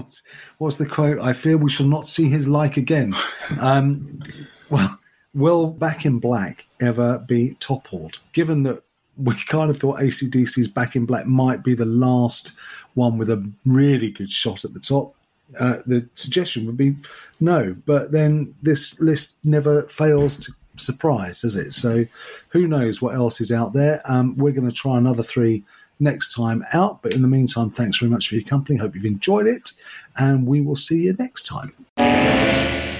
[0.00, 0.22] what's,
[0.58, 1.18] what's the quote?
[1.20, 3.14] I fear we shall not see his like again.
[3.60, 4.22] Um,
[4.70, 4.96] well,
[5.34, 8.20] will Back in Black ever be toppled?
[8.32, 8.84] Given that
[9.16, 12.56] we kind of thought ACDC's Back in Black might be the last
[12.94, 15.16] one with a really good shot at the top
[15.58, 16.96] uh, the suggestion would be
[17.40, 17.76] no.
[17.86, 21.72] But then this list never fails to surprise, does it?
[21.72, 22.06] So
[22.50, 24.00] who knows what else is out there?
[24.04, 25.64] Um, we're going to try another three
[26.00, 27.02] next time out.
[27.02, 28.78] But in the meantime, thanks very much for your company.
[28.78, 29.72] Hope you've enjoyed it,
[30.16, 31.72] and we will see you next time.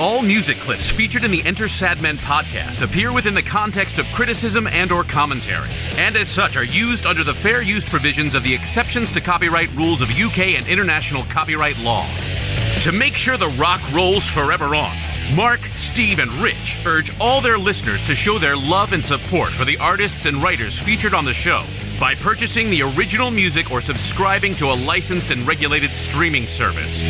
[0.01, 4.67] All music clips featured in the Enter Sadmen podcast appear within the context of criticism
[4.67, 5.69] and or commentary,
[5.99, 9.71] and as such are used under the fair use provisions of the exceptions to copyright
[9.77, 12.09] rules of UK and international copyright law.
[12.81, 14.97] To make sure the rock rolls forever on,
[15.35, 19.65] Mark, Steve, and Rich urge all their listeners to show their love and support for
[19.65, 21.63] the artists and writers featured on the show
[22.01, 27.07] by purchasing the original music or subscribing to a licensed and regulated streaming service.